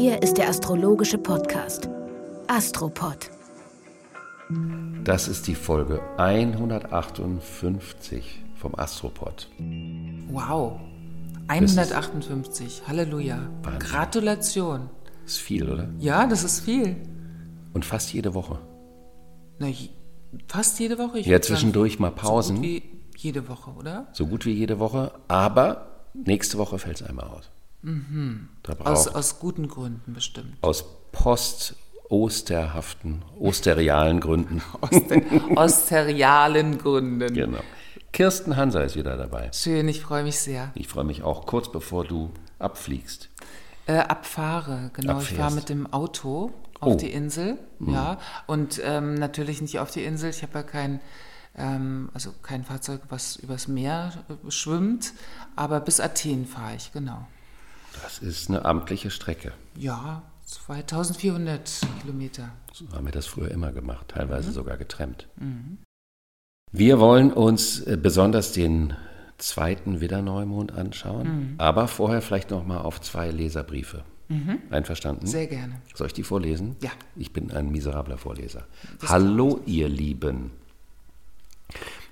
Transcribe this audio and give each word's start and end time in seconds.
Hier 0.00 0.22
ist 0.22 0.38
der 0.38 0.48
astrologische 0.48 1.18
Podcast 1.18 1.88
Astropod. 2.46 3.32
Das 5.02 5.26
ist 5.26 5.48
die 5.48 5.56
Folge 5.56 6.00
158 6.18 8.44
vom 8.54 8.76
Astropod. 8.76 9.48
Wow. 10.30 10.78
158. 11.48 12.82
Halleluja. 12.86 13.40
Wahnsinn. 13.64 13.80
Gratulation. 13.80 14.88
Ist 15.26 15.38
viel, 15.38 15.68
oder? 15.68 15.88
Ja, 15.98 16.28
das 16.28 16.44
ist 16.44 16.60
viel. 16.60 16.94
Und 17.74 17.84
fast 17.84 18.12
jede 18.12 18.34
Woche. 18.34 18.60
Na, 19.58 19.66
fast 20.46 20.78
jede 20.78 20.96
Woche. 20.98 21.18
Ich 21.18 21.26
Ja, 21.26 21.40
zwischendurch 21.40 21.94
sagen, 21.94 22.02
mal 22.02 22.12
Pausen. 22.12 22.58
So 22.58 22.62
gut 22.62 22.70
wie 22.70 22.82
jede 23.16 23.48
Woche, 23.48 23.72
oder? 23.72 24.06
So 24.12 24.28
gut 24.28 24.46
wie 24.46 24.52
jede 24.52 24.78
Woche, 24.78 25.10
aber 25.26 25.88
nächste 26.14 26.56
Woche 26.56 26.78
fällt 26.78 27.00
es 27.00 27.02
einmal 27.02 27.26
aus. 27.26 27.50
Braucht, 27.82 28.86
Aus, 28.86 29.08
aus, 29.08 29.14
aus 29.14 29.38
guten 29.38 29.68
Gründen 29.68 30.12
bestimmt. 30.12 30.56
post-osterhaften, 31.12 33.22
osterialen 33.40 34.20
Gründen. 34.20 34.62
Aus, 34.80 34.90
de, 34.90 35.56
aus 35.56 35.88
serialen 35.88 36.78
Gründen. 36.78 37.34
Genau. 37.34 37.60
Kirsten 38.12 38.56
Hanser 38.56 38.84
ist 38.84 38.96
wieder 38.96 39.16
dabei. 39.16 39.50
Schön, 39.52 39.88
ich 39.88 40.00
freue 40.00 40.24
mich 40.24 40.38
sehr. 40.38 40.70
Ich 40.74 40.88
freue 40.88 41.04
mich 41.04 41.22
auch 41.22 41.46
kurz 41.46 41.70
bevor 41.70 42.04
du 42.04 42.30
abfliegst. 42.58 43.28
Äh, 43.86 43.98
abfahre, 43.98 44.90
genau. 44.94 45.12
Ich 45.12 45.18
Abfährst. 45.28 45.40
fahre 45.40 45.54
mit 45.54 45.68
dem 45.68 45.92
Auto 45.92 46.52
auf 46.80 46.94
Oh. 46.94 46.96
die 46.96 47.12
Insel, 47.12 47.58
ja. 47.80 48.18
Und 48.46 48.80
ähm, 48.84 49.14
natürlich 49.14 49.60
nicht 49.62 49.78
auf 49.80 49.90
die 49.90 50.04
Insel. 50.04 50.30
Ich 50.30 50.42
habe 50.42 50.52
ja 50.54 50.62
kein, 50.62 51.00
ähm, 51.56 52.08
also 52.14 52.32
kein 52.42 52.64
Fahrzeug, 52.64 53.00
was 53.08 53.36
übers 53.36 53.68
Meer 53.68 54.12
äh, 54.28 54.50
schwimmt. 54.50 55.12
Aber 55.56 55.80
bis 55.80 56.00
Athen 56.00 56.46
fahre 56.46 56.76
ich, 56.76 56.92
genau. 56.92 57.26
Das 58.02 58.18
ist 58.18 58.48
eine 58.48 58.64
amtliche 58.64 59.10
Strecke. 59.10 59.52
Ja, 59.76 60.22
2400 60.44 61.80
Kilometer. 62.00 62.50
So 62.72 62.90
haben 62.92 63.06
wir 63.06 63.12
das 63.12 63.26
früher 63.26 63.50
immer 63.50 63.72
gemacht, 63.72 64.08
teilweise 64.08 64.52
sogar 64.52 64.76
getrennt. 64.76 65.28
Wir 66.72 66.98
wollen 67.00 67.32
uns 67.32 67.80
äh, 67.80 67.96
besonders 68.00 68.52
den 68.52 68.94
zweiten 69.38 70.00
Widderneumond 70.00 70.72
anschauen, 70.72 71.54
aber 71.58 71.86
vorher 71.88 72.22
vielleicht 72.22 72.50
noch 72.50 72.66
mal 72.66 72.78
auf 72.80 73.00
zwei 73.00 73.30
Leserbriefe. 73.30 74.04
Einverstanden? 74.70 75.26
Sehr 75.26 75.46
gerne. 75.46 75.80
Soll 75.94 76.08
ich 76.08 76.12
die 76.12 76.22
vorlesen? 76.22 76.76
Ja. 76.82 76.90
Ich 77.16 77.32
bin 77.32 77.50
ein 77.50 77.70
miserabler 77.70 78.18
Vorleser. 78.18 78.66
Hallo, 79.06 79.60
ihr 79.64 79.88
Lieben. 79.88 80.50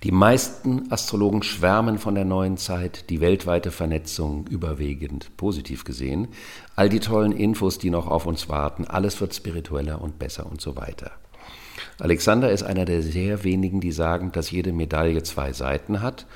Die 0.02 0.12
meisten 0.12 0.92
Astrologen 0.92 1.42
schwärmen 1.42 1.98
von 1.98 2.14
der 2.14 2.26
neuen 2.26 2.58
Zeit, 2.58 3.08
die 3.08 3.20
weltweite 3.20 3.70
Vernetzung 3.70 4.46
überwiegend 4.48 5.34
positiv 5.38 5.84
gesehen, 5.84 6.28
all 6.76 6.90
die 6.90 7.00
tollen 7.00 7.32
Infos, 7.32 7.78
die 7.78 7.88
noch 7.88 8.06
auf 8.06 8.26
uns 8.26 8.48
warten, 8.50 8.84
alles 8.84 9.20
wird 9.22 9.34
spiritueller 9.34 10.02
und 10.02 10.18
besser 10.18 10.46
und 10.46 10.60
so 10.60 10.76
weiter. 10.76 11.12
Alexander 11.98 12.50
ist 12.50 12.62
einer 12.62 12.84
der 12.84 13.02
sehr 13.02 13.42
wenigen, 13.42 13.80
die 13.80 13.92
sagen, 13.92 14.32
dass 14.32 14.50
jede 14.50 14.72
Medaille 14.72 15.22
zwei 15.22 15.54
Seiten 15.54 16.02
hat 16.02 16.26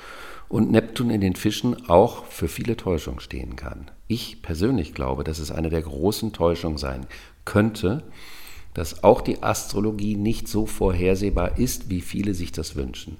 und 0.49 0.71
Neptun 0.71 1.11
in 1.11 1.21
den 1.21 1.35
Fischen 1.35 1.87
auch 1.87 2.25
für 2.25 2.47
viele 2.47 2.77
Täuschungen 2.77 3.19
stehen 3.19 3.55
kann. 3.55 3.91
Ich 4.07 4.41
persönlich 4.41 4.93
glaube, 4.93 5.23
dass 5.23 5.39
es 5.39 5.51
eine 5.51 5.69
der 5.69 5.83
großen 5.83 6.33
Täuschungen 6.33 6.79
sein 6.79 7.05
könnte, 7.45 8.03
dass 8.73 9.03
auch 9.03 9.21
die 9.21 9.43
Astrologie 9.43 10.15
nicht 10.15 10.47
so 10.47 10.65
vorhersehbar 10.65 11.59
ist, 11.59 11.89
wie 11.89 12.01
viele 12.01 12.33
sich 12.33 12.51
das 12.51 12.75
wünschen. 12.75 13.17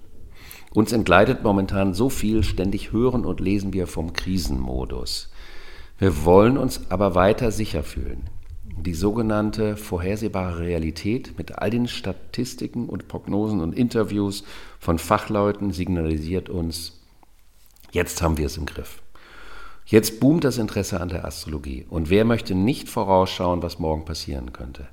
Uns 0.73 0.93
entgleitet 0.93 1.43
momentan 1.43 1.93
so 1.93 2.09
viel, 2.09 2.43
ständig 2.43 2.93
hören 2.93 3.25
und 3.25 3.41
lesen 3.41 3.73
wir 3.73 3.87
vom 3.87 4.13
Krisenmodus. 4.13 5.29
Wir 5.97 6.23
wollen 6.23 6.57
uns 6.57 6.89
aber 6.89 7.13
weiter 7.13 7.51
sicher 7.51 7.83
fühlen. 7.83 8.29
Die 8.63 8.93
sogenannte 8.93 9.75
vorhersehbare 9.75 10.59
Realität 10.59 11.37
mit 11.37 11.59
all 11.59 11.69
den 11.69 11.87
Statistiken 11.87 12.87
und 12.87 13.09
Prognosen 13.09 13.59
und 13.59 13.75
Interviews 13.75 14.43
von 14.79 14.97
Fachleuten 14.97 15.71
signalisiert 15.71 16.49
uns, 16.49 17.01
jetzt 17.91 18.21
haben 18.21 18.37
wir 18.37 18.45
es 18.45 18.57
im 18.57 18.65
Griff. 18.65 19.01
Jetzt 19.85 20.21
boomt 20.21 20.45
das 20.45 20.57
Interesse 20.57 21.01
an 21.01 21.09
der 21.09 21.25
Astrologie. 21.25 21.85
Und 21.89 22.09
wer 22.09 22.23
möchte 22.23 22.55
nicht 22.55 22.87
vorausschauen, 22.87 23.61
was 23.61 23.77
morgen 23.77 24.05
passieren 24.05 24.53
könnte? 24.53 24.87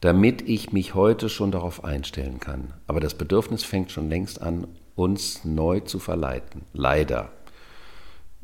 Damit 0.00 0.48
ich 0.48 0.72
mich 0.72 0.94
heute 0.94 1.28
schon 1.28 1.50
darauf 1.50 1.84
einstellen 1.84 2.40
kann. 2.40 2.72
Aber 2.86 3.00
das 3.00 3.14
Bedürfnis 3.14 3.64
fängt 3.64 3.92
schon 3.92 4.08
längst 4.08 4.40
an, 4.40 4.66
uns 4.96 5.44
neu 5.44 5.80
zu 5.80 5.98
verleiten. 5.98 6.62
Leider. 6.72 7.30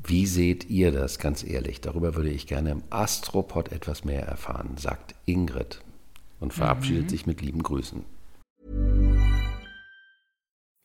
Wie 0.03 0.27
seht 0.27 0.71
ihr 0.71 0.93
das, 0.93 1.19
ganz 1.19 1.44
ehrlich? 1.44 1.81
Darüber 1.81 2.15
würde 2.15 2.31
ich 2.31 2.47
gerne 2.47 2.71
im 2.71 2.83
Astropod 2.91 3.71
etwas 3.71 4.05
mehr 4.05 4.22
erfahren, 4.22 4.77
sagt 4.78 5.15
Ingrid 5.27 5.81
und 6.41 6.55
verabschiedet 6.55 7.11
sich 7.11 7.27
mit 7.27 7.43
lieben 7.43 7.62
Grüßen. 7.62 8.05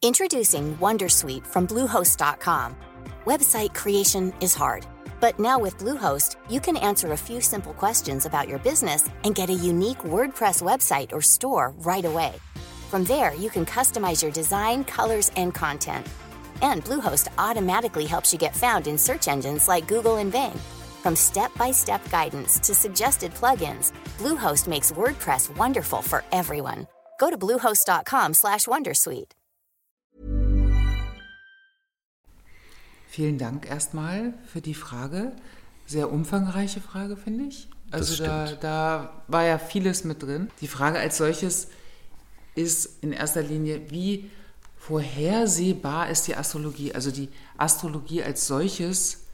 Introducing 0.02 0.78
Wondersuite 0.80 1.46
from 1.48 1.66
Bluehost.com. 1.66 2.76
Website 3.26 3.74
creation 3.74 4.34
is 4.40 4.54
hard, 4.54 4.86
but 5.20 5.40
now 5.40 5.58
with 5.58 5.78
Bluehost, 5.80 6.38
you 6.48 6.60
can 6.60 6.78
answer 6.78 7.14
a 7.14 7.18
few 7.18 7.42
simple 7.42 7.74
questions 7.74 8.26
about 8.28 8.48
your 8.48 8.60
business 8.60 9.06
and 9.24 9.34
get 9.34 9.50
a 9.50 9.54
unique 9.54 10.04
WordPress 10.04 10.62
website 10.62 11.12
or 11.12 11.22
store 11.22 11.74
right 11.80 12.06
away. 12.06 12.34
From 12.96 13.04
there, 13.04 13.34
you 13.34 13.50
can 13.50 13.66
customize 13.66 14.24
your 14.24 14.32
design, 14.32 14.86
colors, 14.86 15.30
and 15.36 15.54
content. 15.54 16.08
And 16.62 16.82
Bluehost 16.86 17.28
automatically 17.38 18.06
helps 18.06 18.32
you 18.32 18.40
get 18.40 18.56
found 18.56 18.88
in 18.88 18.98
search 18.98 19.28
engines 19.28 19.68
like 19.68 19.86
Google 19.90 20.16
and 20.16 20.32
Bing. 20.32 20.58
From 21.04 21.14
step-by-step 21.14 22.10
guidance 22.10 22.58
to 22.60 22.74
suggested 22.74 23.34
plugins, 23.34 23.92
Bluehost 24.18 24.70
makes 24.70 24.94
WordPress 24.94 25.50
wonderful 25.58 26.02
for 26.02 26.24
everyone. 26.32 26.88
Go 27.20 27.30
to 27.30 27.38
bluehost.com/wondersuite. 27.38 29.34
Vielen 33.08 33.38
Dank 33.38 33.70
erstmal 33.70 34.36
für 34.46 34.62
die 34.62 34.74
Frage. 34.74 35.34
Sehr 35.86 36.14
umfangreiche 36.14 36.80
Frage, 36.80 37.18
finde 37.18 37.44
ich. 37.50 37.68
Also 37.92 38.24
da, 38.24 38.54
da 38.54 39.22
war 39.28 39.44
ja 39.44 39.58
vieles 39.58 40.06
mit 40.06 40.24
drin. 40.24 40.50
Die 40.62 40.70
Frage 40.70 40.98
als 40.98 41.18
solches 41.18 41.68
ist 42.56 43.04
in 43.04 43.12
erster 43.12 43.42
Linie, 43.44 43.90
wie 43.92 44.30
vorhersehbar 44.78 46.10
ist 46.10 46.28
die 46.28 46.36
Astrologie? 46.36 46.94
Also 46.94 47.12
die 47.12 47.30
Astrologie 47.58 48.24
als 48.24 48.48
solches 48.48 49.26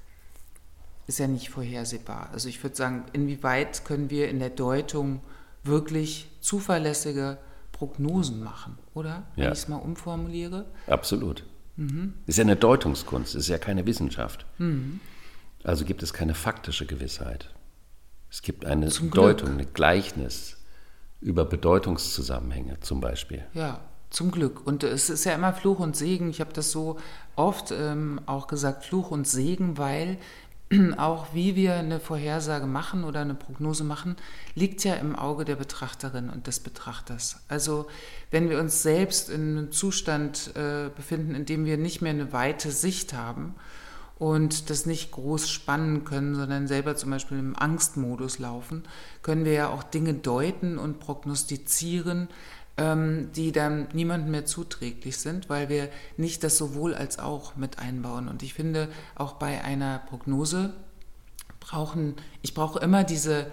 ist 1.07 1.19
ja 1.19 1.27
nicht 1.27 1.49
vorhersehbar. 1.49 2.29
Also 2.31 2.47
ich 2.49 2.61
würde 2.63 2.75
sagen, 2.75 3.05
inwieweit 3.13 3.85
können 3.85 4.09
wir 4.09 4.29
in 4.29 4.39
der 4.39 4.49
Deutung 4.49 5.21
wirklich 5.63 6.29
zuverlässige 6.41 7.37
Prognosen 7.71 8.43
machen, 8.43 8.77
oder? 8.93 9.23
Wenn 9.35 9.45
Ja. 9.45 9.51
ich 9.51 9.59
es 9.59 9.67
mal 9.67 9.77
umformuliere. 9.77 10.65
Absolut. 10.87 11.45
Ist 12.27 12.37
ja 12.37 12.43
eine 12.43 12.55
Deutungskunst, 12.55 13.33
ist 13.35 13.47
ja 13.47 13.57
keine 13.57 13.85
Wissenschaft. 13.87 14.45
Also 15.63 15.85
gibt 15.85 16.03
es 16.03 16.13
keine 16.13 16.35
faktische 16.35 16.85
Gewissheit. 16.85 17.49
Es 18.29 18.41
gibt 18.43 18.65
eine 18.65 18.87
Zum 18.89 19.09
Glück. 19.09 19.37
Deutung, 19.39 19.57
ein 19.59 19.73
Gleichnis 19.73 20.57
über 21.21 21.45
Bedeutungszusammenhänge 21.45 22.79
zum 22.81 22.99
Beispiel. 22.99 23.43
Ja, 23.53 23.79
zum 24.09 24.31
Glück. 24.31 24.65
Und 24.65 24.83
es 24.83 25.09
ist 25.09 25.23
ja 25.23 25.33
immer 25.33 25.53
Fluch 25.53 25.79
und 25.79 25.95
Segen. 25.95 26.29
Ich 26.29 26.41
habe 26.41 26.51
das 26.53 26.71
so 26.71 26.97
oft 27.35 27.71
ähm, 27.71 28.19
auch 28.25 28.47
gesagt, 28.47 28.85
Fluch 28.85 29.11
und 29.11 29.27
Segen, 29.27 29.77
weil 29.77 30.17
auch 30.97 31.33
wie 31.33 31.55
wir 31.55 31.75
eine 31.75 31.99
Vorhersage 31.99 32.65
machen 32.65 33.03
oder 33.03 33.21
eine 33.21 33.35
Prognose 33.35 33.83
machen, 33.83 34.15
liegt 34.55 34.83
ja 34.83 34.95
im 34.95 35.15
Auge 35.15 35.45
der 35.45 35.55
Betrachterin 35.55 36.29
und 36.29 36.47
des 36.47 36.59
Betrachters. 36.59 37.41
Also 37.47 37.87
wenn 38.31 38.49
wir 38.49 38.59
uns 38.59 38.81
selbst 38.81 39.29
in 39.29 39.57
einem 39.57 39.71
Zustand 39.71 40.51
äh, 40.55 40.89
befinden, 40.95 41.35
in 41.35 41.45
dem 41.45 41.65
wir 41.65 41.77
nicht 41.77 42.01
mehr 42.01 42.11
eine 42.11 42.33
weite 42.33 42.71
Sicht 42.71 43.13
haben 43.13 43.55
und 44.21 44.69
das 44.69 44.85
nicht 44.85 45.09
groß 45.09 45.49
spannen 45.49 46.05
können, 46.05 46.35
sondern 46.35 46.67
selber 46.67 46.95
zum 46.95 47.09
Beispiel 47.09 47.39
im 47.39 47.55
Angstmodus 47.57 48.37
laufen, 48.37 48.83
können 49.23 49.45
wir 49.45 49.53
ja 49.53 49.69
auch 49.69 49.81
Dinge 49.81 50.13
deuten 50.13 50.77
und 50.77 50.99
prognostizieren, 50.99 52.27
ähm, 52.77 53.31
die 53.35 53.51
dann 53.51 53.87
niemandem 53.93 54.29
mehr 54.29 54.45
zuträglich 54.45 55.17
sind, 55.17 55.49
weil 55.49 55.69
wir 55.69 55.89
nicht 56.17 56.43
das 56.43 56.55
sowohl 56.55 56.93
als 56.93 57.17
auch 57.17 57.55
mit 57.55 57.79
einbauen. 57.79 58.27
Und 58.27 58.43
ich 58.43 58.53
finde, 58.53 58.89
auch 59.15 59.33
bei 59.33 59.63
einer 59.63 59.97
Prognose 60.07 60.71
brauchen, 61.59 62.13
ich 62.43 62.53
brauche 62.53 62.77
immer 62.77 63.03
diese, 63.03 63.47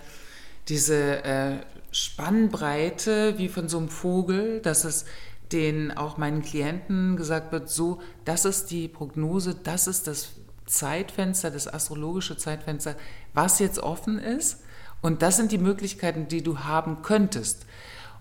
diese 0.69 1.25
äh, 1.25 1.57
Spannbreite 1.93 3.39
wie 3.39 3.49
von 3.49 3.71
so 3.71 3.79
einem 3.79 3.89
Vogel, 3.89 4.61
dass 4.61 4.85
es 4.85 5.07
den 5.51 5.97
auch 5.97 6.19
meinen 6.19 6.43
Klienten 6.43 7.17
gesagt 7.17 7.53
wird, 7.53 7.71
so, 7.71 8.03
das 8.27 8.45
ist 8.45 8.71
die 8.71 8.87
Prognose, 8.87 9.55
das 9.55 9.87
ist 9.87 10.07
das 10.07 10.33
Zeitfenster, 10.69 11.51
das 11.51 11.67
astrologische 11.67 12.37
Zeitfenster, 12.37 12.95
was 13.35 13.59
jetzt 13.59 13.79
offen 13.79 14.19
ist. 14.19 14.61
Und 15.01 15.23
das 15.23 15.37
sind 15.37 15.53
die 15.53 15.59
Möglichkeiten, 15.59 16.29
die 16.29 16.43
du 16.43 16.61
haben 16.61 17.03
könntest. 17.03 17.67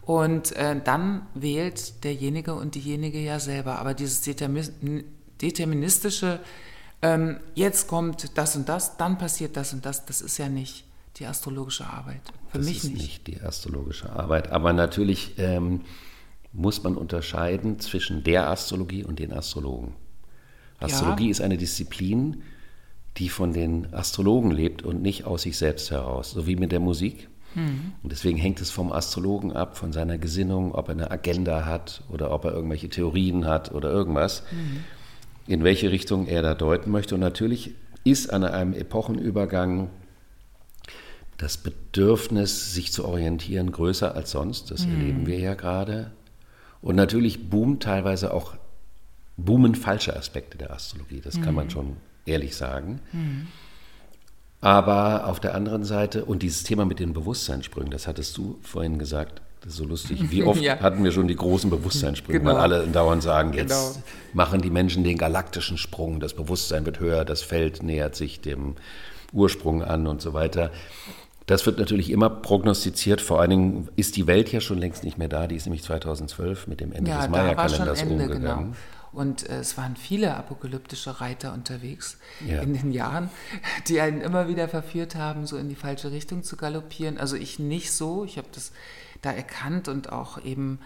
Und 0.01 0.55
äh, 0.55 0.79
dann 0.81 1.27
wählt 1.33 2.03
derjenige 2.03 2.53
und 2.53 2.75
diejenige 2.75 3.19
ja 3.19 3.39
selber. 3.39 3.79
Aber 3.79 3.94
dieses 3.94 4.21
determin 4.21 5.03
deterministische, 5.41 6.39
ähm, 7.03 7.39
jetzt 7.53 7.88
kommt 7.88 8.38
das 8.38 8.55
und 8.55 8.67
das, 8.67 8.97
dann 8.97 9.19
passiert 9.19 9.55
das 9.55 9.71
und 9.73 9.85
das, 9.85 10.05
das 10.05 10.21
ist 10.21 10.39
ja 10.39 10.49
nicht 10.49 10.83
die 11.17 11.27
astrologische 11.27 11.85
Arbeit. 11.85 12.21
Für 12.49 12.57
das 12.57 12.67
mich 12.67 12.77
ist 12.77 12.83
nicht. 12.85 12.95
nicht 12.95 13.27
die 13.27 13.41
astrologische 13.41 14.11
Arbeit. 14.11 14.51
Aber 14.51 14.73
natürlich 14.73 15.38
ähm, 15.38 15.81
muss 16.53 16.83
man 16.83 16.95
unterscheiden 16.95 17.79
zwischen 17.79 18.23
der 18.23 18.49
Astrologie 18.49 19.03
und 19.03 19.19
den 19.19 19.33
Astrologen. 19.33 19.94
Astrologie 20.79 21.25
Ja. 21.25 21.31
ist 21.31 21.41
eine 21.41 21.57
Disziplin, 21.57 22.44
die 23.18 23.29
von 23.29 23.51
den 23.53 23.94
Astrologen 23.94 24.51
lebt 24.51 24.83
und 24.83 25.01
nicht 25.01 25.25
aus 25.25 25.41
sich 25.44 25.57
selbst 25.57 25.89
heraus, 25.91 26.31
so 26.31 26.45
wie 26.47 26.56
mit 26.56 26.71
der 26.71 26.79
Musik. 26.79 27.29
Und 27.56 28.12
deswegen 28.12 28.38
hängt 28.38 28.62
es 28.62 28.69
vom 28.69 28.91
Astrologen 28.91 29.51
ab, 29.51 29.77
von 29.77 29.91
seiner 29.91 30.19
Gesinnung, 30.19 30.75
ob 30.75 30.89
er 30.89 30.91
eine 30.91 31.09
Agenda 31.09 31.65
hat 31.65 32.03
oder 32.09 32.29
ob 32.29 32.45
er 32.45 32.51
irgendwelche 32.53 32.88
Theorien 32.89 33.45
hat 33.45 33.71
oder 33.74 33.89
irgendwas, 33.89 34.44
in 35.47 35.63
welche 35.63 35.89
Richtung 35.89 36.27
er 36.27 36.44
da 36.44 36.53
deuten 36.53 36.91
möchte. 36.91 37.15
Und 37.15 37.21
natürlich 37.21 37.71
ist 38.03 38.31
an 38.31 38.44
einem 38.44 38.73
Epochenübergang 38.73 39.89
das 41.38 41.57
Bedürfnis, 41.57 42.73
sich 42.75 42.91
zu 42.91 43.06
orientieren, 43.06 43.71
größer 43.71 44.13
als 44.13 44.30
sonst. 44.31 44.69
Das 44.69 44.85
erleben 44.85 45.25
wir 45.25 45.39
ja 45.39 45.56
gerade. 45.56 46.12
Und 46.81 46.95
natürlich 46.95 47.50
boomt 47.50 47.81
teilweise 47.81 48.33
auch, 48.33 48.53
boomen 49.38 49.75
falsche 49.75 50.16
Aspekte 50.16 50.57
der 50.57 50.72
Astrologie. 50.74 51.22
Das 51.24 51.39
kann 51.42 51.54
man 51.56 51.69
schon 51.69 51.98
ehrlich 52.25 52.56
sagen. 52.56 53.00
Aber 54.60 55.28
auf 55.28 55.39
der 55.39 55.54
anderen 55.54 55.84
Seite, 55.84 56.25
und 56.25 56.42
dieses 56.42 56.63
Thema 56.63 56.86
mit 56.86 57.00
den 57.00 57.13
Bewusstseinssprüngen, 57.13 57.92
das 57.92 58.07
hattest 58.07 58.36
du 58.38 58.57
vorhin 58.63 58.98
gesagt, 58.98 59.42
das 59.62 59.74
ist 59.74 59.78
so 59.78 59.86
lustig. 59.86 60.31
Wie 60.31 60.44
oft 60.44 60.62
Ja. 60.62 60.80
hatten 60.80 61.04
wir 61.04 61.12
schon 61.12 61.28
die 61.28 61.36
großen 61.36 61.69
Bewusstseinssprünge, 61.69 62.39
Genau. 62.39 62.54
weil 62.54 62.60
alle 62.62 62.88
dauernd 62.88 63.22
sagen, 63.22 63.54
jetzt 63.54 63.69
Genau. 63.69 64.04
machen 64.34 64.62
die 64.62 64.69
Menschen 64.72 65.04
den 65.04 65.18
galaktischen 65.18 65.78
Sprung, 65.78 66.19
das 66.19 66.33
Bewusstsein 66.33 66.86
wird 66.86 67.00
höher, 67.00 67.24
das 67.25 67.44
Feld 67.44 67.83
nähert 67.83 68.16
sich 68.16 68.42
dem 68.42 68.75
Ursprung 69.31 69.83
an 69.83 70.07
und 70.07 70.22
so 70.22 70.33
weiter. 70.33 70.72
Das 71.45 71.66
wird 71.66 71.78
natürlich 71.80 72.10
immer 72.10 72.30
prognostiziert. 72.30 73.22
Vor 73.22 73.40
allen 73.40 73.50
Dingen 73.51 73.90
ist 73.95 74.16
die 74.18 74.28
Welt 74.28 74.51
ja 74.51 74.60
schon 74.60 74.80
längst 74.80 75.04
nicht 75.04 75.18
mehr 75.18 75.30
da. 75.30 75.48
Die 75.48 75.56
ist 75.56 75.66
nämlich 75.66 75.83
2012 75.83 76.68
mit 76.68 76.81
dem 76.81 76.92
Ende 76.92 77.12
Ja, 77.12 77.22
des 77.22 77.30
Maya-Kalenders 77.30 78.01
Ende, 78.01 78.13
umgegangen. 78.16 78.42
genau. 78.66 78.75
Und 79.18 79.50
äh, 79.50 79.60
es 79.60 79.78
waren 79.78 79.96
viele 79.96 80.36
apokalyptische 80.36 81.19
Reiter 81.19 81.52
unterwegs 81.54 82.18
Ja. 82.46 82.62
in 82.62 82.74
den 82.74 82.92
Jahren, 82.92 83.31
die 83.88 84.00
einen 84.00 84.22
immer 84.22 84.48
wieder 84.48 84.69
verführt 84.69 85.16
haben, 85.16 85.48
so 85.48 85.58
in 85.58 85.69
die 85.69 85.75
falsche 85.75 86.12
Richtung 86.12 86.44
zu 86.44 86.56
galoppieren. 86.56 87.18
Also 87.18 87.36
ich 87.36 87.58
nicht 87.58 87.92
so. 87.92 88.24
Ich 88.25 88.38
habe 88.38 88.48
das 88.54 88.72
da 89.24 89.31
erkannt 89.31 89.88
und 89.88 90.12
auch 90.12 90.44
eben 90.46 90.78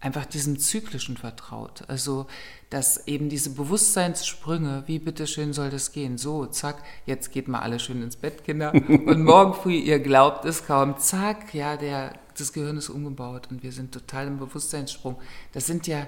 einfach 0.00 0.26
diesem 0.26 0.58
Zyklischen 0.58 1.16
vertraut. 1.16 1.82
Also, 1.88 2.26
dass 2.70 3.06
eben 3.08 3.30
diese 3.30 3.50
Bewusstseinssprünge, 3.54 4.84
wie 4.86 4.98
bitteschön 4.98 5.52
soll 5.54 5.70
das 5.70 5.90
gehen? 5.92 6.18
So, 6.18 6.46
zack, 6.46 6.82
jetzt 7.06 7.32
geht 7.32 7.48
mal 7.48 7.60
alle 7.60 7.78
schön 7.80 8.02
ins 8.02 8.16
Bett, 8.16 8.44
Kinder. 8.44 8.72
Und 8.88 9.24
morgen 9.24 9.54
früh, 9.54 9.74
ihr 9.74 9.98
glaubt 9.98 10.44
es 10.44 10.66
kaum, 10.66 10.98
zack, 10.98 11.54
ja, 11.54 11.76
der, 11.76 12.12
das 12.36 12.52
Gehirn 12.52 12.76
ist 12.76 12.90
umgebaut 12.90 13.48
und 13.50 13.62
wir 13.64 13.72
sind 13.72 13.92
total 13.92 14.28
im 14.28 14.38
Bewusstseinssprung. 14.38 15.16
Das 15.52 15.66
sind 15.66 15.86
ja 15.88 16.06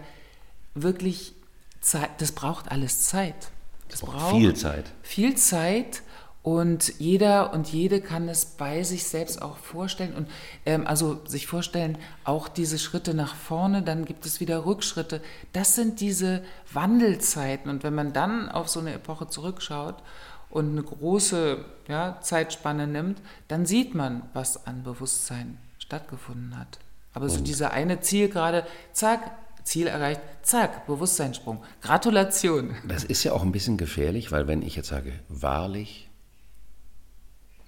wirklich 0.74 1.34
Zeit, 1.80 2.10
das 2.18 2.32
braucht 2.32 2.70
alles 2.70 3.06
Zeit. 3.06 3.50
Das 3.88 4.00
braucht 4.00 4.36
viel 4.36 4.54
Zeit. 4.54 4.92
Viel 5.02 5.36
Zeit 5.36 6.02
und 6.42 6.98
jeder 6.98 7.52
und 7.52 7.70
jede 7.70 8.00
kann 8.00 8.28
es 8.28 8.46
bei 8.46 8.82
sich 8.82 9.04
selbst 9.04 9.42
auch 9.42 9.58
vorstellen 9.58 10.14
und 10.14 10.28
ähm, 10.64 10.86
also 10.86 11.20
sich 11.26 11.46
vorstellen, 11.46 11.98
auch 12.24 12.48
diese 12.48 12.78
Schritte 12.78 13.12
nach 13.12 13.34
vorne, 13.34 13.82
dann 13.82 14.06
gibt 14.06 14.24
es 14.24 14.40
wieder 14.40 14.64
Rückschritte. 14.64 15.20
Das 15.52 15.74
sind 15.74 16.00
diese 16.00 16.42
Wandelzeiten 16.72 17.70
und 17.70 17.82
wenn 17.82 17.94
man 17.94 18.12
dann 18.14 18.48
auf 18.48 18.68
so 18.68 18.80
eine 18.80 18.94
Epoche 18.94 19.28
zurückschaut 19.28 19.96
und 20.48 20.70
eine 20.70 20.82
große 20.82 21.62
ja, 21.88 22.18
Zeitspanne 22.22 22.86
nimmt, 22.86 23.20
dann 23.48 23.66
sieht 23.66 23.94
man, 23.94 24.22
was 24.32 24.66
an 24.66 24.82
Bewusstsein 24.82 25.58
stattgefunden 25.78 26.58
hat. 26.58 26.78
Aber 27.12 27.28
so 27.28 27.40
dieser 27.40 27.72
eine 27.72 28.00
Ziel 28.00 28.28
gerade, 28.28 28.64
zack, 28.92 29.32
Ziel 29.70 29.86
erreicht, 29.86 30.20
zack, 30.42 30.88
Bewusstseinssprung. 30.88 31.62
Gratulation. 31.80 32.74
Das 32.88 33.04
ist 33.04 33.22
ja 33.22 33.32
auch 33.32 33.42
ein 33.42 33.52
bisschen 33.52 33.76
gefährlich, 33.76 34.32
weil 34.32 34.48
wenn 34.48 34.62
ich 34.62 34.74
jetzt 34.74 34.88
sage, 34.88 35.12
wahrlich, 35.28 36.10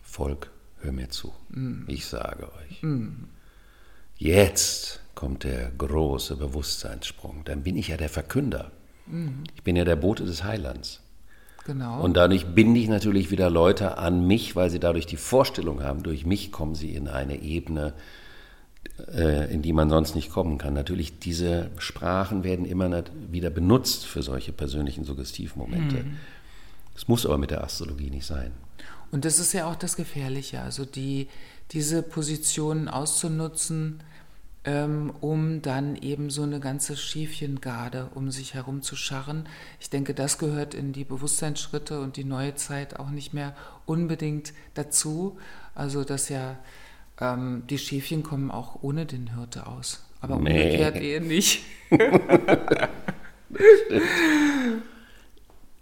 Volk, 0.02 0.50
hör 0.81 0.90
mir 0.90 1.10
zu. 1.10 1.32
Ich 1.87 2.06
sage 2.06 2.50
euch, 2.54 2.82
jetzt 4.16 5.00
kommt 5.14 5.44
der 5.44 5.70
große 5.70 6.34
Bewusstseinssprung. 6.37 7.44
Dann 7.44 7.62
bin 7.62 7.76
ich 7.76 7.87
ja 7.87 7.96
der 7.96 8.08
Verkünder. 8.08 8.72
Ich 9.54 9.62
bin 9.62 9.76
ja 9.76 9.84
der 9.84 9.94
Bote 9.94 10.25
des 10.25 10.43
Heilands. 10.43 11.02
Genau. 11.66 12.02
Und 12.02 12.14
dadurch 12.16 12.46
binde 12.46 12.81
ich 12.81 12.88
natürlich 12.88 13.31
wieder 13.31 13.49
Leute 13.49 13.96
an 13.99 14.26
mich, 14.26 14.56
weil 14.56 14.70
sie 14.70 14.81
dadurch 14.81 15.06
die 15.06 15.16
Vorstellung 15.16 15.84
haben, 15.84 16.02
durch 16.02 16.26
mich 16.26 16.50
kommen 16.50 16.75
sie 16.75 16.96
in 16.96 17.06
eine 17.06 17.40
Ebene, 17.43 17.94
in 19.50 19.62
die 19.62 19.72
man 19.72 19.90
sonst 19.90 20.14
nicht 20.14 20.30
kommen 20.30 20.58
kann. 20.58 20.74
Natürlich, 20.74 21.18
diese 21.18 21.70
Sprachen 21.78 22.44
werden 22.44 22.64
immer 22.66 23.04
wieder 23.30 23.50
benutzt 23.50 24.06
für 24.06 24.22
solche 24.22 24.52
persönlichen 24.52 25.04
Suggestivmomente. 25.04 26.04
Es 26.94 27.08
muss 27.08 27.26
aber 27.26 27.38
mit 27.38 27.50
der 27.50 27.64
Astrologie 27.64 28.10
nicht 28.10 28.26
sein. 28.26 28.52
Und 29.10 29.24
das 29.24 29.38
ist 29.38 29.52
ja 29.52 29.70
auch 29.70 29.76
das 29.76 29.96
Gefährliche, 29.96 30.60
also 30.60 30.84
die, 30.84 31.28
diese 31.72 32.02
Positionen 32.02 32.88
auszunutzen, 32.88 34.02
ähm, 34.64 35.12
um 35.20 35.60
dann 35.60 35.96
eben 35.96 36.30
so 36.30 36.42
eine 36.42 36.60
ganze 36.60 36.96
Schäfchengarde 36.96 38.08
um 38.14 38.30
sich 38.30 38.54
herum 38.54 38.82
zu 38.82 38.94
scharren. 38.94 39.48
Ich 39.80 39.90
denke, 39.90 40.14
das 40.14 40.38
gehört 40.38 40.74
in 40.74 40.92
die 40.92 41.04
Bewusstseinsschritte 41.04 42.00
und 42.00 42.16
die 42.16 42.24
neue 42.24 42.54
Zeit 42.54 42.98
auch 42.98 43.10
nicht 43.10 43.34
mehr 43.34 43.56
unbedingt 43.86 44.52
dazu. 44.74 45.38
Also, 45.74 46.04
dass 46.04 46.28
ja 46.28 46.58
ähm, 47.22 47.62
die 47.70 47.78
Schäfchen 47.78 48.22
kommen 48.22 48.50
auch 48.50 48.82
ohne 48.82 49.06
den 49.06 49.34
Hirte 49.36 49.66
aus. 49.66 50.04
Aber 50.20 50.36
Nee. 50.36 50.64
umgekehrt 50.64 50.96
eher 50.96 51.20
nicht. 51.20 51.60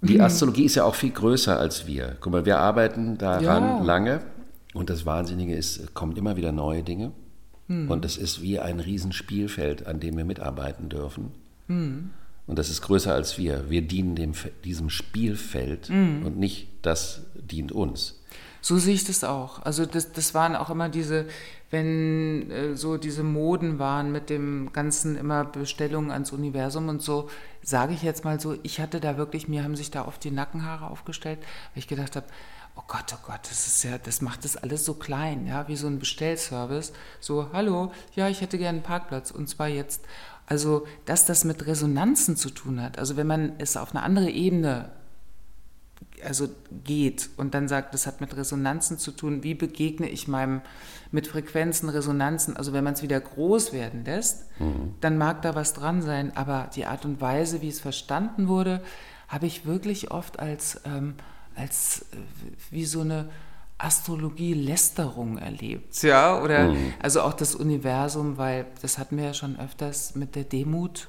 Die 0.03 0.21
Astrologie 0.21 0.65
ist 0.65 0.77
ja 0.77 0.85
auch 0.85 0.95
viel 0.95 1.11
größer 1.11 1.59
als 1.59 1.87
wir. 1.87 2.17
Guck 2.21 2.33
mal, 2.33 2.47
wir 2.47 2.59
arbeiten 2.59 3.19
daran 3.19 3.45
Ja. 3.45 3.83
lange 3.83 4.23
und 4.73 4.89
das 4.89 5.05
Wahnsinnige 5.05 5.55
ist, 5.55 5.77
es 5.79 5.93
kommen 5.95 6.17
immer 6.17 6.37
wieder 6.37 6.53
neue 6.53 6.83
Dinge 6.83 7.13
und 7.69 8.05
es 8.05 8.17
ist 8.17 8.43
wie 8.43 8.59
ein 8.59 8.81
Riesenspielfeld, 8.81 9.87
an 9.87 10.01
dem 10.01 10.17
wir 10.17 10.25
mitarbeiten 10.25 10.89
dürfen. 10.89 11.31
Und 11.69 12.59
das 12.59 12.69
ist 12.71 12.83
größer 12.83 13.15
als 13.15 13.39
wir. 13.39 13.71
Wir 13.71 13.83
dienen 13.83 14.17
dem, 14.17 14.33
diesem 14.65 14.91
Spielfeld 14.91 15.89
und 15.91 16.37
nicht 16.39 16.67
das 16.83 17.21
dient 17.35 17.71
uns. 17.71 18.20
So 18.61 18.79
sehe 18.79 18.95
ich 18.95 19.05
das 19.05 19.25
auch. 19.25 19.63
Also 19.63 19.87
das, 19.87 20.13
das 20.13 20.35
waren 20.35 20.55
auch 20.55 20.71
immer 20.71 20.89
diese, 20.89 21.27
wenn 21.71 22.51
äh, 22.51 22.77
so 22.77 22.97
diese 22.97 23.23
Moden 23.23 23.79
waren 23.79 24.13
mit 24.13 24.29
dem 24.29 24.73
ganzen 24.73 25.17
immer 25.17 25.45
Bestellungen 25.45 26.11
ans 26.11 26.33
Universum 26.33 26.89
und 26.89 27.03
so, 27.03 27.31
sage 27.63 27.95
ich 27.95 28.03
jetzt 28.03 28.25
mal 28.25 28.41
so, 28.41 28.57
ich 28.63 28.81
hatte 28.81 29.01
da 29.01 29.17
wirklich, 29.17 29.49
mir 29.49 29.65
haben 29.65 29.77
sich 29.77 29.91
da 29.91 30.07
oft 30.07 30.23
die 30.25 30.31
Nackenhaare 30.31 30.89
aufgestellt, 30.91 31.39
weil 31.39 31.79
ich 31.79 31.89
gedacht 31.89 32.17
habe, 32.17 32.27
oh 32.77 32.83
Gott, 32.87 33.15
oh 33.15 33.27
Gott, 33.27 33.41
das 33.43 33.67
ist 33.67 33.83
ja, 33.83 33.99
das 33.99 34.21
macht 34.21 34.45
das 34.45 34.57
alles 34.57 34.85
so 34.85 34.95
klein, 34.95 35.47
ja, 35.47 35.69
wie 35.69 35.77
so 35.77 35.87
ein 35.87 35.99
Bestellservice. 35.99 36.93
So, 37.21 37.49
hallo, 37.53 37.93
ja, 38.15 38.29
ich 38.29 38.41
hätte 38.41 38.59
gerne 38.59 38.79
einen 38.79 38.83
Parkplatz 38.83 39.31
und 39.31 39.49
zwar 39.49 39.69
jetzt. 39.69 40.05
Also, 40.47 40.87
dass 41.05 41.27
das 41.27 41.45
mit 41.45 41.67
Resonanzen 41.67 42.37
zu 42.37 42.51
tun 42.51 42.83
hat, 42.83 42.99
also 42.99 43.17
wenn 43.17 43.27
man 43.29 43.53
es 43.59 43.77
auf 43.77 43.95
eine 43.95 44.03
andere 44.03 44.31
Ebene 44.31 44.91
also 46.25 46.49
geht 46.85 47.31
und 47.37 47.55
dann 47.55 47.69
sagt, 47.69 47.95
das 47.95 48.07
hat 48.07 48.21
mit 48.21 48.37
Resonanzen 48.37 48.99
zu 48.99 49.13
tun, 49.13 49.43
wie 49.43 49.55
begegne 49.55 50.09
ich 50.09 50.29
meinem 50.29 50.61
mit 51.13 51.27
Frequenzen, 51.27 51.89
Resonanzen, 51.89 52.57
also 52.57 52.73
wenn 52.73 52.85
man 52.85 52.95
es 52.95 53.03
wieder 53.03 53.21
groß 53.21 53.73
werden 53.73 54.05
lässt, 54.05 54.47
dann 55.01 55.19
mag 55.19 55.43
da 55.43 55.55
was 55.55 55.73
dran 55.73 56.03
sein, 56.03 56.37
aber 56.37 56.71
die 56.75 56.87
Art 56.87 57.05
und 57.05 57.21
Weise, 57.21 57.63
wie 57.63 57.69
es 57.69 57.81
verstanden 57.81 58.49
wurde, 58.49 58.83
habe 59.29 59.47
ich 59.47 59.67
wirklich 59.67 60.11
oft 60.11 60.39
als, 60.39 60.81
ähm, 60.85 61.15
als 61.55 62.07
äh, 62.13 62.17
wie 62.71 62.85
so 62.85 63.01
eine 63.01 63.29
Astrologie-Lästerung 63.79 65.39
erlebt, 65.39 66.03
ja, 66.03 66.41
oder 66.43 66.67
also 67.03 67.23
auch 67.23 67.33
das 67.33 67.55
Universum, 67.55 68.37
weil 68.37 68.67
das 68.83 68.99
hatten 68.99 69.17
wir 69.17 69.25
ja 69.25 69.35
schon 69.35 69.59
öfters 69.59 70.15
mit 70.15 70.37
der 70.37 70.45
Demut 70.45 71.09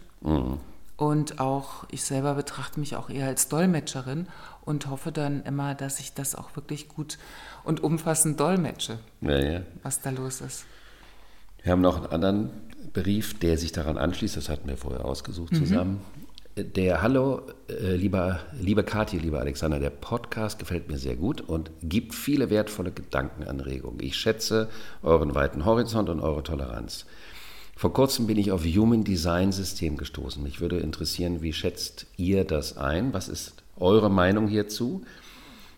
und 1.02 1.40
auch 1.40 1.86
ich 1.90 2.04
selber 2.04 2.36
betrachte 2.36 2.80
mich 2.80 2.96
auch 2.96 3.10
eher 3.10 3.26
als 3.26 3.50
Dolmetscherin 3.50 4.28
und 4.64 4.88
hoffe 4.88 5.12
dann 5.12 5.42
immer, 5.46 5.74
dass 5.74 6.00
ich 6.00 6.14
das 6.14 6.36
auch 6.36 6.56
wirklich 6.56 6.90
gut 6.90 7.18
und 7.64 7.84
umfassend 7.84 8.40
dolmetsche, 8.40 9.00
Ja, 9.22 9.40
ja. 9.40 9.62
was 9.82 10.02
da 10.02 10.12
los 10.12 10.42
ist. 10.42 10.64
Wir 11.64 11.72
haben 11.72 11.82
noch 11.82 11.98
einen 11.98 12.06
anderen 12.06 12.50
Brief, 12.94 13.40
der 13.40 13.58
sich 13.58 13.72
daran 13.72 13.98
anschließt, 13.98 14.38
das 14.38 14.48
hatten 14.48 14.68
wir 14.70 14.78
vorher 14.78 15.04
ausgesucht 15.04 15.56
zusammen. 15.56 16.02
Der 16.56 17.02
Hallo, 17.02 17.48
äh, 17.68 17.96
lieber, 17.96 18.42
liebe 18.60 18.84
Kathi, 18.84 19.18
lieber 19.18 19.40
Alexander, 19.40 19.80
der 19.80 19.90
Podcast 19.90 20.60
gefällt 20.60 20.88
mir 20.88 21.00
sehr 21.00 21.16
gut 21.16 21.42
und 21.42 21.72
gibt 21.82 22.14
viele 22.14 22.52
wertvolle 22.52 22.92
Gedankenanregungen. 22.92 24.02
Ich 24.02 24.18
schätze 24.18 24.70
euren 25.02 25.34
weiten 25.34 25.66
Horizont 25.66 26.10
und 26.10 26.20
eure 26.20 26.44
Toleranz. 26.44 27.08
Vor 27.76 27.94
kurzem 27.94 28.28
bin 28.28 28.38
ich 28.38 28.52
auf 28.52 28.64
Human 28.64 29.04
Design 29.04 29.52
System 29.52 29.98
gestoßen. 29.98 30.42
Mich 30.44 30.62
würde 30.62 30.80
interessieren, 30.80 31.42
wie 31.42 31.54
schätzt 31.54 32.06
ihr 32.18 32.44
das 32.44 32.78
ein? 32.78 33.14
Was 33.14 33.28
ist 33.28 33.54
eure 33.78 34.12
Meinung 34.12 34.48
hierzu? 34.48 35.04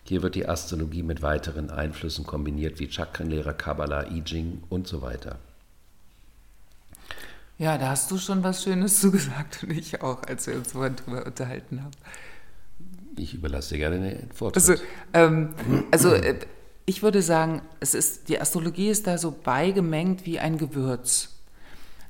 Hier 0.04 0.22
wird 0.22 0.34
die 0.34 0.46
Astrologie 0.46 1.02
mit 1.02 1.22
weiteren 1.22 1.70
Einflüssen 1.70 2.26
kombiniert, 2.26 2.78
wie 2.78 2.90
Chakrenlehre, 2.90 3.54
Kabbalah, 3.54 4.10
I 4.10 4.22
Ching 4.22 4.62
und 4.68 4.86
so 4.86 5.00
weiter. 5.00 5.38
Ja, 7.56 7.78
da 7.78 7.90
hast 7.90 8.10
du 8.10 8.18
schon 8.18 8.42
was 8.42 8.62
Schönes 8.62 9.00
zugesagt 9.00 9.62
und 9.62 9.70
ich 9.70 10.02
auch, 10.02 10.22
als 10.24 10.46
wir 10.46 10.56
uns 10.56 10.72
vorhin 10.72 10.96
drüber 10.96 11.24
unterhalten 11.24 11.82
haben. 11.82 11.92
Ich 13.16 13.32
überlasse 13.34 13.74
dir 13.74 13.78
gerne 13.78 14.00
den 14.00 14.32
Vortrag. 14.32 14.56
Also, 14.56 14.82
ähm, 15.12 15.54
also 15.90 16.12
äh, 16.12 16.38
ich 16.84 17.02
würde 17.02 17.22
sagen, 17.22 17.62
es 17.80 17.94
ist, 17.94 18.28
die 18.28 18.40
Astrologie 18.40 18.88
ist 18.88 19.06
da 19.06 19.16
so 19.16 19.30
beigemengt 19.30 20.26
wie 20.26 20.38
ein 20.38 20.58
Gewürz. 20.58 21.30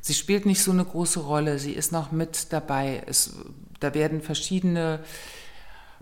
Sie 0.04 0.12
spielt 0.12 0.44
nicht 0.44 0.62
so 0.62 0.70
eine 0.70 0.84
große 0.84 1.20
Rolle, 1.20 1.58
sie 1.58 1.72
ist 1.72 1.90
noch 1.90 2.12
mit 2.12 2.52
dabei. 2.52 3.02
Es, 3.06 3.36
da 3.80 3.94
werden 3.94 4.20
verschiedene 4.20 5.00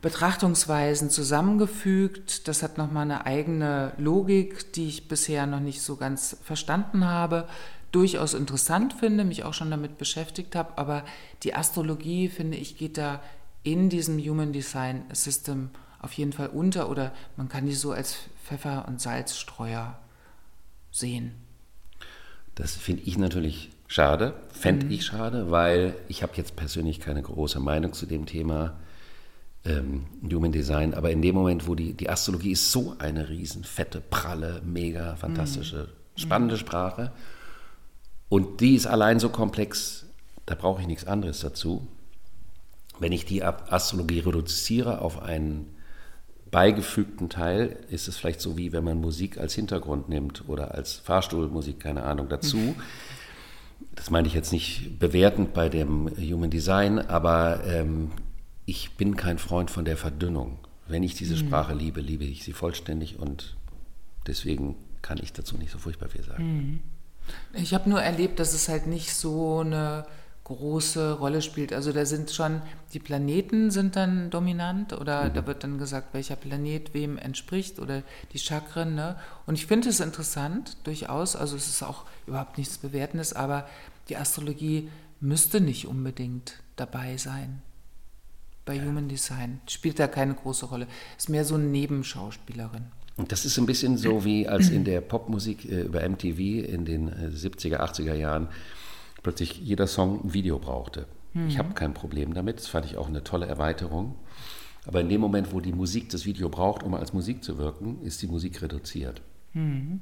Betrachtungsweisen 0.01 1.09
zusammengefügt. 1.09 2.49
Das 2.49 2.65
hat 2.65 2.79
nochmal 2.79 3.05
eine 3.05 3.27
eigene 3.27 3.93
Logik, 3.99 4.73
die 4.73 4.89
ich 4.89 5.07
bisher 5.07 5.47
noch 5.47 5.61
nicht 5.61 5.83
so 5.83 5.95
ganz 5.95 6.37
verstanden 6.43 7.05
habe. 7.07 7.47
Durchaus 7.93 8.35
interessant 8.35 8.93
finde, 8.95 9.23
mich 9.23 9.45
auch 9.45 9.55
schon 9.55 9.71
damit 9.71 9.99
beschäftigt 9.99 10.57
habe, 10.57 10.79
aber 10.79 11.05
die 11.45 11.55
Astrologie, 11.55 12.29
finde 12.29 12.57
ich, 12.57 12.77
geht 12.77 12.99
da 12.99 13.23
in 13.63 13.89
diesem 13.89 14.19
Human 14.19 14.53
Design 14.53 15.05
System 15.13 15.71
auf 16.01 16.13
jeden 16.15 16.33
Fall 16.33 16.49
unter 16.49 16.91
oder 16.91 17.13
man 17.37 17.49
kann 17.49 17.67
die 17.67 17.75
so 17.75 17.93
als 17.93 18.17
Pfeffer- 18.45 18.89
und 18.89 19.01
Salzstreuer 19.01 19.97
sehen. 20.91 21.37
Das 22.57 22.75
finde 22.75 23.05
ich 23.05 23.17
natürlich 23.17 23.71
schade, 23.93 24.33
fände 24.51 24.87
mhm. 24.87 24.93
ich 24.93 25.05
schade, 25.05 25.51
weil 25.51 25.95
ich 26.09 26.23
habe 26.23 26.33
jetzt 26.37 26.57
persönlich 26.57 26.99
keine 26.99 27.21
große 27.21 27.61
Meinung 27.61 27.93
zu 27.93 28.07
dem 28.07 28.25
Thema 28.25 28.81
ähm, 29.67 30.07
Human 30.33 30.51
Design, 30.51 30.95
aber 30.95 31.11
in 31.11 31.21
dem 31.21 31.35
Moment, 31.35 31.69
wo 31.69 31.75
die, 31.75 31.93
die 31.93 32.09
Astrologie 32.09 32.53
ist 32.53 32.73
so 32.73 32.97
eine 32.99 33.29
riesen, 33.29 33.65
fette, 33.65 34.01
pralle, 34.01 34.63
mega, 34.65 35.17
fantastische, 35.17 35.91
mhm. 36.17 36.21
spannende 36.21 36.57
Sprache 36.57 37.13
und 38.31 38.63
die 38.63 38.77
ist 38.77 38.87
allein 38.87 39.21
so 39.21 39.29
komplex, 39.29 40.07
da 40.47 40.55
brauche 40.55 40.81
ich 40.81 40.87
nichts 40.87 41.07
anderes 41.07 41.41
dazu. 41.41 41.87
Wenn 42.99 43.13
ich 43.13 43.27
die 43.27 43.45
Astrologie 43.45 44.21
reduziere 44.21 45.03
auf 45.03 45.21
einen 45.21 45.77
beigefügten 46.51 47.29
Teil 47.29 47.77
ist 47.89 48.09
es 48.09 48.17
vielleicht 48.17 48.41
so, 48.41 48.57
wie 48.57 48.73
wenn 48.73 48.85
man 48.85 49.01
Musik 49.01 49.39
als 49.39 49.55
Hintergrund 49.55 50.09
nimmt 50.09 50.49
oder 50.49 50.75
als 50.75 50.95
Fahrstuhlmusik, 50.95 51.81
keine 51.81 52.05
Ahnung, 52.05 52.29
dazu. 52.29 52.75
Das 53.95 54.11
meine 54.11 54.29
ich 54.29 54.35
jetzt 54.35 54.53
nicht 54.53 54.99
bewertend 54.99 55.55
bei 55.55 55.69
dem 55.69 56.11
Human 56.17 56.51
Design, 56.51 56.99
aber 56.99 57.65
ähm, 57.67 58.11
ich 58.65 58.93
bin 58.97 59.17
kein 59.17 59.39
Freund 59.39 59.71
von 59.71 59.85
der 59.85 59.97
Verdünnung. 59.97 60.59
Wenn 60.89 61.03
ich 61.03 61.15
diese 61.15 61.35
mhm. 61.35 61.47
Sprache 61.47 61.75
liebe, 61.75 62.01
liebe 62.01 62.25
ich 62.25 62.45
sie 62.45 62.53
vollständig 62.53 63.19
und 63.19 63.57
deswegen 64.27 64.77
kann 65.03 65.19
ich 65.23 65.33
dazu 65.33 65.57
nicht 65.57 65.71
so 65.71 65.79
furchtbar 65.79 66.09
viel 66.09 66.23
sagen. 66.23 66.45
Mhm. 66.45 66.81
Ich 67.55 67.75
habe 67.75 67.89
nur 67.89 68.01
erlebt, 68.01 68.41
dass 68.41 68.53
es 68.53 68.69
halt 68.69 68.87
nicht 68.87 69.13
so 69.15 69.61
eine 69.61 70.07
große 70.45 71.19
Rolle 71.19 71.43
spielt. 71.43 71.73
Also 71.73 71.93
da 71.93 72.05
sind 72.05 72.31
schon, 72.31 72.63
die 72.93 72.99
Planeten 72.99 73.71
sind 73.71 73.97
dann 73.97 74.31
dominant 74.31 74.93
oder 74.93 75.29
mhm. 75.29 75.35
da 75.35 75.47
wird 75.47 75.65
dann 75.65 75.79
gesagt, 75.79 76.15
welcher 76.15 76.37
Planet 76.37 76.95
wem 76.95 77.17
entspricht 77.17 77.79
oder 77.79 78.03
die 78.33 78.39
Chakren. 78.39 78.95
Ne? 78.95 79.17
Und 79.47 79.55
ich 79.55 79.67
finde 79.67 79.89
es 79.89 80.01
interessant, 80.01 80.77
durchaus, 80.85 81.37
also 81.37 81.57
es 81.57 81.69
ist 81.69 81.83
auch 81.83 82.05
überhaupt 82.27 82.59
nichts 82.59 82.79
Bewertendes, 82.79 83.33
aber 83.33 83.69
die 84.09 84.17
Astrologie 84.17 84.91
müsste 85.21 85.61
nicht 85.61 85.87
unbedingt 85.87 86.55
dabei 86.77 87.17
sein. 87.17 87.63
Bei 88.65 88.75
ja. 88.75 88.85
Human 88.85 89.09
Design 89.09 89.61
spielt 89.69 89.99
da 89.99 90.09
keine 90.09 90.35
große 90.35 90.67
Rolle. 90.67 90.87
Ist 91.17 91.29
mehr 91.29 91.45
so 91.45 91.55
eine 91.55 91.65
Nebenschauspielerin. 91.65 92.87
Und 93.17 93.31
das 93.31 93.45
ist 93.45 93.59
ein 93.59 93.67
bisschen 93.67 93.99
so 93.99 94.25
wie 94.25 94.49
als 94.49 94.71
in 94.71 94.85
der 94.85 95.01
Popmusik 95.01 95.71
äh, 95.71 95.83
über 95.83 96.09
MTV 96.09 96.39
in 96.39 96.85
den 96.85 97.11
70er, 97.11 97.75
äh, 97.75 97.77
80er 97.77 98.15
Jahren 98.15 98.49
plötzlich 99.23 99.59
jeder 99.59 99.87
Song 99.87 100.25
ein 100.25 100.35
Video 100.35 100.59
brauchte. 100.59 101.07
Mhm. 101.33 101.49
Ich 101.49 101.59
habe 101.59 101.75
kein 101.75 101.95
Problem 101.95 102.35
damit, 102.35 102.59
das 102.59 102.69
fand 102.69 102.87
ich 102.87 102.97
auch 102.97 103.09
eine 103.09 103.25
tolle 103.25 103.47
Erweiterung. 103.47 104.17
Aber 104.85 105.01
in 105.01 105.09
dem 105.09 105.21
Moment, 105.21 105.53
wo 105.53 105.61
die 105.61 105.73
Musik 105.73 106.11
das 106.11 106.25
Video 106.25 106.49
braucht, 106.49 106.83
um 106.83 106.95
als 106.95 107.13
Musik 107.13 107.45
zu 107.45 107.57
wirken, 107.57 108.03
ist 108.03 108.21
die 108.23 108.27
Musik 108.27 108.63
reduziert. 108.63 109.23
Mhm. 109.53 110.01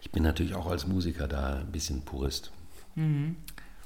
Ich 0.00 0.10
bin 0.10 0.22
natürlich 0.22 0.54
auch 0.54 0.66
als 0.66 0.86
Musiker 0.86 1.28
da 1.28 1.56
ein 1.56 1.70
bisschen 1.70 2.02
Purist. 2.02 2.50
Mhm. 2.94 3.36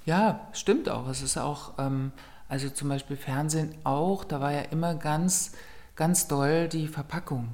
Ja, 0.07 0.49
stimmt 0.53 0.89
auch. 0.89 1.09
Es 1.09 1.23
ist 1.23 1.37
auch, 1.37 1.79
ähm, 1.79 2.13
also 2.49 2.71
zum 2.71 2.89
Beispiel 2.89 3.17
Fernsehen 3.17 3.75
auch, 3.85 4.25
da 4.25 4.41
war 4.41 4.53
ja 4.53 4.63
immer 4.63 4.95
ganz, 4.95 5.53
ganz 5.97 6.29
doll 6.29 6.69
die 6.69 6.87
Verpackung. 6.87 7.49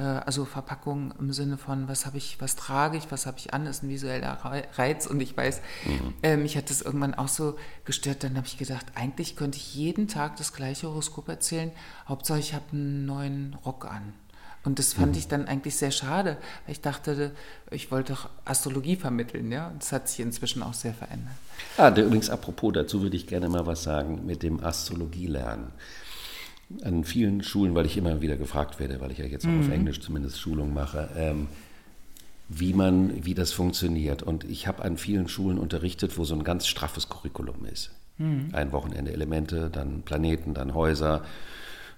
Äh, 0.00 0.22
also 0.24 0.44
Verpackung 0.44 1.12
im 1.18 1.32
Sinne 1.32 1.58
von, 1.58 1.88
was 1.88 2.06
habe 2.06 2.16
ich, 2.16 2.40
was 2.40 2.56
trage 2.56 2.96
ich, 2.96 3.10
was 3.10 3.26
habe 3.26 3.38
ich 3.38 3.52
an, 3.52 3.66
ist 3.66 3.82
ein 3.82 3.88
visueller 3.88 4.38
Reiz 4.74 5.06
und 5.06 5.20
ich 5.20 5.36
weiß, 5.36 5.60
mhm. 5.84 6.14
äh, 6.22 6.36
mich 6.36 6.56
hat 6.56 6.70
das 6.70 6.80
irgendwann 6.80 7.14
auch 7.14 7.28
so 7.28 7.56
gestört, 7.84 8.24
dann 8.24 8.36
habe 8.36 8.46
ich 8.46 8.56
gedacht, 8.56 8.86
eigentlich 8.94 9.36
könnte 9.36 9.58
ich 9.58 9.74
jeden 9.74 10.08
Tag 10.08 10.36
das 10.36 10.54
gleiche 10.54 10.88
Horoskop 10.88 11.28
erzählen, 11.28 11.70
Hauptsache 12.08 12.38
ich 12.38 12.54
habe 12.54 12.64
einen 12.72 13.04
neuen 13.04 13.56
Rock 13.66 13.84
an. 13.84 14.14
Und 14.62 14.78
das 14.78 14.92
fand 14.92 15.12
mhm. 15.12 15.18
ich 15.18 15.28
dann 15.28 15.48
eigentlich 15.48 15.76
sehr 15.76 15.90
schade, 15.90 16.36
weil 16.66 16.72
ich 16.72 16.82
dachte, 16.82 17.32
ich 17.70 17.90
wollte 17.90 18.12
doch 18.12 18.28
Astrologie 18.44 18.96
vermitteln, 18.96 19.50
ja. 19.50 19.72
Das 19.78 19.90
hat 19.90 20.08
sich 20.08 20.20
inzwischen 20.20 20.62
auch 20.62 20.74
sehr 20.74 20.92
verändert. 20.92 21.32
Ah, 21.78 21.88
übrigens, 21.88 22.28
apropos, 22.28 22.72
dazu 22.74 23.00
würde 23.00 23.16
ich 23.16 23.26
gerne 23.26 23.48
mal 23.48 23.64
was 23.64 23.82
sagen 23.82 24.26
mit 24.26 24.42
dem 24.42 24.62
Astrologie 24.62 25.28
lernen 25.28 25.72
an 26.82 27.04
vielen 27.04 27.42
Schulen, 27.42 27.74
weil 27.74 27.86
ich 27.86 27.96
immer 27.96 28.22
wieder 28.22 28.36
gefragt 28.36 28.78
werde, 28.78 29.00
weil 29.00 29.10
ich 29.10 29.18
ja 29.18 29.24
jetzt 29.24 29.46
auch 29.46 29.50
mhm. 29.50 29.60
auf 29.60 29.70
Englisch 29.70 30.00
zumindest 30.00 30.40
Schulungen 30.40 30.74
mache, 30.74 31.08
ähm, 31.16 31.48
wie 32.48 32.72
man, 32.74 33.24
wie 33.24 33.34
das 33.34 33.52
funktioniert. 33.52 34.22
Und 34.22 34.44
ich 34.44 34.66
habe 34.66 34.82
an 34.84 34.96
vielen 34.96 35.28
Schulen 35.28 35.58
unterrichtet, 35.58 36.18
wo 36.18 36.24
so 36.24 36.34
ein 36.34 36.44
ganz 36.44 36.66
straffes 36.66 37.08
Curriculum 37.08 37.64
ist. 37.64 37.90
Mhm. 38.18 38.50
Ein 38.52 38.72
Wochenende 38.72 39.12
Elemente, 39.12 39.70
dann 39.70 40.02
Planeten, 40.02 40.54
dann 40.54 40.74
Häuser. 40.74 41.24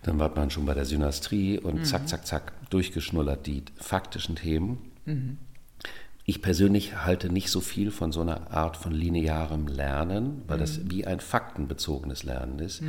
Dann 0.02 0.18
war 0.18 0.34
man 0.34 0.50
schon 0.50 0.66
bei 0.66 0.74
der 0.74 0.84
Synastrie 0.84 1.58
und 1.58 1.80
mhm. 1.80 1.84
zack, 1.84 2.08
zack, 2.08 2.26
zack, 2.26 2.52
durchgeschnullert 2.70 3.46
die 3.46 3.62
faktischen 3.76 4.36
Themen. 4.36 4.78
Mhm. 5.04 5.38
Ich 6.24 6.40
persönlich 6.40 7.04
halte 7.04 7.30
nicht 7.30 7.50
so 7.50 7.60
viel 7.60 7.90
von 7.90 8.12
so 8.12 8.20
einer 8.20 8.52
Art 8.52 8.76
von 8.76 8.92
linearem 8.92 9.66
Lernen, 9.66 10.42
weil 10.46 10.58
das 10.58 10.78
mhm. 10.78 10.90
wie 10.90 11.06
ein 11.06 11.20
faktenbezogenes 11.20 12.22
Lernen 12.22 12.58
ist. 12.58 12.82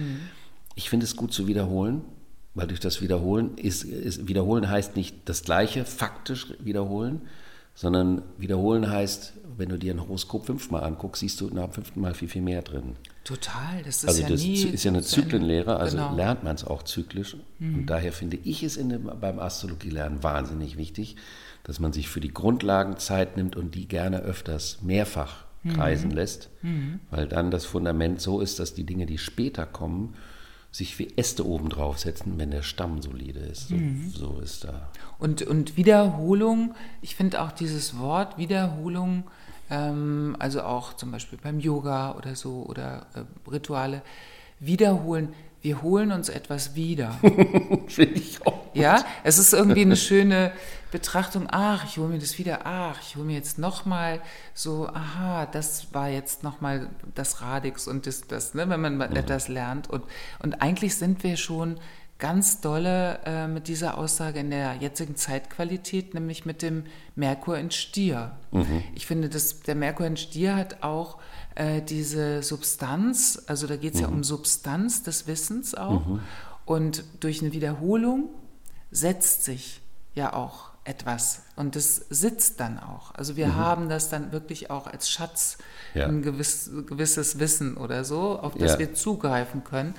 Mhm. 0.73 0.77
Ich 0.77 0.89
finde 0.89 1.05
es 1.05 1.15
gut 1.15 1.33
zu 1.33 1.47
wiederholen, 1.47 2.01
weil 2.55 2.67
durch 2.67 2.79
das 2.79 3.01
Wiederholen 3.01 3.57
ist, 3.57 3.83
ist, 3.83 4.27
Wiederholen 4.27 4.69
heißt 4.69 4.95
nicht 4.95 5.17
das 5.25 5.43
Gleiche 5.43 5.85
faktisch 5.85 6.53
wiederholen, 6.59 7.21
sondern 7.75 8.21
wiederholen 8.37 8.89
heißt, 8.89 9.33
wenn 9.57 9.69
du 9.69 9.77
dir 9.77 9.93
ein 9.93 10.01
Horoskop 10.01 10.45
fünfmal 10.45 10.83
anguckst, 10.83 11.21
siehst 11.21 11.41
du 11.41 11.47
nach 11.47 11.65
dem 11.65 11.71
fünften 11.73 12.01
Mal 12.01 12.13
viel, 12.13 12.27
viel 12.27 12.41
mehr 12.41 12.61
drin. 12.61 12.95
Total, 13.23 13.81
das 13.83 14.03
ist 14.03 14.09
also 14.09 14.21
ja 14.21 14.29
das 14.29 14.43
nie 14.43 14.63
ist 14.63 14.83
ja 14.83 14.91
eine 14.91 15.01
Zyklenlehre, 15.01 15.77
also 15.77 15.97
genau. 15.97 16.15
lernt 16.15 16.43
man 16.43 16.55
es 16.55 16.63
auch 16.63 16.83
zyklisch. 16.83 17.37
Mhm. 17.57 17.75
Und 17.75 17.85
daher 17.87 18.11
finde 18.11 18.37
ich 18.43 18.63
es 18.63 18.75
dem, 18.75 19.09
beim 19.19 19.39
Astrologielernen 19.39 20.21
wahnsinnig 20.21 20.77
wichtig, 20.77 21.15
dass 21.63 21.79
man 21.79 21.93
sich 21.93 22.09
für 22.09 22.19
die 22.19 22.33
Grundlagen 22.33 22.97
Zeit 22.97 23.37
nimmt 23.37 23.55
und 23.55 23.73
die 23.73 23.87
gerne 23.87 24.19
öfters 24.19 24.79
mehrfach 24.81 25.45
kreisen 25.73 26.09
mhm. 26.09 26.15
lässt, 26.15 26.49
mhm. 26.61 26.99
weil 27.09 27.27
dann 27.27 27.49
das 27.49 27.65
Fundament 27.65 28.21
so 28.21 28.41
ist, 28.41 28.59
dass 28.59 28.73
die 28.73 28.83
Dinge, 28.83 29.05
die 29.05 29.17
später 29.17 29.65
kommen, 29.65 30.15
sich 30.73 30.97
wie 30.97 31.13
Äste 31.15 31.45
oben 31.45 31.69
draufsetzen, 31.69 32.37
wenn 32.39 32.49
der 32.49 32.63
Stamm 32.63 33.01
solide 33.01 33.39
ist. 33.39 33.67
So, 33.69 33.75
mhm. 33.75 34.11
so 34.11 34.39
ist 34.43 34.63
da. 34.63 34.89
Und, 35.19 35.43
und 35.43 35.77
Wiederholung, 35.77 36.73
ich 37.03 37.15
finde 37.15 37.41
auch 37.41 37.51
dieses 37.51 37.99
Wort 37.99 38.39
Wiederholung, 38.39 39.23
ähm, 39.69 40.35
also 40.39 40.63
auch 40.63 40.95
zum 40.95 41.11
Beispiel 41.11 41.37
beim 41.41 41.59
Yoga 41.59 42.13
oder 42.13 42.35
so 42.35 42.65
oder 42.67 43.05
äh, 43.13 43.49
Rituale, 43.49 44.01
wiederholen. 44.59 45.29
Wir 45.61 45.83
holen 45.83 46.11
uns 46.11 46.27
etwas 46.27 46.73
wieder. 46.73 47.19
finde 47.87 48.15
ich 48.15 48.45
auch. 48.45 48.59
Ja, 48.73 49.05
es 49.23 49.37
ist 49.37 49.53
irgendwie 49.53 49.81
eine 49.81 49.95
schöne 49.95 50.53
Betrachtung, 50.93 51.47
ach, 51.49 51.85
ich 51.85 51.97
hole 51.97 52.07
mir 52.07 52.19
das 52.19 52.37
wieder, 52.37 52.67
ach, 52.67 53.01
ich 53.01 53.15
hole 53.15 53.25
mir 53.25 53.33
jetzt 53.33 53.57
nochmal 53.57 54.21
so, 54.53 54.87
aha, 54.87 55.47
das 55.47 55.91
war 55.91 56.07
jetzt 56.07 56.43
nochmal 56.43 56.87
das 57.15 57.41
Radix 57.41 57.87
und 57.87 58.05
das, 58.05 58.27
das 58.27 58.53
ne, 58.53 58.69
wenn 58.69 58.79
man 58.79 58.97
mhm. 58.97 59.01
etwas 59.01 59.47
lernt. 59.47 59.89
Und, 59.89 60.03
und 60.43 60.61
eigentlich 60.61 60.95
sind 60.95 61.23
wir 61.23 61.35
schon 61.35 61.79
ganz 62.19 62.61
dolle 62.61 63.21
äh, 63.25 63.47
mit 63.47 63.67
dieser 63.69 63.97
Aussage 63.97 64.41
in 64.41 64.51
der 64.51 64.75
jetzigen 64.75 65.15
Zeitqualität, 65.15 66.13
nämlich 66.13 66.45
mit 66.45 66.61
dem 66.61 66.83
Merkur 67.15 67.57
in 67.57 67.71
Stier. 67.71 68.37
Mhm. 68.51 68.83
Ich 68.93 69.07
finde, 69.07 69.29
dass 69.29 69.61
der 69.61 69.73
Merkur 69.73 70.05
in 70.05 70.15
Stier 70.15 70.55
hat 70.55 70.83
auch 70.83 71.17
äh, 71.55 71.81
diese 71.81 72.43
Substanz, 72.43 73.41
also 73.47 73.65
da 73.65 73.77
geht 73.77 73.95
es 73.95 74.01
mhm. 74.01 74.05
ja 74.05 74.11
um 74.13 74.23
Substanz 74.23 75.01
des 75.01 75.25
Wissens 75.25 75.73
auch. 75.73 76.05
Mhm. 76.05 76.19
Und 76.65 77.03
durch 77.19 77.41
eine 77.41 77.51
Wiederholung 77.51 78.29
setzt 78.91 79.43
sich 79.43 79.81
ja 80.13 80.33
auch 80.33 80.72
etwas 80.85 81.43
und 81.55 81.75
das 81.75 81.95
sitzt 82.09 82.59
dann 82.59 82.77
auch. 82.77 83.15
Also 83.15 83.35
wir 83.35 83.47
mhm. 83.47 83.55
haben 83.55 83.89
das 83.89 84.09
dann 84.09 84.31
wirklich 84.31 84.69
auch 84.69 84.87
als 84.87 85.09
Schatz, 85.09 85.57
ja. 85.93 86.07
ein 86.07 86.21
gewiss, 86.21 86.69
gewisses 86.87 87.39
Wissen 87.39 87.77
oder 87.77 88.03
so, 88.03 88.39
auf 88.39 88.55
das 88.55 88.73
ja. 88.73 88.79
wir 88.79 88.93
zugreifen 88.93 89.63
können. 89.63 89.95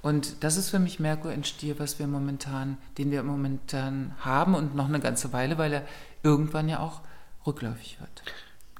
Und 0.00 0.42
das 0.42 0.56
ist 0.56 0.70
für 0.70 0.80
mich 0.80 0.98
Merkur 0.98 1.32
in 1.32 1.44
Stier, 1.44 1.78
was 1.78 1.98
wir 1.98 2.06
momentan, 2.06 2.76
den 2.98 3.10
wir 3.10 3.22
momentan 3.22 4.14
haben 4.18 4.54
und 4.54 4.74
noch 4.74 4.88
eine 4.88 5.00
ganze 5.00 5.32
Weile, 5.32 5.58
weil 5.58 5.72
er 5.72 5.82
irgendwann 6.22 6.68
ja 6.68 6.80
auch 6.80 7.02
rückläufig 7.46 7.98
wird. 8.00 8.22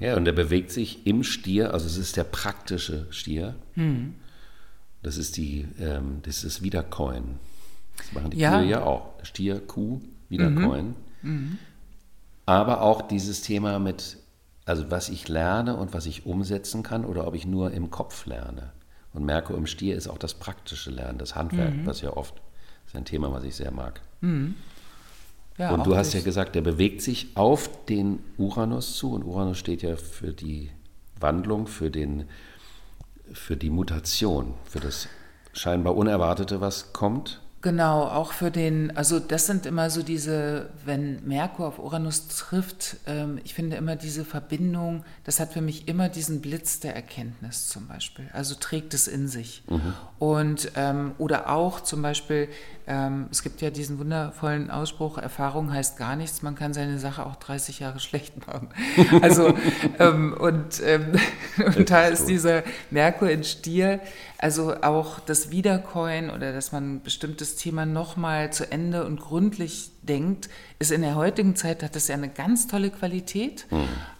Ja, 0.01 0.17
und 0.17 0.27
er 0.27 0.33
bewegt 0.33 0.73
sich 0.73 1.07
im 1.07 1.23
Stier, 1.23 1.73
also 1.75 1.87
es 1.87 1.97
ist 1.97 2.17
der 2.17 2.25
praktische 2.25 3.07
Stier. 3.11 3.55
Hm. 3.75 4.15
Das 5.03 5.17
ist 5.17 5.37
die, 5.37 5.69
ähm, 5.79 6.21
das 6.23 6.43
ist 6.43 6.63
Wiedercoin. 6.63 7.39
Das 7.99 8.13
machen 8.13 8.31
die 8.31 8.39
Ja. 8.39 8.59
Kühe 8.59 8.71
ja 8.71 8.83
auch. 8.83 9.13
Stier, 9.23 9.61
Kuh, 9.61 10.01
Wiedercoin. 10.29 10.87
Mhm. 10.87 10.95
Aber 12.47 12.83
auch 12.83 13.03
dieses 13.03 13.43
Thema 13.43 13.79
mit, 13.79 14.19
also 14.65 14.91
was 14.91 15.09
ich 15.09 15.29
lerne 15.29 15.77
und 15.77 15.95
was 15.95 16.07
ich 16.07 16.27
umsetzen 16.27 16.83
kann 16.83 17.05
oder 17.05 17.27
ob 17.27 17.35
ich 17.35 17.47
nur 17.47 17.71
im 17.73 17.91
Kopf 17.91 18.27
lerne. 18.27 18.73
Und 19.13 19.25
Merkur 19.25 19.57
im 19.57 19.67
Stier 19.67 19.95
ist 19.97 20.09
auch 20.09 20.19
das 20.19 20.35
praktische 20.35 20.91
Lernen, 20.91 21.19
das 21.19 21.35
Handwerk, 21.35 21.75
Mhm. 21.75 21.87
was 21.87 22.01
ja 22.01 22.17
oft 22.17 22.35
ist 22.87 22.97
ein 22.97 23.05
Thema, 23.05 23.33
was 23.33 23.45
ich 23.45 23.55
sehr 23.55 23.71
mag. 23.71 24.01
Ja, 25.59 25.73
und 25.75 25.87
du 25.87 25.95
hast 25.97 26.15
ja 26.15 26.21
gesagt, 26.21 26.55
der 26.55 26.63
bewegt 26.63 27.03
sich 27.03 27.37
auf 27.37 27.85
den 27.85 28.21
Uranus 28.39 28.97
zu 28.97 29.13
und 29.13 29.23
Uranus 29.23 29.59
steht 29.59 29.83
ja 29.83 29.97
für 29.97 30.33
die 30.33 30.71
Wandlung, 31.21 31.67
für, 31.67 31.91
den, 31.91 32.25
für 33.33 33.57
die 33.57 33.69
Mutation, 33.71 34.55
für 34.65 34.81
das 34.81 35.09
scheinbar 35.53 35.95
Unerwartete, 35.95 36.63
was 36.63 36.95
kommt. 36.95 37.42
Genau, 37.63 38.03
auch 38.03 38.33
für 38.33 38.51
den, 38.51 38.97
also 38.97 39.21
das 39.21 39.47
sind 39.47 39.67
immer 39.67 39.89
so 39.89 40.03
diese, 40.03 40.71
wenn 40.85 41.25
Merkur 41.25 41.69
auf 41.69 41.79
Uranus 41.79 42.27
trifft, 42.27 42.97
ähm, 43.07 43.39
ich 43.45 43.55
finde 43.55 43.77
immer 43.77 43.95
diese 43.95 44.25
Verbindung, 44.25 45.05
das 45.23 45.39
hat 45.39 45.53
für 45.53 45.61
mich 45.61 45.87
immer 45.87 46.09
diesen 46.09 46.41
Blitz 46.41 46.81
der 46.81 46.97
Erkenntnis 46.97 47.69
zum 47.69 47.87
Beispiel, 47.87 48.29
also 48.33 48.57
trägt 48.57 48.95
es 48.95 49.07
in 49.07 49.29
sich. 49.29 49.63
Und, 50.19 50.73
ähm, 50.75 51.13
oder 51.19 51.51
auch 51.51 51.81
zum 51.81 52.03
Beispiel, 52.03 52.49
ähm, 52.87 53.29
es 53.31 53.43
gibt 53.43 53.61
ja 53.61 53.71
diesen 53.71 53.99
wundervollen 53.99 54.71
Ausspruch, 54.71 55.19
Erfahrung 55.19 55.73
heißt 55.73 55.97
gar 55.97 56.17
nichts, 56.17 56.43
man 56.43 56.55
kann 56.55 56.75
seine 56.75 56.99
Sache 56.99 57.25
auch 57.25 57.37
30 57.37 57.79
Jahre 57.79 58.01
schlecht 58.01 58.47
machen. 58.47 58.69
Also, 59.23 59.55
ähm, 59.99 60.35
und, 60.39 60.83
ähm, 60.85 61.13
und 61.77 61.91
da 61.91 62.07
ist 62.07 62.27
dieser 62.27 62.63
Merkur 62.91 63.31
in 63.31 63.45
Stier, 63.45 64.01
also 64.39 64.75
auch 64.83 65.21
das 65.21 65.51
Wiederkäuen 65.51 66.31
oder 66.31 66.53
dass 66.53 66.73
man 66.73 66.95
ein 66.95 67.03
bestimmtes 67.03 67.57
Thema 67.57 67.87
nochmal 67.87 68.53
zu 68.53 68.71
Ende 68.71 69.05
und 69.05 69.21
gründlich 69.21 69.91
denkt, 70.03 70.49
ist 70.79 70.91
in 70.91 71.03
der 71.03 71.15
heutigen 71.15 71.55
Zeit, 71.55 71.83
hat 71.83 71.95
das 71.95 72.09
ja 72.09 72.15
eine 72.15 72.29
ganz 72.29 72.67
tolle 72.67 72.91
Qualität. 72.91 73.67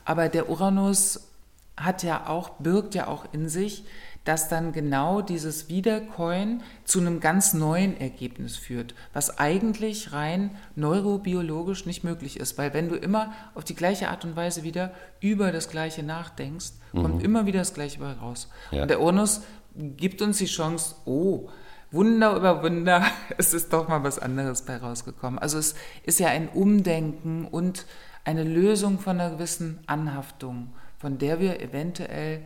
Aber 0.05 0.29
der 0.29 0.49
Uranus 0.49 1.29
hat 1.77 2.03
ja 2.03 2.27
auch, 2.27 2.51
birgt 2.59 2.95
ja 2.95 3.09
auch 3.09 3.27
in 3.33 3.49
sich, 3.49 3.85
dass 4.25 4.49
dann 4.49 4.73
genau 4.73 5.21
dieses 5.21 5.69
Wiederkäuen 5.69 6.63
zu 6.85 7.01
einem 7.01 7.19
ganz 7.21 7.55
neuen 7.55 8.01
Ergebnis 8.01 8.57
führt, 8.57 8.95
was 9.13 9.39
eigentlich 9.39 10.13
rein 10.13 10.51
neurobiologisch 10.77 11.87
nicht 11.87 12.05
möglich 12.05 12.39
ist. 12.39 12.57
Weil 12.57 12.73
wenn 12.73 12.89
du 12.89 12.95
immer 12.95 13.33
auf 13.55 13.65
die 13.65 13.75
gleiche 13.75 14.09
Art 14.09 14.25
und 14.25 14.37
Weise 14.37 14.63
wieder 14.63 14.93
über 15.21 15.51
das 15.51 15.69
Gleiche 15.69 16.03
nachdenkst, 16.03 16.73
kommt 16.93 17.23
immer 17.23 17.47
wieder 17.47 17.61
das 17.61 17.75
Gleiche 17.75 17.99
bei 17.99 18.13
raus. 18.13 18.49
Ja. 18.71 18.83
Und 18.83 18.89
der 18.89 19.01
Uranus 19.01 19.43
gibt 19.75 20.23
uns 20.23 20.39
die 20.39 20.47
Chance, 20.47 20.95
oh, 21.05 21.49
Wunder 21.91 22.37
über 22.37 22.63
Wunder, 22.63 23.05
es 23.39 23.53
ist 23.53 23.73
doch 23.73 23.89
mal 23.89 24.03
was 24.03 24.19
anderes 24.19 24.63
bei 24.63 24.77
rausgekommen. 24.77 25.39
Also 25.39 25.59
es 25.59 25.75
ist 26.05 26.21
ja 26.21 26.29
ein 26.29 26.49
Umdenken 26.49 27.47
und 27.47 27.87
eine 28.25 28.45
Lösung 28.45 28.99
von 28.99 29.21
einer 29.21 29.31
gewissen 29.31 29.81
Anhaftung, 29.87 30.73
von 30.99 31.19
der 31.19 31.41
wir 31.41 31.61
eventuell 31.61 32.43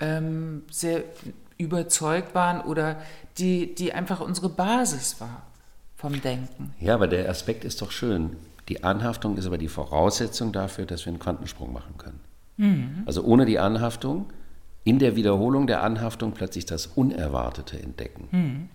ähm, 0.00 0.62
sehr 0.70 1.04
überzeugt 1.58 2.34
waren 2.34 2.60
oder 2.60 2.96
die, 3.38 3.74
die 3.74 3.92
einfach 3.92 4.20
unsere 4.20 4.48
Basis 4.48 5.20
war 5.20 5.42
vom 5.96 6.20
Denken. 6.20 6.72
Ja, 6.80 6.94
aber 6.94 7.08
der 7.08 7.28
Aspekt 7.28 7.64
ist 7.64 7.82
doch 7.82 7.90
schön. 7.90 8.36
Die 8.68 8.84
Anhaftung 8.84 9.36
ist 9.36 9.46
aber 9.46 9.58
die 9.58 9.68
Voraussetzung 9.68 10.52
dafür, 10.52 10.86
dass 10.86 11.04
wir 11.04 11.10
einen 11.10 11.18
Quantensprung 11.18 11.72
machen 11.72 11.94
können. 11.98 12.20
Also 13.06 13.22
ohne 13.24 13.46
die 13.46 13.58
Anhaftung, 13.58 14.26
in 14.84 14.98
der 14.98 15.16
Wiederholung 15.16 15.66
der 15.66 15.82
Anhaftung 15.82 16.32
plötzlich 16.32 16.66
das 16.66 16.86
Unerwartete 16.86 17.80
entdecken. 17.80 18.68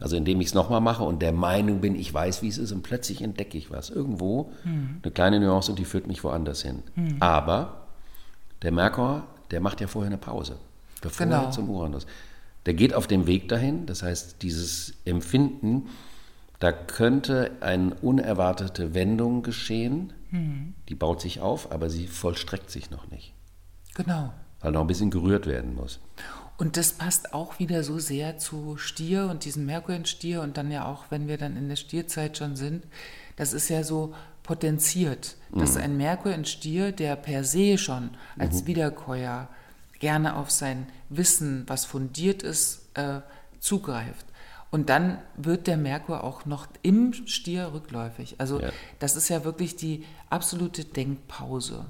Also 0.00 0.16
indem 0.16 0.40
ich 0.40 0.48
es 0.48 0.54
nochmal 0.54 0.80
mache 0.80 1.02
und 1.02 1.20
der 1.22 1.32
Meinung 1.32 1.80
bin, 1.80 1.96
ich 1.96 2.12
weiß, 2.14 2.42
wie 2.42 2.48
es 2.48 2.58
ist 2.58 2.70
und 2.72 2.82
plötzlich 2.82 3.20
entdecke 3.22 3.58
ich 3.58 3.70
was. 3.70 3.90
Irgendwo 3.90 4.52
eine 4.64 5.10
kleine 5.12 5.40
Nuance 5.40 5.72
und 5.72 5.78
die 5.78 5.84
führt 5.84 6.06
mich 6.06 6.22
woanders 6.22 6.62
hin. 6.62 6.82
Aber 7.20 7.88
der 8.62 8.70
Merkur, 8.70 9.24
der 9.50 9.60
macht 9.60 9.80
ja 9.80 9.86
vorher 9.88 10.08
eine 10.08 10.18
Pause, 10.18 10.56
bevor 11.00 11.26
Genau. 11.26 11.44
er 11.44 11.50
zum 11.50 11.68
Uranus. 11.70 12.06
Der 12.66 12.74
geht 12.74 12.92
auf 12.94 13.06
dem 13.06 13.26
Weg 13.26 13.48
dahin, 13.48 13.86
das 13.86 14.02
heißt, 14.02 14.42
dieses 14.42 14.94
Empfinden, 15.04 15.88
da 16.58 16.72
könnte 16.72 17.52
eine 17.60 17.94
unerwartete 17.94 18.92
Wendung 18.94 19.42
geschehen, 19.42 20.12
die 20.30 20.94
baut 20.94 21.22
sich 21.22 21.40
auf, 21.40 21.72
aber 21.72 21.88
sie 21.88 22.06
vollstreckt 22.06 22.70
sich 22.70 22.90
noch 22.90 23.08
nicht, 23.10 23.32
Genau. 23.94 24.32
weil 24.60 24.72
noch 24.72 24.82
ein 24.82 24.86
bisschen 24.86 25.10
gerührt 25.10 25.46
werden 25.46 25.74
muss. 25.74 26.00
Und 26.58 26.76
das 26.76 26.92
passt 26.92 27.32
auch 27.32 27.58
wieder 27.60 27.84
so 27.84 27.98
sehr 28.00 28.36
zu 28.36 28.76
Stier 28.76 29.28
und 29.30 29.44
diesem 29.44 29.64
Merkur 29.64 29.94
in 29.94 30.04
Stier 30.04 30.42
und 30.42 30.56
dann 30.58 30.70
ja 30.72 30.84
auch, 30.86 31.04
wenn 31.10 31.28
wir 31.28 31.38
dann 31.38 31.56
in 31.56 31.68
der 31.68 31.76
Stierzeit 31.76 32.36
schon 32.36 32.56
sind, 32.56 32.84
das 33.36 33.52
ist 33.54 33.68
ja 33.70 33.84
so 33.84 34.12
potenziert, 34.42 35.36
dass 35.52 35.76
ein 35.76 35.96
Merkur 35.96 36.34
in 36.34 36.44
Stier, 36.44 36.90
der 36.92 37.14
per 37.16 37.44
se 37.44 37.78
schon 37.78 38.10
als 38.38 38.66
Wiederkäuer 38.66 39.48
gerne 39.98 40.36
auf 40.36 40.50
sein 40.50 40.86
Wissen, 41.08 41.64
was 41.66 41.84
fundiert 41.84 42.42
ist, 42.42 42.88
äh, 42.94 43.20
zugreift. 43.60 44.26
Und 44.70 44.90
dann 44.90 45.18
wird 45.36 45.66
der 45.66 45.78
Merkur 45.78 46.22
auch 46.24 46.44
noch 46.44 46.66
im 46.82 47.14
Stier 47.26 47.72
rückläufig. 47.72 48.34
Also 48.38 48.60
Ja. 48.60 48.70
das 48.98 49.16
ist 49.16 49.28
ja 49.30 49.44
wirklich 49.44 49.76
die 49.76 50.04
absolute 50.28 50.84
Denkpause. 50.84 51.86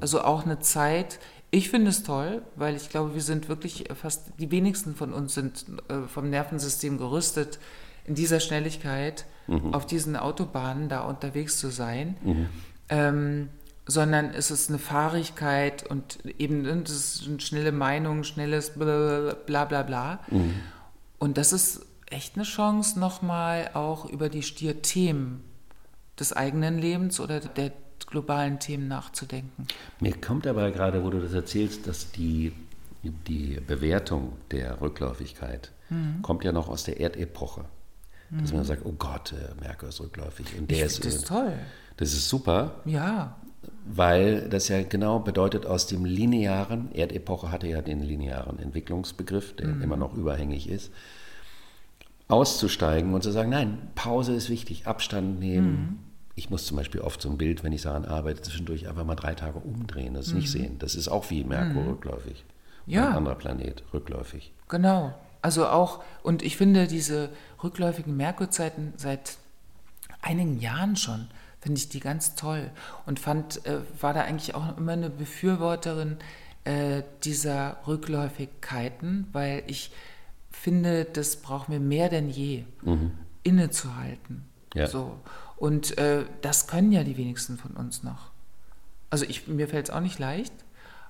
Also 0.00 0.22
auch 0.22 0.44
eine 0.44 0.58
Zeit, 0.60 1.18
ich 1.50 1.68
finde 1.68 1.90
es 1.90 2.02
toll, 2.04 2.40
weil 2.56 2.74
ich 2.74 2.88
glaube, 2.88 3.14
wir 3.14 3.20
sind 3.20 3.50
wirklich 3.50 3.84
fast, 3.94 4.32
die 4.38 4.50
wenigsten 4.50 4.94
von 4.94 5.12
uns 5.12 5.34
sind 5.34 5.66
äh, 5.88 6.08
vom 6.08 6.30
Nervensystem 6.30 6.96
gerüstet, 6.96 7.58
in 8.06 8.14
dieser 8.14 8.40
Schnelligkeit 8.40 9.26
auf 9.72 9.84
diesen 9.86 10.16
Autobahnen 10.16 10.88
da 10.88 11.00
unterwegs 11.02 11.58
zu 11.58 11.68
sein. 11.68 12.48
Ähm, 12.88 13.48
sondern 13.86 14.30
es 14.30 14.50
ist 14.50 14.68
eine 14.70 14.78
Fahrigkeit 14.78 15.84
und 15.88 16.18
eben 16.38 16.62
ne, 16.62 16.76
das 16.82 16.92
ist 16.92 17.26
eine 17.28 17.40
schnelle 17.40 17.72
Meinung, 17.72 18.24
schnelles 18.24 18.70
bla 18.70 19.34
bla 19.46 19.64
bla. 19.64 19.82
bla. 19.82 20.20
Und 21.18 21.38
das 21.38 21.52
ist 21.52 21.84
echt 22.06 22.36
eine 22.36 22.44
Chance, 22.44 22.98
nochmal 22.98 23.70
auch 23.74 24.04
über 24.08 24.28
die 24.28 24.42
Stierthemen 24.42 25.42
des 26.18 26.32
eigenen 26.32 26.78
Lebens 26.78 27.20
oder 27.20 27.40
der 27.40 27.72
globalen 28.06 28.58
Themen 28.58 28.88
nachzudenken. 28.88 29.66
Mir 30.00 30.12
kommt 30.20 30.46
aber 30.46 30.70
gerade, 30.70 31.02
wo 31.04 31.10
du 31.10 31.20
das 31.20 31.32
erzählst, 31.32 31.86
dass 31.86 32.10
die, 32.12 32.52
die 33.02 33.58
Bewertung 33.66 34.32
der 34.50 34.80
Rückläufigkeit 34.80 35.70
Mhm. 35.88 36.22
kommt 36.22 36.42
ja 36.44 36.52
noch 36.52 36.68
aus 36.68 36.84
der 36.84 37.00
Erdepoche. 37.00 37.66
Dass 38.30 38.50
man 38.50 38.64
sagt, 38.64 38.86
oh 38.86 38.92
Gott, 38.92 39.32
äh, 39.32 39.60
Merkur 39.60 39.90
ist 39.90 40.00
rückläufig. 40.00 40.46
Und 40.58 40.70
der 40.70 40.78
Ich 40.78 40.84
ist, 40.84 41.04
das 41.04 41.16
äh, 41.22 41.26
toll. 41.26 41.52
das 41.98 42.14
ist 42.14 42.30
super, 42.30 42.76
Ja, 42.86 43.36
weil 43.84 44.48
das 44.48 44.68
ja 44.68 44.82
genau 44.82 45.18
bedeutet, 45.20 45.66
aus 45.66 45.86
dem 45.86 46.04
linearen, 46.04 46.92
Erdepoche 46.94 47.50
hatte 47.50 47.66
ja 47.66 47.82
den 47.82 48.00
linearen 48.00 48.58
Entwicklungsbegriff, 48.58 49.54
der 49.56 49.68
Mhm. 49.68 49.82
immer 49.82 49.96
noch 49.96 50.14
überhängig 50.14 50.68
ist, 50.68 50.90
auszusteigen 52.28 53.12
und 53.14 53.22
zu 53.22 53.30
sagen, 53.30 53.50
nein, 53.50 53.78
Pause 53.94 54.34
ist 54.34 54.48
wichtig, 54.48 54.86
Abstand 54.86 55.38
nehmen. 55.38 55.70
Mhm. 55.70 55.98
Ich 56.34 56.48
muss 56.48 56.64
zum 56.64 56.78
Beispiel 56.78 57.02
oft 57.02 57.20
so 57.20 57.28
ein 57.28 57.36
Bild, 57.36 57.62
wenn 57.62 57.72
ich 57.72 57.82
daran 57.82 58.06
arbeite, 58.06 58.40
zwischendurch 58.40 58.88
einfach 58.88 59.04
mal 59.04 59.16
drei 59.16 59.34
Tage 59.34 59.58
umdrehen, 59.58 60.14
das 60.14 60.32
nicht 60.32 60.50
sehen. 60.50 60.78
Das 60.78 60.94
ist 60.94 61.08
auch 61.08 61.28
wie 61.30 61.44
Merkur 61.44 61.84
rückläufig. 61.86 62.44
Mhm. 62.86 62.92
Ja. 62.92 63.08
Ein 63.10 63.16
anderer 63.18 63.34
Planet 63.36 63.82
rückläufig. 63.92 64.52
genau. 64.68 65.14
Also 65.44 65.66
auch, 65.66 66.04
und 66.22 66.40
ich 66.44 66.56
finde 66.56 66.86
diese 66.86 67.28
rückläufigen 67.64 68.16
Merkurzeiten 68.16 68.92
seit 68.96 69.38
einigen 70.20 70.60
Jahren 70.60 70.94
schon, 70.94 71.26
finde 71.62 71.78
ich 71.78 71.88
die 71.88 72.00
ganz 72.00 72.34
toll. 72.34 72.70
Und 73.06 73.18
fand, 73.18 73.64
äh, 73.64 73.78
war 74.00 74.12
da 74.12 74.22
eigentlich 74.22 74.54
auch 74.54 74.76
immer 74.76 74.92
eine 74.92 75.08
Befürworterin 75.08 76.18
äh, 76.64 77.02
dieser 77.24 77.78
Rückläufigkeiten, 77.86 79.28
weil 79.32 79.62
ich 79.66 79.92
finde, 80.50 81.06
das 81.06 81.36
brauchen 81.36 81.72
wir 81.72 81.80
mehr 81.80 82.08
denn 82.10 82.28
je, 82.28 82.64
innezuhalten. 83.42 84.44
Ja. 84.74 84.86
So. 84.86 85.18
Und 85.56 85.96
äh, 85.98 86.24
das 86.42 86.66
können 86.66 86.92
ja 86.92 87.04
die 87.04 87.16
wenigsten 87.16 87.56
von 87.56 87.72
uns 87.72 88.02
noch. 88.02 88.30
Also 89.10 89.24
ich, 89.24 89.46
mir 89.46 89.68
fällt 89.68 89.88
es 89.88 89.94
auch 89.94 90.00
nicht 90.00 90.18
leicht, 90.18 90.52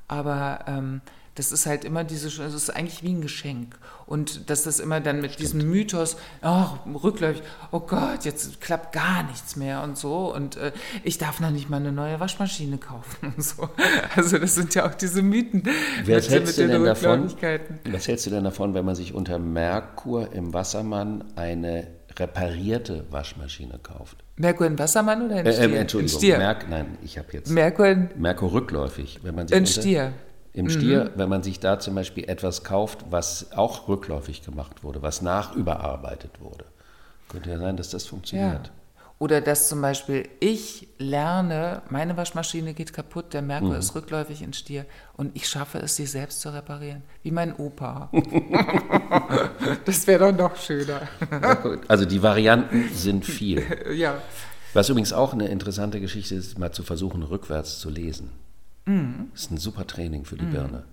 Aber 0.09 0.65
ähm, 0.67 1.01
das 1.35 1.51
ist 1.51 1.65
halt 1.65 1.85
immer 1.85 2.05
diese, 2.05 2.27
das 2.27 2.53
ist 2.53 2.71
eigentlich 2.71 3.03
wie 3.03 3.13
ein 3.13 3.23
Geschenk. 3.23 3.79
Und 4.05 4.51
dass 4.51 4.65
das 4.65 4.81
immer 4.81 5.01
dann 5.01 5.23
mit 5.23 5.33
Stimmt. 5.33 5.55
diesem 5.55 5.71
Mythos, 5.71 6.17
ach, 6.43 6.77
rückläufig, 7.03 7.43
oh 7.71 7.81
Gott, 7.81 8.25
jetzt 8.25 8.61
klappt 8.61 8.93
gar 8.93 9.23
nichts 9.23 9.57
mehr 9.57 9.83
und 9.83 9.97
so. 9.97 10.35
Und 10.35 10.57
äh, 10.57 10.73
ich 11.05 11.17
darf 11.17 11.41
noch 11.41 11.51
nicht 11.51 11.71
mal 11.71 11.79
eine 11.79 11.93
neue 11.93 12.21
Waschmaschine 12.21 12.77
kaufen 12.77 13.33
und 13.37 13.43
so. 13.43 13.71
Also 14.15 14.37
das 14.37 14.55
sind 14.55 14.75
ja 14.75 14.87
auch 14.87 14.95
diese 14.95 15.23
Mythen 15.23 15.63
was 15.65 16.07
mit, 16.07 16.31
hältst 16.31 16.59
mit 16.59 16.69
du 16.69 16.73
denn 16.73 16.85
davon, 16.85 17.33
Was 17.91 18.09
hältst 18.09 18.27
du 18.27 18.31
denn 18.31 18.45
davon, 18.45 18.75
wenn 18.75 18.85
man 18.85 18.95
sich 18.95 19.15
unter 19.15 19.39
Merkur 19.39 20.33
im 20.33 20.53
Wassermann 20.53 21.25
eine 21.37 21.87
reparierte 22.19 23.07
Waschmaschine 23.11 23.79
kauft? 23.83 24.19
Merkur 24.37 24.67
in 24.67 24.79
Wassermann 24.79 25.23
oder 25.23 25.41
in 25.41 25.53
Stier? 25.53 25.63
Äh, 25.63 25.73
äh, 25.73 25.79
Entschuldigung, 25.79 26.15
in 26.15 26.19
Stier. 26.19 26.39
Merk, 26.39 26.69
nein, 26.69 26.99
ich 27.03 27.17
habe 27.17 27.29
jetzt 27.33 27.51
Merkur, 27.51 27.87
in, 27.87 28.11
Merkur 28.17 28.53
rückläufig. 28.53 29.21
Wenn 29.23 29.35
man 29.35 29.49
sich 29.49 29.57
in 29.57 29.67
Stier 29.67 30.13
im 30.55 30.69
Stier, 30.69 31.05
mhm. 31.05 31.11
wenn 31.17 31.29
man 31.29 31.43
sich 31.43 31.61
da 31.61 31.79
zum 31.79 31.95
Beispiel 31.95 32.29
etwas 32.29 32.63
kauft, 32.63 33.07
was 33.11 33.53
auch 33.53 33.89
rückläufig 33.89 34.43
gemacht 34.43 34.85
wurde, 34.85 35.03
was 35.03 35.23
nachüberarbeitet 35.23 36.41
wurde. 36.41 36.67
Könnte 37.29 37.51
ja 37.51 37.59
sein, 37.59 37.77
dass 37.77 37.91
das 37.91 38.07
funktioniert. 38.07 38.67
Ja. 38.67 38.73
Oder 39.19 39.41
dass 39.41 39.69
zum 39.69 39.81
Beispiel 39.81 40.29
ich 40.41 40.89
lerne, 40.99 41.83
meine 41.91 42.17
Waschmaschine 42.17 42.75
geht 42.75 42.93
kaputt, 42.93 43.33
der 43.33 43.41
Merkur 43.41 43.71
mhm. 43.71 43.77
ist 43.77 43.95
rückläufig 43.95 44.43
in 44.43 44.53
Stier 44.53 44.85
und 45.17 45.35
ich 45.37 45.49
schaffe 45.49 45.79
es, 45.79 45.95
sie 45.95 46.07
selbst 46.07 46.41
zu 46.41 46.53
reparieren. 46.53 47.03
Wie 47.23 47.31
mein 47.31 47.55
Opa. 47.55 48.11
das 49.85 50.07
wäre 50.09 50.33
doch 50.33 50.51
noch 50.51 50.57
schöner. 50.57 51.03
also 51.87 52.05
die 52.05 52.21
Varianten 52.21 52.89
sind 52.93 53.25
viel. 53.25 53.65
ja. 53.95 54.17
Was 54.75 54.89
übrigens 54.89 55.13
auch 55.13 55.33
eine 55.33 55.47
interessante 55.49 56.01
Geschichte 56.01 56.35
ist, 56.35 56.59
mal 56.59 56.73
zu 56.73 56.83
versuchen, 56.83 57.23
rückwärts 57.23 57.79
zu 57.79 57.91
lesen. 57.91 58.33
Mhm. 58.85 59.29
Das 59.33 59.43
ist 59.43 59.51
ein 59.51 59.59
super 59.59 59.87
Training 59.87 60.25
für 60.25 60.37
die 60.37 60.45
mhm. 60.45 60.53
Birne. 60.53 60.85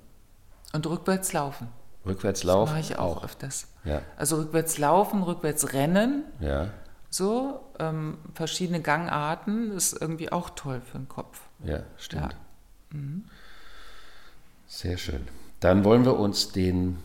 Und 0.73 0.85
rückwärts 0.87 1.33
laufen. 1.33 1.67
Rückwärts 2.05 2.43
laufen. 2.43 2.73
Das 2.73 2.81
mache 2.81 2.93
ich 2.93 2.99
auch, 2.99 3.17
auch. 3.17 3.23
öfters. 3.23 3.67
Ja. 3.83 4.01
Also 4.17 4.37
rückwärts 4.37 4.77
laufen, 4.77 5.23
rückwärts 5.23 5.73
rennen. 5.73 6.23
Ja. 6.39 6.69
So, 7.09 7.61
ähm, 7.79 8.19
verschiedene 8.35 8.81
Gangarten 8.81 9.71
ist 9.71 9.99
irgendwie 9.99 10.31
auch 10.31 10.51
toll 10.51 10.81
für 10.81 10.99
den 10.99 11.09
Kopf. 11.09 11.41
Ja, 11.63 11.81
stimmt. 11.97 12.33
Ja. 12.91 12.97
Mhm. 12.97 13.25
Sehr 14.67 14.97
schön. 14.97 15.27
Dann 15.59 15.83
wollen 15.83 16.05
wir 16.05 16.17
uns 16.19 16.51
den 16.51 16.97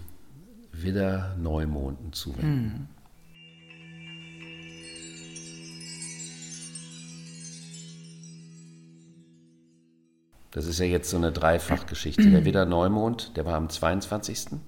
Widder-Neumonden 0.72 2.12
zuwenden. 2.12 2.88
Das 10.54 10.66
ist 10.66 10.78
ja 10.78 10.86
jetzt 10.86 11.10
so 11.10 11.16
eine 11.16 11.32
Dreifachgeschichte. 11.32 12.30
Der 12.30 12.44
Widder 12.44 12.64
Neumond, 12.64 13.36
der 13.36 13.44
war 13.44 13.54
am 13.54 13.68
22. 13.68 14.46
Habe 14.52 14.60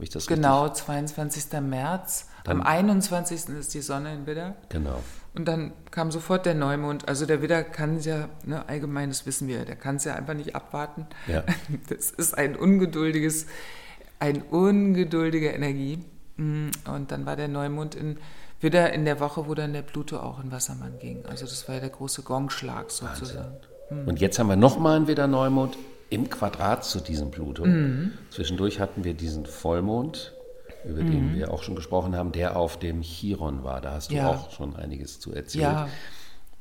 ich 0.00 0.08
das 0.08 0.26
Genau, 0.26 0.64
richtig? 0.64 0.84
22. 0.86 1.60
März. 1.60 2.28
Dann, 2.44 2.62
am 2.62 2.66
21. 2.66 3.50
ist 3.50 3.74
die 3.74 3.82
Sonne 3.82 4.14
in 4.14 4.26
Widder. 4.26 4.56
Genau. 4.70 5.02
Und 5.34 5.44
dann 5.44 5.74
kam 5.90 6.10
sofort 6.10 6.46
der 6.46 6.54
Neumond. 6.54 7.08
Also 7.08 7.26
der 7.26 7.42
Widder 7.42 7.62
kann 7.62 7.96
es 7.96 8.06
ja, 8.06 8.30
ne, 8.46 8.66
allgemein, 8.70 9.10
das 9.10 9.26
wissen 9.26 9.48
wir, 9.48 9.66
der 9.66 9.76
kann 9.76 9.96
es 9.96 10.04
ja 10.04 10.14
einfach 10.14 10.32
nicht 10.32 10.56
abwarten. 10.56 11.06
Ja. 11.26 11.44
Das 11.90 12.10
ist 12.10 12.36
ein 12.38 12.56
ungeduldiges, 12.56 13.46
ein 14.20 14.40
ungeduldige 14.40 15.50
Energie. 15.50 16.06
Mm, 16.36 16.70
und 16.90 17.12
dann 17.12 17.26
war 17.26 17.36
der 17.36 17.48
Neumond 17.48 17.94
in 17.94 18.16
Widder 18.62 18.94
in 18.94 19.04
der 19.04 19.20
Woche, 19.20 19.46
wo 19.46 19.54
dann 19.54 19.74
der 19.74 19.82
Pluto 19.82 20.20
auch 20.20 20.42
in 20.42 20.50
Wassermann 20.50 20.98
ging. 20.98 21.26
Also 21.26 21.44
das 21.44 21.68
war 21.68 21.74
ja 21.74 21.82
der 21.82 21.90
große 21.90 22.22
Gongschlag 22.22 22.90
sozusagen. 22.90 23.52
Wahnsinn. 23.52 23.77
Und 23.90 24.20
jetzt 24.20 24.38
haben 24.38 24.48
wir 24.48 24.56
nochmal 24.56 24.96
einen 24.96 25.08
wieder 25.08 25.26
Neumond 25.26 25.76
im 26.10 26.30
Quadrat 26.30 26.84
zu 26.84 27.00
diesem 27.00 27.30
Pluto. 27.30 27.64
Mhm. 27.64 28.12
Zwischendurch 28.30 28.80
hatten 28.80 29.04
wir 29.04 29.14
diesen 29.14 29.46
Vollmond, 29.46 30.34
über 30.84 31.02
mhm. 31.02 31.10
den 31.10 31.34
wir 31.34 31.52
auch 31.52 31.62
schon 31.62 31.74
gesprochen 31.74 32.16
haben, 32.16 32.32
der 32.32 32.56
auf 32.56 32.78
dem 32.78 33.02
Chiron 33.02 33.64
war. 33.64 33.80
Da 33.80 33.92
hast 33.92 34.10
du 34.10 34.16
ja. 34.16 34.28
auch 34.28 34.50
schon 34.50 34.76
einiges 34.76 35.20
zu 35.20 35.32
erzählen. 35.32 35.62
Ja. 35.62 35.88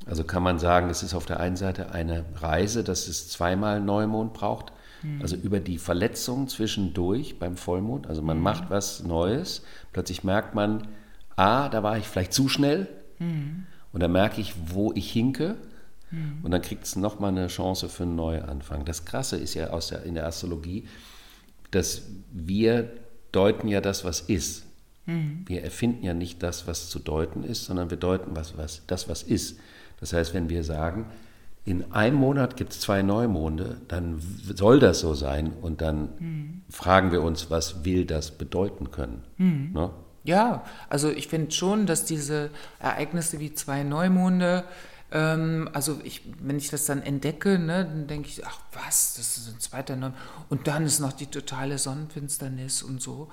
Also 0.06 0.24
kann 0.24 0.44
man 0.44 0.60
sagen, 0.60 0.90
es 0.90 1.04
ist 1.04 1.14
auf 1.14 1.26
der 1.26 1.40
einen 1.40 1.58
Seite 1.58 1.92
eine 1.92 2.24
Reise, 2.36 2.84
dass 2.84 3.08
es 3.08 3.30
zweimal 3.30 3.82
Neumond 3.82 4.34
braucht. 4.34 4.72
Mhm. 5.04 5.22
Also 5.22 5.36
über 5.36 5.60
die 5.60 5.78
Verletzung 5.78 6.48
zwischendurch 6.48 7.40
beim 7.40 7.58
Vollmond. 7.58 8.08
Also 8.08 8.22
man 8.22 8.38
mhm. 8.38 8.44
macht 8.44 8.70
was 8.70 9.04
Neues. 9.04 9.64
Plötzlich 9.92 10.24
merkt 10.24 10.56
man, 10.56 10.88
ah, 11.36 11.70
da 11.70 11.84
war 11.84 11.98
ich 11.98 12.08
vielleicht 12.08 12.34
zu 12.34 12.48
schnell. 12.48 12.88
Mhm. 13.20 13.66
Und 13.92 14.02
dann 14.02 14.12
merke 14.12 14.42
ich, 14.42 14.54
wo 14.68 14.94
ich 14.94 15.12
hinke. 15.12 15.56
Mhm. 16.12 16.40
Und 16.44 16.52
dann 16.52 16.62
kriegt 16.62 16.86
es 16.86 16.96
nochmal 16.96 17.32
eine 17.32 17.48
Chance 17.48 17.90
für 17.90 18.04
einen 18.04 18.16
Neuanfang. 18.16 18.86
Das 18.86 19.06
Krasse 19.06 19.38
ist 19.38 19.54
ja 19.54 19.72
aus 19.72 19.90
der, 19.90 20.04
in 20.04 20.16
der 20.16 20.26
Astrologie, 20.26 20.88
dass 21.72 22.04
wir 22.32 22.92
deuten 23.32 23.68
ja 23.68 23.82
das, 23.82 24.06
was 24.06 24.22
ist. 24.22 24.66
Mhm. 25.06 25.44
Wir 25.46 25.64
erfinden 25.64 26.04
ja 26.06 26.14
nicht 26.14 26.44
das, 26.44 26.68
was 26.68 26.90
zu 26.90 27.00
deuten 27.00 27.44
ist, 27.44 27.66
sondern 27.66 27.90
wir 27.90 27.98
deuten 27.98 28.36
was, 28.36 28.58
was, 28.58 28.84
das, 28.88 29.10
was 29.10 29.24
ist. 29.24 29.60
Das 30.00 30.14
heißt, 30.14 30.34
wenn 30.34 30.50
wir 30.50 30.64
sagen, 30.64 31.08
in 31.66 31.92
einem 31.92 32.16
Monat 32.16 32.56
gibt 32.56 32.72
es 32.72 32.80
zwei 32.80 33.02
Neumonde, 33.02 33.82
dann 33.90 34.22
soll 34.56 34.80
das 34.80 35.02
so 35.02 35.14
sein 35.14 35.52
und 35.62 35.82
dann 35.82 36.10
mhm. 36.20 36.62
fragen 36.70 37.12
wir 37.12 37.22
uns, 37.22 37.50
was 37.50 37.84
will 37.84 38.06
das 38.06 38.32
bedeuten 38.32 38.92
können. 38.92 39.24
Mhm. 39.38 39.72
Ne? 39.74 39.90
Ja, 40.24 40.64
also 40.90 41.10
ich 41.10 41.28
finde 41.28 41.52
schon, 41.52 41.86
dass 41.86 42.06
diese 42.06 42.52
Ereignisse 42.80 43.40
wie 43.40 43.54
zwei 43.54 43.84
Neumonde, 43.84 44.64
ähm, 45.12 45.70
also 45.74 46.00
ich, 46.04 46.22
wenn 46.40 46.58
ich 46.58 46.70
das 46.70 46.86
dann 46.86 47.02
entdecke, 47.02 47.60
ne, 47.60 47.86
dann 47.86 48.08
denke 48.08 48.28
ich, 48.28 48.46
ach 48.46 48.60
was, 48.74 49.16
das 49.16 49.38
ist 49.38 49.48
ein 49.48 49.60
zweiter 49.60 49.96
Name. 49.96 50.14
Und 50.50 50.68
dann 50.68 50.86
ist 50.86 51.00
noch 51.00 51.14
die 51.14 51.28
totale 51.28 51.78
Sonnenfinsternis 51.78 52.84
und 52.84 53.02
so. 53.02 53.30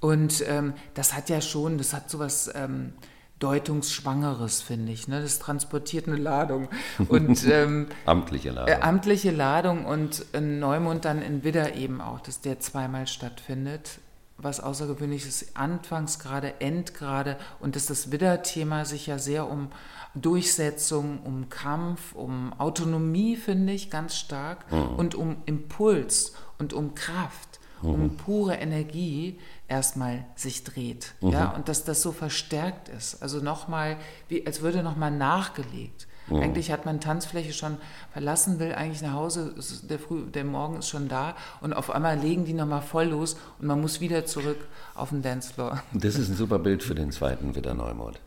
Und 0.00 0.44
ähm, 0.48 0.74
das 0.92 1.14
hat 1.14 1.30
ja 1.30 1.40
schon, 1.40 1.78
das 1.78 1.94
hat 1.94 2.10
sowas 2.10 2.50
ähm, 2.54 2.92
Deutungsschwangeres, 3.38 4.60
finde 4.60 4.92
ich. 4.92 5.08
Ne? 5.08 5.22
Das 5.22 5.38
transportiert 5.38 6.08
eine 6.08 6.16
Ladung. 6.16 6.68
Und, 7.08 7.46
ähm, 7.50 7.86
amtliche 8.04 8.50
Ladung. 8.50 8.74
Äh, 8.74 8.80
amtliche 8.82 9.30
Ladung 9.30 9.86
und 9.86 10.26
ein 10.34 10.58
Neumond 10.58 11.06
dann 11.06 11.22
in 11.22 11.42
Widder 11.42 11.74
eben 11.74 12.00
auch, 12.00 12.20
dass 12.20 12.40
der 12.42 12.60
zweimal 12.60 13.06
stattfindet 13.06 13.98
was 14.36 14.60
Außergewöhnliches 14.60 15.54
Anfangsgrade, 15.54 16.60
Endgrade 16.60 17.36
und 17.60 17.76
dass 17.76 17.86
das 17.86 18.10
Widder-Thema 18.10 18.84
sich 18.84 19.06
ja 19.06 19.18
sehr 19.18 19.48
um 19.48 19.70
Durchsetzung, 20.14 21.20
um 21.24 21.48
Kampf, 21.48 22.14
um 22.14 22.52
Autonomie, 22.58 23.36
finde 23.36 23.72
ich, 23.72 23.90
ganz 23.90 24.16
stark 24.16 24.70
mhm. 24.70 24.96
und 24.96 25.14
um 25.14 25.36
Impuls 25.46 26.34
und 26.58 26.72
um 26.72 26.94
Kraft, 26.94 27.60
mhm. 27.82 27.90
um 27.90 28.16
pure 28.16 28.54
Energie 28.54 29.38
erstmal 29.68 30.24
sich 30.36 30.64
dreht. 30.64 31.14
Mhm. 31.20 31.30
Ja, 31.30 31.50
und 31.50 31.68
dass 31.68 31.84
das 31.84 32.02
so 32.02 32.12
verstärkt 32.12 32.88
ist. 32.88 33.22
Also 33.22 33.40
nochmal, 33.40 33.96
wie, 34.28 34.46
als 34.46 34.62
würde 34.62 34.82
nochmal 34.82 35.10
nachgelegt. 35.10 36.06
Mhm. 36.28 36.36
Eigentlich 36.36 36.70
hat 36.70 36.86
man 36.86 37.00
Tanzfläche 37.00 37.52
schon 37.52 37.76
verlassen, 38.12 38.58
will 38.58 38.72
eigentlich 38.72 39.02
nach 39.02 39.12
Hause, 39.12 39.54
der, 39.82 39.98
Früh, 39.98 40.22
der 40.30 40.44
Morgen 40.44 40.78
ist 40.78 40.88
schon 40.88 41.08
da 41.08 41.34
und 41.60 41.72
auf 41.72 41.90
einmal 41.90 42.18
legen 42.18 42.44
die 42.44 42.54
nochmal 42.54 42.82
voll 42.82 43.06
los 43.06 43.36
und 43.58 43.66
man 43.66 43.80
muss 43.80 44.00
wieder 44.00 44.24
zurück 44.24 44.58
auf 44.94 45.10
den 45.10 45.22
Dancefloor. 45.22 45.82
Das 45.92 46.16
ist 46.16 46.28
ein 46.28 46.36
super 46.36 46.58
Bild 46.58 46.82
für 46.82 46.94
den 46.94 47.12
zweiten 47.12 47.54
Widder 47.54 47.74
Neumond. 47.74 48.20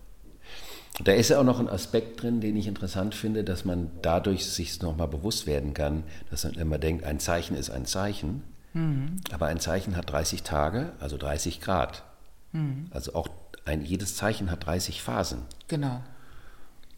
Da 1.04 1.12
ist 1.14 1.30
ja 1.30 1.40
auch 1.40 1.44
noch 1.44 1.60
ein 1.60 1.70
Aspekt 1.70 2.22
drin, 2.22 2.42
den 2.42 2.56
ich 2.56 2.68
interessant 2.68 3.14
finde, 3.14 3.44
dass 3.44 3.66
man 3.66 3.92
dadurch 4.02 4.46
sich 4.46 4.82
nochmal 4.82 5.08
bewusst 5.08 5.46
werden 5.46 5.74
kann, 5.74 6.04
dass 6.32 6.44
man 6.44 6.54
immer 6.56 6.80
denkt, 6.80 7.04
ein 7.04 7.20
Zeichen 7.20 7.56
ist 7.56 7.70
ein 7.70 7.86
Zeichen, 7.86 8.44
mhm. 8.74 9.18
aber 9.32 9.46
ein 9.48 9.60
Zeichen 9.60 9.96
hat 9.96 10.12
30 10.12 10.44
Tage, 10.44 10.94
also 11.00 11.18
30 11.18 11.62
Grad. 11.62 12.04
Mhm. 12.52 12.88
Also 12.90 13.14
auch 13.14 13.30
ein, 13.66 13.84
jedes 13.84 14.16
Zeichen 14.16 14.50
hat 14.50 14.66
30 14.66 15.02
Phasen. 15.02 15.42
Genau. 15.68 16.02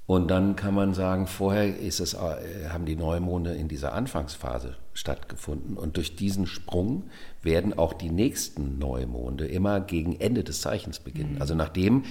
Und 0.09 0.27
dann 0.29 0.55
kann 0.55 0.73
man 0.73 0.95
sagen, 0.95 1.27
vorher 1.27 1.77
ist 1.77 1.99
es, 1.99 2.15
äh, 2.15 2.69
haben 2.69 2.85
die 2.85 2.95
Neumonde 2.95 3.53
in 3.53 3.67
dieser 3.67 3.93
Anfangsphase 3.93 4.75
stattgefunden. 4.93 5.77
Und 5.77 5.97
durch 5.97 6.15
diesen 6.15 6.47
Sprung 6.47 7.03
werden 7.43 7.77
auch 7.77 7.93
die 7.93 8.09
nächsten 8.09 8.79
Neumonde 8.79 9.45
immer 9.45 9.79
gegen 9.81 10.19
Ende 10.19 10.43
des 10.43 10.61
Zeichens 10.61 10.99
beginnen. 10.99 11.35
Mhm. 11.35 11.41
Also 11.41 11.53
nachdem 11.53 12.05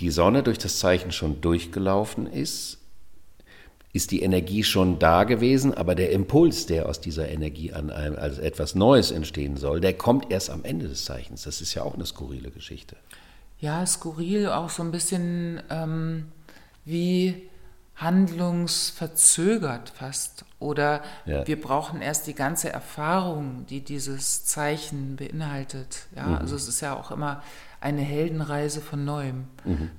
die 0.00 0.10
Sonne 0.10 0.42
durch 0.42 0.58
das 0.58 0.78
Zeichen 0.78 1.12
schon 1.12 1.40
durchgelaufen 1.40 2.26
ist, 2.26 2.78
ist 3.92 4.10
die 4.10 4.22
Energie 4.22 4.62
schon 4.62 4.98
da 4.98 5.24
gewesen, 5.24 5.74
aber 5.74 5.94
der 5.94 6.10
Impuls, 6.12 6.66
der 6.66 6.88
aus 6.88 7.00
dieser 7.00 7.28
Energie 7.28 7.72
an 7.72 7.90
einem, 7.90 8.16
als 8.16 8.38
etwas 8.38 8.74
Neues 8.74 9.10
entstehen 9.10 9.56
soll, 9.56 9.80
der 9.80 9.94
kommt 9.94 10.30
erst 10.30 10.50
am 10.50 10.64
Ende 10.64 10.88
des 10.88 11.04
Zeichens. 11.04 11.42
Das 11.42 11.60
ist 11.60 11.74
ja 11.74 11.82
auch 11.82 11.94
eine 11.94 12.06
skurrile 12.06 12.50
Geschichte. 12.50 12.96
Ja, 13.60 13.84
skurril, 13.86 14.48
auch 14.48 14.70
so 14.70 14.82
ein 14.82 14.92
bisschen 14.92 15.60
ähm, 15.70 16.26
wie 16.84 17.48
handlungsverzögert 17.96 19.90
fast. 19.90 20.44
Oder 20.60 21.02
Ja. 21.26 21.46
wir 21.46 21.60
brauchen 21.60 22.00
erst 22.00 22.26
die 22.26 22.34
ganze 22.34 22.70
Erfahrung, 22.70 23.66
die 23.68 23.80
dieses 23.80 24.44
Zeichen 24.44 25.16
beinhaltet. 25.16 26.06
Ja, 26.14 26.36
also 26.38 26.54
es 26.56 26.68
ist 26.68 26.80
ja 26.80 26.94
auch 26.96 27.10
immer 27.10 27.42
eine 27.80 28.02
Heldenreise 28.02 28.80
von 28.80 29.04
neuem. 29.04 29.44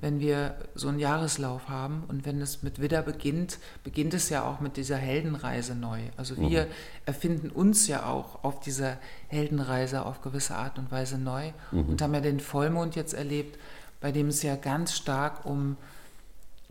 Wenn 0.01 0.19
wir 0.19 0.55
so 0.75 0.89
einen 0.89 0.99
Jahreslauf 0.99 1.69
haben 1.69 2.03
und 2.07 2.25
wenn 2.25 2.41
es 2.41 2.61
mit 2.61 2.81
Widder 2.81 3.01
beginnt, 3.01 3.59
beginnt 3.83 4.13
es 4.13 4.29
ja 4.29 4.43
auch 4.43 4.59
mit 4.59 4.75
dieser 4.75 4.97
Heldenreise 4.97 5.75
neu. 5.75 6.01
Also 6.17 6.35
wir 6.37 6.67
erfinden 7.05 7.49
uns 7.49 7.87
ja 7.87 8.05
auch 8.05 8.43
auf 8.43 8.59
dieser 8.59 8.97
Heldenreise 9.27 10.05
auf 10.05 10.21
gewisse 10.21 10.55
Art 10.55 10.77
und 10.77 10.91
Weise 10.91 11.17
neu 11.17 11.51
und 11.71 12.01
haben 12.01 12.13
ja 12.13 12.21
den 12.21 12.39
Vollmond 12.39 12.95
jetzt 12.95 13.13
erlebt, 13.13 13.57
bei 14.01 14.11
dem 14.11 14.27
es 14.27 14.43
ja 14.43 14.55
ganz 14.55 14.93
stark 14.95 15.45
um 15.45 15.77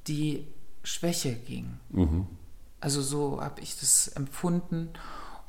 die 0.07 0.47
Schwäche 0.83 1.35
ging. 1.35 1.79
Also 2.81 3.03
so 3.03 3.41
habe 3.41 3.61
ich 3.61 3.79
das 3.79 4.09
empfunden 4.09 4.91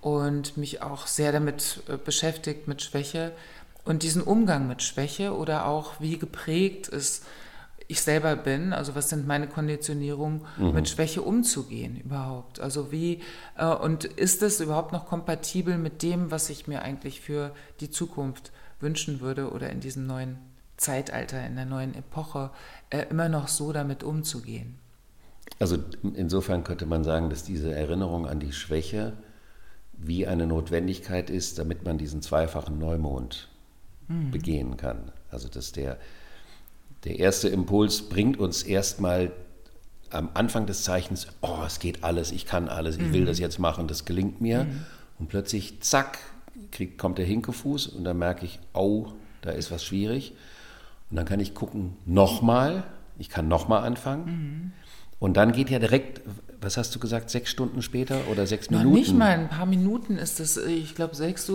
und 0.02 0.58
mich 0.58 0.82
auch 0.82 1.08
sehr 1.08 1.32
damit 1.32 1.84
äh, 1.88 1.98
beschäftigt 1.98 2.67
mit 2.67 2.82
Schwäche 2.82 3.34
und 3.85 4.03
diesen 4.03 4.21
Umgang 4.21 4.67
mit 4.67 4.83
Schwäche 4.83 5.35
oder 5.35 5.65
auch 5.65 5.99
wie 5.99 6.17
geprägt 6.17 6.87
ist 6.87 7.25
ich 7.91 8.01
selber 8.01 8.35
bin, 8.35 8.71
also 8.71 8.93
was 8.93 9.09
sind 9.09 9.25
meine 9.25 9.47
Konditionierungen, 9.47 10.41
mit 10.57 10.87
Schwäche 10.87 11.23
umzugehen 11.23 11.99
überhaupt. 11.99 12.59
Also 12.59 12.91
wie 12.91 13.23
äh, 13.57 13.65
und 13.65 14.05
ist 14.05 14.43
es 14.43 14.61
überhaupt 14.61 14.93
noch 14.93 15.07
kompatibel 15.07 15.75
mit 15.79 16.03
dem, 16.03 16.29
was 16.29 16.51
ich 16.51 16.67
mir 16.67 16.83
eigentlich 16.83 17.19
für 17.19 17.51
die 17.79 17.89
Zukunft 17.89 18.51
wünschen 18.79 19.21
würde 19.21 19.51
oder 19.51 19.71
in 19.71 19.79
diesem 19.79 20.05
neuen 20.05 20.37
Zeitalter, 20.77 21.43
in 21.43 21.55
der 21.55 21.65
neuen 21.65 21.95
Epoche, 21.95 22.51
äh, 22.91 23.07
immer 23.09 23.27
noch 23.27 23.47
so 23.47 23.73
damit 23.73 24.03
umzugehen? 24.03 24.77
Also 25.57 25.77
insofern 26.15 26.63
könnte 26.63 26.85
man 26.85 27.03
sagen, 27.03 27.31
dass 27.31 27.43
diese 27.43 27.73
Erinnerung 27.73 28.27
an 28.27 28.39
die 28.39 28.53
Schwäche 28.53 29.13
wie 29.93 30.27
eine 30.27 30.45
Notwendigkeit 30.45 31.31
ist, 31.31 31.57
damit 31.57 31.83
man 31.85 31.97
diesen 31.97 32.21
zweifachen 32.21 32.77
Neumond 32.77 33.49
begehen 34.32 34.78
kann. 34.78 35.12
Also 35.30 35.48
dass 35.48 35.72
der, 35.72 35.98
der 37.04 37.19
erste 37.19 37.48
Impuls 37.48 38.10
bringt 38.10 38.38
uns 38.38 38.63
erstmal 38.63 39.32
am 40.10 40.30
Anfang 40.34 40.65
des 40.65 40.84
Zeichens, 40.84 41.28
oh, 41.41 41.60
es 41.65 41.80
geht 41.80 42.04
alles, 42.04 42.32
ich 42.32 42.45
kann 42.45 42.67
alles, 42.67 42.98
ich 42.98 43.13
will 43.13 43.26
das 43.26 43.39
jetzt 43.39 43.60
machen, 43.60 43.88
das 43.88 44.06
gelingt 44.06 44.41
mir. 44.41 44.65
Und 45.19 45.30
plötzlich, 45.30 45.82
zack, 45.82 46.17
krieg, 46.72 46.98
kommt 46.98 47.17
der 47.17 47.26
Hinkefuß 47.26 47.88
und 47.88 48.04
dann 48.04 48.17
merke 48.17 48.45
ich, 48.45 48.60
oh, 48.74 49.08
da 49.41 49.52
ist 49.52 49.72
was 49.72 49.84
schwierig. 49.84 50.34
Und 51.10 51.17
dann 51.17 51.26
kann 51.26 51.39
ich 51.39 51.54
gucken, 51.54 51.95
nochmal, 52.06 52.84
ich 53.17 53.30
kann 53.30 53.48
nochmal 53.48 53.84
anfangen. 53.84 54.74
Und 55.19 55.38
dann 55.38 55.52
geht 55.52 55.69
ja 55.69 55.80
direkt, 55.80 56.22
was 56.62 56.78
hast 56.78 56.93
du 56.95 57.00
gesagt, 57.00 57.30
sechs 57.30 57.50
Stunden 57.52 57.82
später 57.82 58.28
oder 58.32 58.45
sechs 58.48 58.69
Noch 58.69 58.80
Minuten? 58.80 58.95
nicht 59.00 59.15
mal 59.15 59.30
ein 59.30 59.50
paar 59.50 59.65
Minuten 59.65 60.17
ist 60.17 60.39
es, 60.39 60.58
ich 60.58 60.95
glaube 60.95 61.15
6.12 61.15 61.52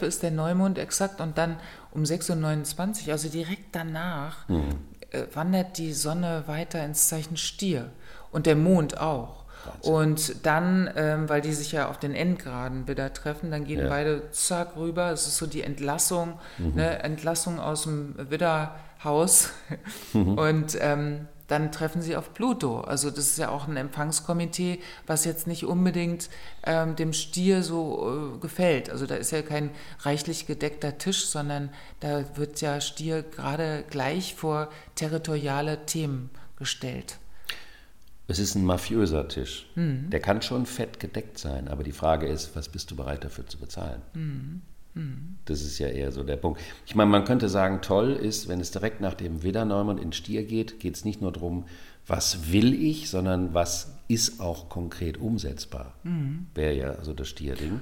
Uhr 0.00 0.02
ist 0.02 0.22
der 0.22 0.30
Neumond 0.30 0.78
exakt 0.78 1.20
und 1.20 1.38
dann 1.38 1.56
um 1.92 2.02
6.29 2.02 3.06
Uhr, 3.06 3.12
also 3.12 3.28
direkt 3.28 3.74
danach, 3.74 4.48
äh, 5.10 5.22
wandert 5.32 5.78
die 5.78 5.92
Sonne 5.92 6.44
weiter 6.46 6.84
ins 6.84 7.08
Zeichen 7.08 7.36
Stier 7.36 7.90
und 8.30 8.46
der 8.46 8.56
Mond 8.56 9.00
auch. 9.00 9.44
Und 9.82 10.46
dann, 10.46 10.88
ähm, 10.96 11.28
weil 11.28 11.40
die 11.40 11.52
sich 11.52 11.72
ja 11.72 11.88
auf 11.88 11.98
den 11.98 12.14
Endgraden 12.14 12.86
wieder 12.88 13.12
treffen, 13.12 13.50
dann 13.50 13.64
gehen 13.64 13.80
Ja. 13.80 13.88
beide 13.88 14.30
zack 14.30 14.76
rüber. 14.76 15.10
Es 15.10 15.26
ist 15.26 15.36
so 15.36 15.46
die 15.46 15.62
Entlassung, 15.62 16.38
ne, 16.58 17.02
Entlassung 17.02 17.58
aus 17.58 17.82
dem 17.82 18.14
Widderhaus. 18.30 19.50
Und 20.14 20.78
ähm, 20.80 21.26
dann 21.48 21.72
treffen 21.72 22.02
sie 22.02 22.14
auf 22.14 22.32
Pluto. 22.34 22.82
Also 22.82 23.10
das 23.10 23.26
ist 23.26 23.38
ja 23.38 23.48
auch 23.48 23.66
ein 23.66 23.76
Empfangskomitee, 23.76 24.80
was 25.06 25.24
jetzt 25.24 25.46
nicht 25.46 25.64
unbedingt 25.64 26.28
ähm, 26.64 26.94
dem 26.94 27.12
Stier 27.12 27.62
so 27.62 28.36
äh, 28.36 28.38
gefällt. 28.38 28.90
Also 28.90 29.06
da 29.06 29.16
ist 29.16 29.32
ja 29.32 29.42
kein 29.42 29.70
reichlich 30.00 30.46
gedeckter 30.46 30.98
Tisch, 30.98 31.26
sondern 31.26 31.70
da 32.00 32.24
wird 32.36 32.60
ja 32.60 32.80
Stier 32.80 33.22
gerade 33.22 33.84
gleich 33.90 34.34
vor 34.34 34.68
territoriale 34.94 35.86
Themen 35.86 36.30
gestellt. 36.56 37.16
Es 38.30 38.38
ist 38.38 38.54
ein 38.54 38.64
mafiöser 38.64 39.26
Tisch. 39.28 39.66
Der 40.10 40.20
kann 40.20 40.42
schon 40.42 40.66
fett 40.66 41.00
gedeckt 41.00 41.38
sein, 41.38 41.66
aber 41.68 41.82
die 41.82 41.92
Frage 41.92 42.26
ist, 42.26 42.54
was 42.54 42.68
bist 42.68 42.90
du 42.90 42.96
bereit 42.96 43.24
dafür 43.24 43.46
zu 43.46 43.56
bezahlen? 43.56 44.02
Das 45.44 45.62
ist 45.62 45.78
ja 45.78 45.88
eher 45.88 46.12
so 46.12 46.24
der 46.24 46.36
Punkt. 46.36 46.60
Ich 46.86 46.94
meine, 46.94 47.10
man 47.10 47.24
könnte 47.24 47.48
sagen, 47.48 47.80
toll 47.80 48.12
ist, 48.12 48.48
wenn 48.48 48.60
es 48.60 48.70
direkt 48.70 49.00
nach 49.00 49.14
dem 49.14 49.42
Widder-Neumond 49.42 50.00
in 50.00 50.12
Stier 50.12 50.44
geht, 50.44 50.80
geht 50.80 50.96
es 50.96 51.04
nicht 51.04 51.22
nur 51.22 51.32
darum, 51.32 51.64
was 52.06 52.52
will 52.52 52.74
ich, 52.74 53.08
sondern 53.08 53.54
was 53.54 53.94
ist 54.08 54.40
auch 54.40 54.68
konkret 54.68 55.18
umsetzbar. 55.18 55.94
Wäre 56.54 56.74
ja 56.74 56.90
also 56.92 57.12
das 57.12 57.28
Stierding. 57.28 57.80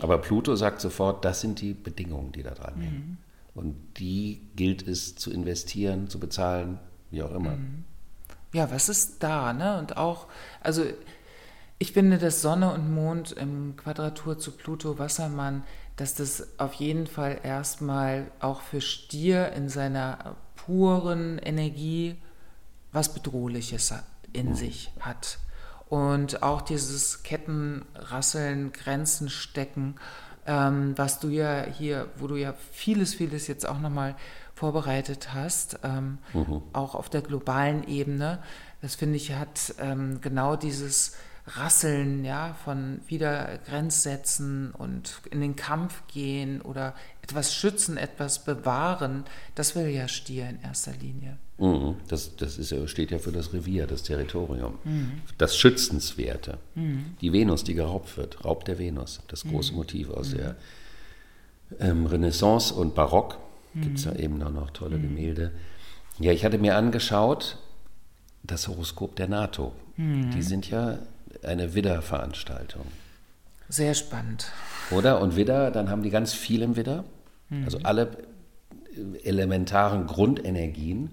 Aber 0.00 0.18
Pluto 0.18 0.56
sagt 0.56 0.80
sofort, 0.80 1.24
das 1.24 1.40
sind 1.40 1.60
die 1.60 1.74
Bedingungen, 1.74 2.32
die 2.32 2.42
da 2.42 2.50
dran 2.50 2.80
hängen. 2.80 3.18
Und 3.54 3.74
die 3.98 4.40
gilt 4.54 4.86
es 4.86 5.16
zu 5.16 5.32
investieren, 5.32 6.08
zu 6.08 6.20
bezahlen, 6.20 6.78
wie 7.10 7.22
auch 7.22 7.34
immer. 7.34 7.58
Ja, 8.52 8.70
was 8.70 8.88
ist 8.88 9.22
da, 9.22 9.52
ne? 9.52 9.78
Und 9.78 9.96
auch, 9.96 10.26
also 10.60 10.84
ich 11.78 11.92
finde, 11.92 12.18
dass 12.18 12.42
Sonne 12.42 12.72
und 12.72 12.92
Mond 12.92 13.32
im 13.32 13.76
Quadratur 13.76 14.38
zu 14.38 14.52
Pluto 14.52 14.98
Wassermann, 14.98 15.64
dass 15.98 16.14
das 16.14 16.58
auf 16.58 16.74
jeden 16.74 17.06
Fall 17.06 17.40
erstmal 17.42 18.30
auch 18.40 18.62
für 18.62 18.80
Stier 18.80 19.52
in 19.52 19.68
seiner 19.68 20.36
puren 20.56 21.38
Energie 21.38 22.16
was 22.92 23.12
Bedrohliches 23.12 23.92
in 24.32 24.54
sich 24.54 24.90
hat. 25.00 25.38
Und 25.88 26.42
auch 26.42 26.62
dieses 26.62 27.22
Kettenrasseln, 27.22 28.72
Grenzen 28.72 29.28
stecken, 29.28 29.96
ähm, 30.46 30.96
was 30.96 31.18
du 31.20 31.28
ja 31.28 31.64
hier, 31.64 32.08
wo 32.16 32.26
du 32.26 32.36
ja 32.36 32.54
vieles, 32.72 33.14
vieles 33.14 33.46
jetzt 33.46 33.68
auch 33.68 33.80
nochmal 33.80 34.14
vorbereitet 34.54 35.34
hast, 35.34 35.80
ähm, 35.84 36.18
auch 36.72 36.94
auf 36.94 37.08
der 37.08 37.22
globalen 37.22 37.86
Ebene. 37.86 38.42
Das 38.82 38.94
finde 38.94 39.16
ich 39.16 39.32
hat 39.32 39.74
ähm, 39.78 40.20
genau 40.20 40.56
dieses 40.56 41.14
Rasseln, 41.56 42.24
ja, 42.24 42.54
von 42.64 43.00
wieder 43.06 43.58
Grenzsetzen 43.66 44.70
und 44.72 45.20
in 45.30 45.40
den 45.40 45.56
Kampf 45.56 46.02
gehen 46.08 46.60
oder 46.60 46.94
etwas 47.22 47.54
schützen, 47.54 47.96
etwas 47.96 48.44
bewahren, 48.44 49.24
das 49.54 49.74
will 49.74 49.88
ja 49.88 50.08
Stier 50.08 50.48
in 50.48 50.60
erster 50.62 50.92
Linie. 50.92 51.38
Mhm. 51.58 51.96
Das, 52.08 52.36
das 52.36 52.58
ist 52.58 52.70
ja, 52.70 52.86
steht 52.86 53.10
ja 53.10 53.18
für 53.18 53.32
das 53.32 53.52
Revier, 53.52 53.86
das 53.86 54.02
Territorium. 54.02 54.78
Das 55.38 55.56
Schützenswerte. 55.56 56.58
Die 57.20 57.32
Venus, 57.32 57.64
die 57.64 57.74
geraubt 57.74 58.16
wird, 58.16 58.44
Raub 58.44 58.64
der 58.64 58.78
Venus, 58.78 59.20
das 59.28 59.44
große 59.44 59.72
Motiv 59.72 60.10
aus 60.10 60.30
der 60.30 60.56
ähm, 61.80 62.06
Renaissance 62.06 62.72
und 62.72 62.94
Barock. 62.94 63.38
Gibt 63.74 63.98
es 63.98 64.04
ja 64.04 64.14
eben 64.14 64.42
auch 64.42 64.50
noch 64.50 64.70
tolle 64.70 64.98
Gemälde. 64.98 65.52
Ja, 66.18 66.32
ich 66.32 66.44
hatte 66.44 66.58
mir 66.58 66.76
angeschaut, 66.76 67.58
das 68.42 68.66
Horoskop 68.68 69.16
der 69.16 69.28
NATO. 69.28 69.72
Die 69.96 70.42
sind 70.42 70.70
ja 70.70 70.98
eine 71.42 71.74
Widder-Veranstaltung. 71.74 72.86
Sehr 73.68 73.94
spannend. 73.94 74.52
Oder? 74.90 75.20
Und 75.20 75.36
Widder, 75.36 75.70
dann 75.70 75.90
haben 75.90 76.02
die 76.02 76.10
ganz 76.10 76.32
viel 76.32 76.62
im 76.62 76.76
Widder. 76.76 77.04
Also 77.64 77.78
alle 77.82 78.10
elementaren 79.22 80.06
Grundenergien. 80.06 81.10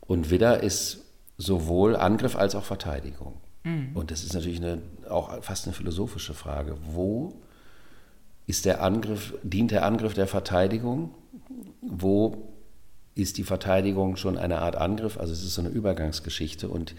Und 0.00 0.30
Widder 0.30 0.62
ist 0.62 1.04
sowohl 1.36 1.96
Angriff 1.96 2.36
als 2.36 2.54
auch 2.54 2.64
Verteidigung. 2.64 3.34
Und 3.94 4.10
das 4.10 4.24
ist 4.24 4.32
natürlich 4.32 4.62
eine, 4.62 4.80
auch 5.10 5.42
fast 5.42 5.66
eine 5.66 5.74
philosophische 5.74 6.32
Frage. 6.32 6.76
Wo 6.90 7.34
ist 8.46 8.64
der 8.64 8.82
Angriff, 8.82 9.34
dient 9.42 9.72
der 9.72 9.84
Angriff 9.84 10.14
der 10.14 10.26
Verteidigung? 10.26 11.14
Wo 11.82 12.48
ist 13.14 13.36
die 13.36 13.44
Verteidigung 13.44 14.16
schon 14.16 14.38
eine 14.38 14.60
Art 14.60 14.76
Angriff? 14.76 15.18
Also 15.18 15.32
es 15.34 15.42
ist 15.44 15.54
so 15.54 15.60
eine 15.60 15.70
Übergangsgeschichte. 15.70 16.68
Und 16.68 16.94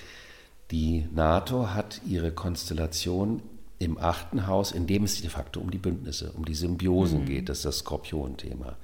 die 0.71 1.08
NATO 1.13 1.69
hat 1.73 2.01
ihre 2.08 2.32
Konstellation 2.32 3.41
im 3.79 3.97
achten 3.97 4.45
Haus, 4.47 4.71
in 4.71 4.88
dem 4.88 5.03
es 5.05 5.21
de 5.21 5.29
facto 5.29 5.60
um 5.60 5.71
die 5.71 5.77
Bündnisse, 5.77 6.32
um 6.34 6.45
die 6.45 6.53
Symbiosen 6.53 7.25
geht. 7.25 7.49
Das 7.49 7.60
ist 7.60 7.65
das 7.65 7.77
Skorpion-Thema. 7.79 8.75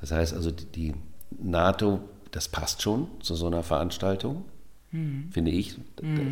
Das 0.00 0.10
heißt 0.12 0.34
also, 0.34 0.50
die- 0.50 0.94
NATO, 1.38 2.00
das 2.32 2.48
passt 2.48 2.82
schon 2.82 3.06
zu 3.20 3.36
so 3.36 3.46
einer 3.46 3.62
Veranstaltung, 3.62 4.44
finde 5.30 5.52
ich. 5.52 5.76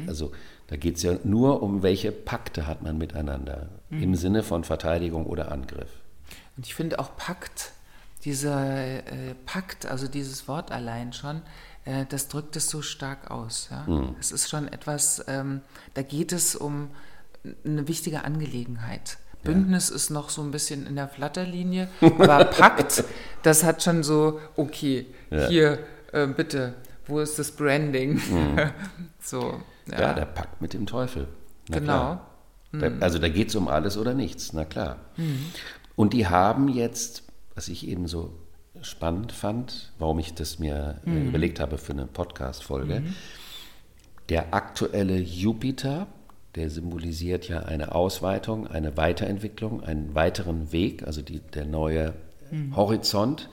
Also 0.08 0.32
da 0.66 0.74
geht 0.76 0.96
es 0.96 1.04
ja 1.04 1.16
nur 1.22 1.62
um, 1.62 1.84
welche 1.84 2.10
Pakte 2.10 2.66
hat 2.66 2.82
man 2.82 2.98
miteinander 2.98 3.68
im 3.90 4.16
Sinne 4.16 4.42
von 4.42 4.64
Verteidigung 4.64 5.26
oder 5.26 5.52
Angriff. 5.52 5.88
Und 6.56 6.66
ich 6.66 6.74
finde 6.74 6.98
auch 6.98 7.16
Pakt, 7.16 7.70
dieser 8.24 9.06
äh, 9.06 9.34
Pakt, 9.46 9.86
also 9.86 10.08
dieses 10.08 10.48
Wort 10.48 10.72
allein 10.72 11.12
schon, 11.12 11.42
äh, 11.88 12.04
das 12.08 12.28
drückt 12.28 12.54
es 12.56 12.68
so 12.68 12.82
stark 12.82 13.30
aus. 13.30 13.68
Ja? 13.70 13.86
Es 14.20 14.30
ist 14.30 14.48
schon 14.50 14.68
etwas, 14.68 15.24
ähm, 15.26 15.62
da 15.94 16.02
geht 16.02 16.32
es 16.32 16.54
um 16.54 16.90
eine 17.64 17.88
wichtige 17.88 18.24
Angelegenheit. 18.24 19.18
Bündnis 19.42 19.88
ist 19.88 20.10
noch 20.10 20.28
so 20.28 20.42
ein 20.42 20.50
bisschen 20.50 20.86
in 20.86 20.96
der 20.96 21.08
Flatterlinie, 21.08 21.88
aber 22.00 22.44
Pakt, 22.44 23.04
das 23.42 23.64
hat 23.64 23.82
schon 23.82 24.02
so, 24.02 24.40
okay, 24.56 25.06
Ja. 25.30 25.46
hier, 25.46 25.78
äh, 26.12 26.26
bitte, 26.26 26.74
wo 27.06 27.20
ist 27.20 27.38
das 27.38 27.52
Branding? 27.52 28.20
so, 29.22 29.62
Ja, 29.86 30.00
ja 30.00 30.12
der 30.12 30.26
packt 30.26 30.60
mit 30.60 30.74
dem 30.74 30.86
Teufel. 30.86 31.28
Na 31.68 31.78
genau. 31.78 32.20
Da, 32.72 32.90
also 33.00 33.18
da 33.18 33.30
geht 33.30 33.48
es 33.48 33.54
um 33.54 33.68
alles 33.68 33.96
oder 33.96 34.12
nichts, 34.12 34.52
na 34.52 34.66
klar. 34.66 34.98
Mhm. 35.16 35.46
Und 35.96 36.12
die 36.12 36.26
haben 36.26 36.68
jetzt, 36.68 37.22
was 37.54 37.68
ich 37.68 37.86
eben 37.88 38.06
so 38.08 38.34
spannend 38.82 39.32
fand, 39.32 39.92
warum 39.98 40.18
ich 40.18 40.34
das 40.34 40.58
mir 40.58 41.00
äh, 41.06 41.10
mhm. 41.10 41.28
überlegt 41.28 41.60
habe 41.60 41.78
für 41.78 41.92
eine 41.92 42.06
Podcast-Folge, 42.06 43.00
mhm. 43.00 43.14
der 44.28 44.54
aktuelle 44.54 45.18
Jupiter, 45.18 46.06
der 46.54 46.70
symbolisiert 46.70 47.48
ja 47.48 47.60
eine 47.60 47.94
Ausweitung, 47.94 48.66
eine 48.66 48.96
Weiterentwicklung, 48.96 49.82
einen 49.82 50.14
weiteren 50.14 50.72
Weg, 50.72 51.06
also 51.06 51.22
die, 51.22 51.40
der 51.40 51.64
neue 51.64 52.14
mhm. 52.50 52.74
Horizont. 52.74 53.48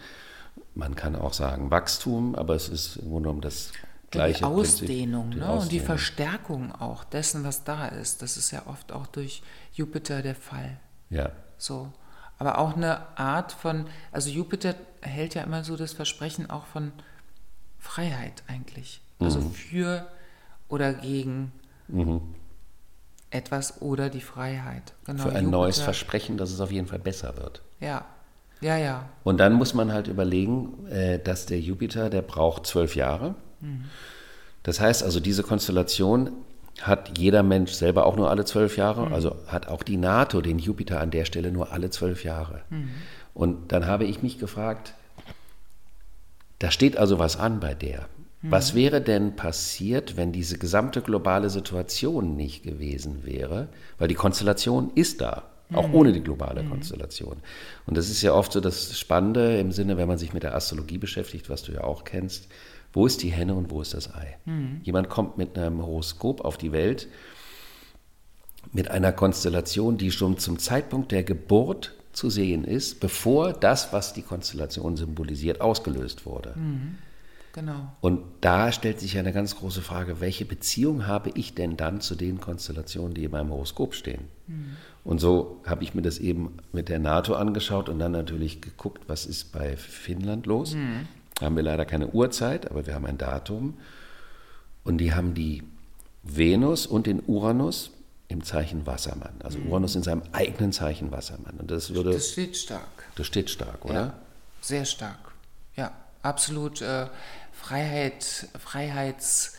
Man 0.74 0.96
kann 0.96 1.16
auch 1.16 1.34
sagen 1.34 1.72
Wachstum, 1.72 2.36
aber 2.36 2.56
es 2.56 2.70
ist 2.70 2.98
im 2.98 3.10
Grunde 3.10 3.24
genommen 3.24 3.42
das 3.42 3.72
gleiche. 4.12 4.40
Die 4.40 4.44
Ausdehnung, 4.46 5.32
die 5.32 5.38
ne? 5.38 5.44
Ausdehnung. 5.44 5.64
und 5.64 5.72
die 5.72 5.80
Verstärkung 5.80 6.72
auch 6.74 7.04
dessen, 7.04 7.44
was 7.44 7.64
da 7.64 7.88
ist. 7.88 8.22
Das 8.22 8.38
ist 8.38 8.52
ja 8.52 8.64
oft 8.68 8.92
auch 8.92 9.08
durch 9.08 9.42
Jupiter 9.74 10.22
der 10.22 10.36
Fall. 10.36 10.78
Ja. 11.10 11.32
So. 11.58 11.92
Aber 12.38 12.58
auch 12.58 12.76
eine 12.76 13.18
Art 13.18 13.52
von, 13.54 13.86
also 14.12 14.30
Jupiter 14.30 14.76
hält 15.02 15.36
ja 15.36 15.44
immer 15.44 15.64
so 15.64 15.78
das 15.78 15.94
Versprechen 15.94 16.50
auch 16.50 16.66
von 16.66 16.92
Freiheit 17.80 18.44
eigentlich. 18.48 19.02
Also 19.20 19.40
mhm. 19.40 19.52
für 19.52 20.08
oder 20.68 20.94
gegen 20.94 21.52
mhm. 21.88 22.22
etwas 23.30 23.82
oder 23.82 24.10
die 24.10 24.22
Freiheit. 24.22 24.94
Genau, 25.06 25.24
für 25.24 25.30
ein 25.30 25.46
Jupiter. 25.46 25.52
neues 25.52 25.80
Versprechen, 25.80 26.38
dass 26.38 26.52
es 26.52 26.60
auf 26.60 26.72
jeden 26.72 26.88
Fall 26.88 27.00
besser 27.00 27.38
wird. 27.38 27.62
Ja, 27.80 28.06
ja, 28.62 28.78
ja. 28.78 29.10
Und 29.24 29.38
dann 29.38 29.54
muss 29.54 29.74
man 29.74 29.94
halt 29.94 30.08
überlegen, 30.08 30.88
äh, 30.88 31.20
dass 31.20 31.46
der 31.46 31.60
Jupiter, 31.60 32.10
der 32.10 32.22
braucht 32.22 32.66
zwölf 32.66 32.96
Jahre. 32.96 33.36
Mhm. 33.62 33.86
Das 34.64 34.80
heißt 34.80 35.04
also, 35.04 35.20
diese 35.20 35.44
Konstellation 35.44 36.32
hat 36.82 37.18
jeder 37.18 37.44
Mensch 37.44 37.72
selber 37.72 38.06
auch 38.06 38.16
nur 38.16 38.30
alle 38.30 38.46
zwölf 38.46 38.78
Jahre, 38.78 39.08
mhm. 39.08 39.14
also 39.14 39.36
hat 39.48 39.68
auch 39.68 39.84
die 39.84 39.98
NATO 39.98 40.42
den 40.42 40.60
Jupiter 40.60 41.00
an 41.00 41.12
der 41.12 41.26
Stelle 41.26 41.52
nur 41.52 41.72
alle 41.72 41.90
zwölf 41.90 42.24
Jahre. 42.24 42.62
Mhm. 42.70 42.90
Und 43.34 43.72
dann 43.72 43.86
habe 43.86 44.06
ich 44.06 44.22
mich 44.22 44.40
gefragt, 44.40 44.94
da 46.60 46.72
steht 46.72 46.98
also 46.98 47.20
was 47.20 47.38
an 47.38 47.60
bei 47.60 47.74
der. 47.74 48.08
Mhm. 48.42 48.52
Was 48.52 48.76
wäre 48.76 49.02
denn 49.02 49.36
passiert, 49.36 50.18
wenn 50.18 50.32
diese 50.32 50.58
gesamte 50.58 51.02
globale 51.02 51.50
Situation 51.50 52.36
nicht 52.36 52.64
gewesen 52.64 53.26
wäre? 53.26 53.68
Weil 53.98 54.08
die 54.08 54.16
Konstellation 54.16 54.92
ist 54.96 55.22
da, 55.22 55.44
auch 55.74 55.88
mhm. 55.88 55.96
ohne 55.96 56.14
die 56.14 56.24
globale 56.24 56.64
mhm. 56.64 56.72
Konstellation. 56.72 57.38
Und 57.86 57.98
das 57.98 58.10
ist 58.10 58.22
ja 58.22 58.34
oft 58.34 58.52
so 58.52 58.60
das 58.60 58.98
Spannende 59.00 59.58
im 59.58 59.72
Sinne, 59.72 59.98
wenn 59.98 60.08
man 60.08 60.18
sich 60.18 60.34
mit 60.34 60.44
der 60.44 60.56
Astrologie 60.56 60.98
beschäftigt, 60.98 61.50
was 61.50 61.64
du 61.64 61.72
ja 61.72 61.84
auch 61.84 62.04
kennst 62.04 62.48
wo 62.96 63.06
ist 63.06 63.22
die 63.22 63.30
Henne 63.30 63.54
und 63.54 63.70
wo 63.70 63.82
ist 63.82 63.94
das 63.94 64.14
Ei? 64.16 64.38
Mhm. 64.46 64.80
Jemand 64.84 65.10
kommt 65.10 65.38
mit 65.38 65.58
einem 65.58 65.82
Horoskop 65.82 66.44
auf 66.44 66.58
die 66.58 66.72
Welt, 66.72 67.10
mit 68.72 68.90
einer 68.90 69.12
Konstellation, 69.12 69.98
die 69.98 70.12
schon 70.12 70.38
zum 70.38 70.58
Zeitpunkt 70.58 71.12
der 71.12 71.24
Geburt 71.24 71.94
zu 72.14 72.30
sehen 72.30 72.64
ist, 72.64 73.02
bevor 73.02 73.52
das, 73.52 73.92
was 73.92 74.14
die 74.14 74.22
Konstellation 74.22 74.96
symbolisiert, 74.96 75.60
ausgelöst 75.60 76.26
wurde. 76.26 76.54
Mhm. 76.56 76.98
Genau. 77.52 77.94
Und 78.02 78.22
da 78.42 78.72
stellt 78.72 79.00
sich 79.00 79.18
eine 79.18 79.32
ganz 79.32 79.58
große 79.58 79.82
Frage, 79.82 80.20
welche 80.20 80.46
Beziehung 80.46 81.08
habe 81.08 81.32
ich 81.36 81.54
denn 81.54 81.78
dann 81.78 82.02
zu 82.02 82.16
den 82.16 82.42
Konstellationen, 82.42 83.14
die 83.14 83.26
in 83.26 83.32
meinem 83.32 83.50
Horoskop 83.50 83.94
stehen? 83.94 84.26
Mhm. 84.48 84.78
Und 85.04 85.20
so 85.20 85.62
habe 85.66 85.84
ich 85.84 85.94
mir 85.94 86.02
das 86.02 86.18
eben 86.18 86.58
mit 86.72 86.90
der 86.90 87.00
NATO 87.00 87.36
angeschaut 87.36 87.90
und 87.90 88.00
dann 88.00 88.14
natürlich 88.14 88.62
geguckt, 88.62 89.04
was 89.08 89.26
ist 89.26 89.52
bei 89.52 89.76
Finnland 89.76 90.46
los. 90.46 90.76
Mhm 90.76 91.08
haben 91.42 91.56
wir 91.56 91.64
leider 91.64 91.86
keine 91.86 92.08
Uhrzeit, 92.08 92.70
aber 92.70 92.86
wir 92.88 92.96
haben 92.96 93.06
ein 93.06 93.18
Datum. 93.18 93.78
Und 94.84 95.00
die 95.00 95.14
haben 95.14 95.34
die 95.34 95.64
Venus 96.24 96.86
und 96.88 97.08
den 97.08 97.22
Uranus 97.26 97.92
im 98.28 98.44
Zeichen 98.44 98.86
Wassermann. 98.86 99.36
Also 99.44 99.60
mhm. 99.60 99.72
Uranus 99.72 99.96
in 99.96 100.04
seinem 100.04 100.24
eigenen 100.32 100.72
Zeichen 100.72 101.12
Wassermann. 101.12 101.58
Und 101.58 101.72
das 101.72 101.94
würde. 101.94 102.12
Das 102.12 102.32
steht 102.32 102.58
stark. 102.58 102.82
Das 103.16 103.28
steht 103.28 103.50
stark, 103.50 103.86
oder? 103.86 103.94
Ja, 103.94 104.14
sehr 104.62 104.86
stark. 104.86 105.34
Ja, 105.76 105.92
absolut 106.22 106.82
äh, 106.82 107.08
Freiheit, 107.52 108.48
Freiheits. 108.60 109.54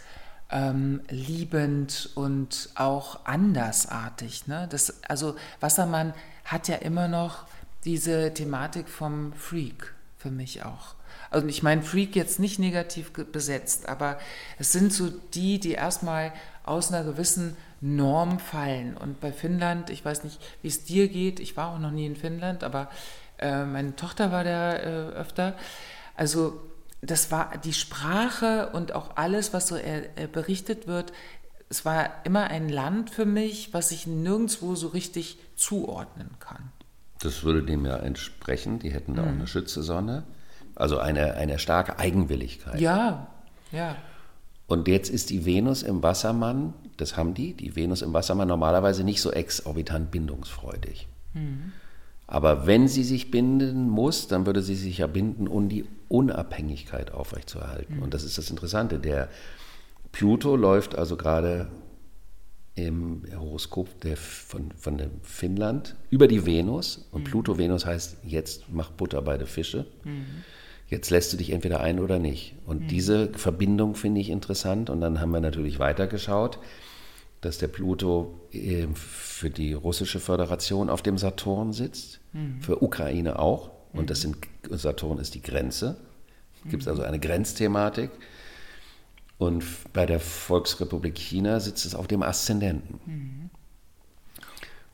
Ähm, 0.49 1.01
liebend 1.09 2.11
und 2.15 2.69
auch 2.77 3.25
andersartig. 3.25 4.47
Ne? 4.47 4.69
Das, 4.71 5.03
also 5.09 5.35
Wassermann 5.59 6.15
hat 6.45 6.69
ja 6.69 6.77
immer 6.77 7.09
noch 7.09 7.47
diese 7.85 8.33
Thematik 8.33 8.89
vom 8.89 9.33
Freak 9.33 9.93
für 10.17 10.31
mich 10.31 10.65
auch. 10.65 10.96
Also 11.37 11.49
ich 11.49 11.62
meine 11.62 11.83
Freak 11.83 12.16
jetzt 12.16 12.40
nicht 12.40 12.59
negativ 12.59 13.12
besetzt, 13.12 13.90
aber 13.90 14.18
es 14.59 14.72
sind 14.72 14.90
so 14.90 15.11
die, 15.35 15.61
die 15.61 15.72
erstmal 15.72 16.33
aus 16.64 16.90
einer 16.90 17.05
gewissen 17.05 17.59
Norm 17.83 18.38
fallen. 18.38 18.96
Und 18.96 19.20
bei 19.20 19.33
Finnland, 19.33 19.90
ich 19.90 20.03
weiß 20.03 20.25
nicht, 20.25 20.40
wie 20.62 20.68
es 20.68 20.85
dir 20.85 21.09
geht, 21.09 21.38
ich 21.38 21.55
war 21.55 21.75
auch 21.75 21.79
noch 21.79 21.90
nie 21.90 22.07
in 22.07 22.16
Finnland, 22.16 22.64
aber 22.64 22.88
äh, 23.37 23.66
meine 23.66 23.94
Tochter 23.96 24.33
war 24.33 24.44
da 24.44 24.77
äh, 24.77 25.09
öfter. 25.11 25.59
Also 26.14 26.59
das 27.03 27.31
war 27.31 27.53
die 27.62 27.75
Sprache 27.75 28.70
und 28.72 28.94
auch 28.94 29.18
alles, 29.18 29.53
was 29.53 29.68
so 29.68 29.77
äh, 29.77 30.09
berichtet 30.33 30.87
wird, 30.87 31.12
es 31.68 31.85
war 31.85 32.25
immer 32.25 32.44
ein 32.44 32.70
Land 32.70 33.11
für 33.11 33.27
mich, 33.27 33.75
was 33.75 33.90
ich 33.90 34.07
nirgendwo 34.07 34.75
so 34.75 34.88
richtig 34.88 35.37
zuordnen 35.55 36.31
kann. 36.40 36.72
Das 37.20 37.44
würde 37.44 37.62
dem 37.62 37.85
ja 37.85 37.99
entsprechen. 37.99 38.79
Die 38.79 38.90
hätten 38.90 39.14
da 39.16 39.20
mhm. 39.20 39.29
auch 39.29 39.33
eine 39.33 39.46
Schützesonne. 39.46 40.25
Also 40.77 40.99
eine, 40.99 41.35
eine 41.35 41.59
starke 41.59 41.99
Eigenwilligkeit. 41.99 42.81
Ja, 42.81 43.27
ja. 43.73 43.97
Und 44.69 44.89
jetzt 44.89 45.11
ist 45.11 45.31
die 45.31 45.45
Venus 45.45 45.83
im 45.83 46.03
Wassermann, 46.03 46.75
das 46.97 47.17
haben 47.17 47.35
die, 47.35 47.55
die 47.55 47.77
Venus 47.77 48.03
im 48.03 48.12
Wassermann 48.12 48.49
normalerweise 48.49 49.05
nicht 49.05 49.21
so 49.21 49.31
exorbitant 49.31 50.11
bindungsfreudig. 50.11 51.09
Mhm. 51.35 51.73
Aber 52.27 52.67
wenn 52.67 52.89
sie 52.89 53.05
sich 53.05 53.31
binden 53.31 53.89
muss, 53.89 54.27
dann 54.27 54.47
würde 54.47 54.62
sie 54.62 54.75
sich 54.75 54.99
ja 54.99 55.07
binden, 55.07 55.47
um 55.47 55.69
die 55.69 55.85
Unabhängigkeit 56.09 57.12
aufrechtzuerhalten. 57.12 57.97
Mhm. 57.97 58.03
Und 58.03 58.15
das 58.15 58.25
ist 58.25 58.39
das 58.39 58.51
Interessante. 58.51 58.99
Der 58.99 59.29
Pluto 60.11 60.57
läuft 60.57 60.97
also 60.97 61.17
gerade 61.17 61.69
im 62.75 63.23
Horoskop 63.35 64.01
der, 64.01 64.17
von, 64.17 64.71
von 64.73 64.99
dem 64.99 65.11
Finnland 65.23 65.95
über 66.11 66.27
die 66.27 66.45
Venus. 66.45 67.09
Und 67.12 67.23
mhm. 67.23 67.25
Pluto-Venus 67.25 67.87
heißt, 67.87 68.19
jetzt 68.25 68.65
mach 68.69 68.91
Butter 68.91 69.23
bei 69.23 69.39
den 69.39 69.47
Fische. 69.47 69.87
Mhm. 70.05 70.27
Jetzt 70.88 71.11
lässt 71.11 71.33
du 71.33 71.37
dich 71.37 71.51
entweder 71.51 71.81
ein 71.81 71.99
oder 71.99 72.18
nicht. 72.18 72.55
Und 72.64 72.83
mhm. 72.83 72.88
diese 72.88 73.33
Verbindung 73.33 73.94
finde 73.94 74.20
ich 74.20 74.31
interessant. 74.31 74.88
Und 74.88 75.01
dann 75.01 75.20
haben 75.20 75.31
wir 75.33 75.40
natürlich 75.40 75.79
weitergeschaut, 75.79 76.59
dass 77.40 77.59
der 77.59 77.68
Pluto 77.68 78.40
äh, 78.53 78.87
für 78.94 79.51
die 79.51 79.72
russische 79.72 80.20
Föderation 80.20 80.88
auf 80.88 81.03
dem 81.03 81.18
Saturn 81.18 81.72
sitzt, 81.72 82.20
mhm. 82.33 82.61
für 82.61 82.83
Ukraine 82.83 83.38
auch. 83.38 83.70
Und 83.92 84.11
das 84.11 84.25
mhm. 84.25 84.37
sind, 84.68 84.81
Saturn 84.81 85.18
ist 85.18 85.35
die 85.35 85.42
Grenze. 85.42 85.96
Gibt 86.68 86.83
es 86.83 86.88
also 86.88 87.03
eine 87.03 87.20
Grenzthematik. 87.20 88.11
Und 89.38 89.64
bei 89.92 90.07
der 90.07 90.18
Volksrepublik 90.18 91.18
China 91.18 91.61
sitzt 91.61 91.85
es 91.85 91.94
auf 91.94 92.07
dem 92.07 92.22
Aszendenten. 92.22 93.01
Mhm. 93.05 93.51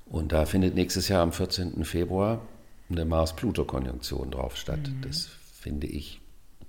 Und 0.07 0.33
da 0.33 0.45
findet 0.45 0.75
nächstes 0.75 1.09
Jahr 1.09 1.23
am 1.23 1.33
14. 1.33 1.85
Februar 1.85 2.43
eine 2.91 3.05
Mars-Pluto-Konjunktion 3.05 4.31
drauf 4.31 4.57
statt. 4.57 4.81
Mhm. 4.87 5.03
Das 5.03 5.31
finde 5.63 5.87
ich 5.87 6.21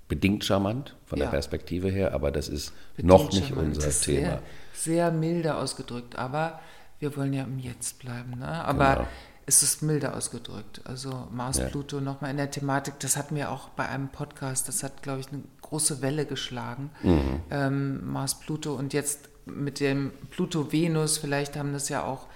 bedingt 0.06 0.44
charmant 0.44 0.94
von 1.04 1.18
ja. 1.18 1.24
der 1.24 1.30
Perspektive 1.32 1.88
her, 1.88 2.14
aber 2.14 2.30
das 2.30 2.48
ist 2.48 2.72
bedingt 2.96 3.08
noch 3.08 3.32
nicht 3.32 3.48
charmant. 3.48 3.74
unser 3.74 3.90
Thema. 3.90 4.28
Sehr, 4.28 4.42
sehr, 4.72 5.10
milde 5.10 5.56
ausgedrückt, 5.56 6.16
aber 6.16 6.60
wir 7.00 7.16
wollen 7.16 7.32
ja 7.32 7.44
im 7.44 7.58
Jetzt 7.58 7.98
bleiben. 7.98 8.38
Ne? 8.38 8.46
Aber 8.46 8.94
genau. 8.94 9.08
es 9.46 9.62
ist 9.62 9.82
milde 9.82 10.14
ausgedrückt. 10.14 10.82
Also 10.84 11.26
Mars, 11.32 11.58
ja. 11.58 11.66
Pluto 11.66 12.00
nochmal 12.00 12.30
in 12.30 12.36
der 12.36 12.50
Thematik, 12.50 12.98
das 13.00 13.16
hatten 13.16 13.34
wir 13.34 13.50
auch 13.50 13.70
bei 13.70 13.88
einem 13.88 14.08
Podcast, 14.08 14.68
das 14.68 14.82
hat, 14.82 15.02
glaube 15.02 15.20
ich, 15.20 15.28
eine 15.28 15.42
große 15.62 16.00
Welle 16.00 16.26
geschlagen. 16.26 16.90
Mhm. 17.02 17.42
Ähm, 17.50 18.12
Mars, 18.12 18.38
Pluto 18.38 18.74
und 18.74 18.92
jetzt 18.92 19.28
mit 19.46 19.80
dem 19.80 20.12
Pluto-Venus, 20.30 21.18
vielleicht 21.18 21.56
haben 21.56 21.72
das 21.72 21.88
ja 21.88 22.04
auch 22.04 22.26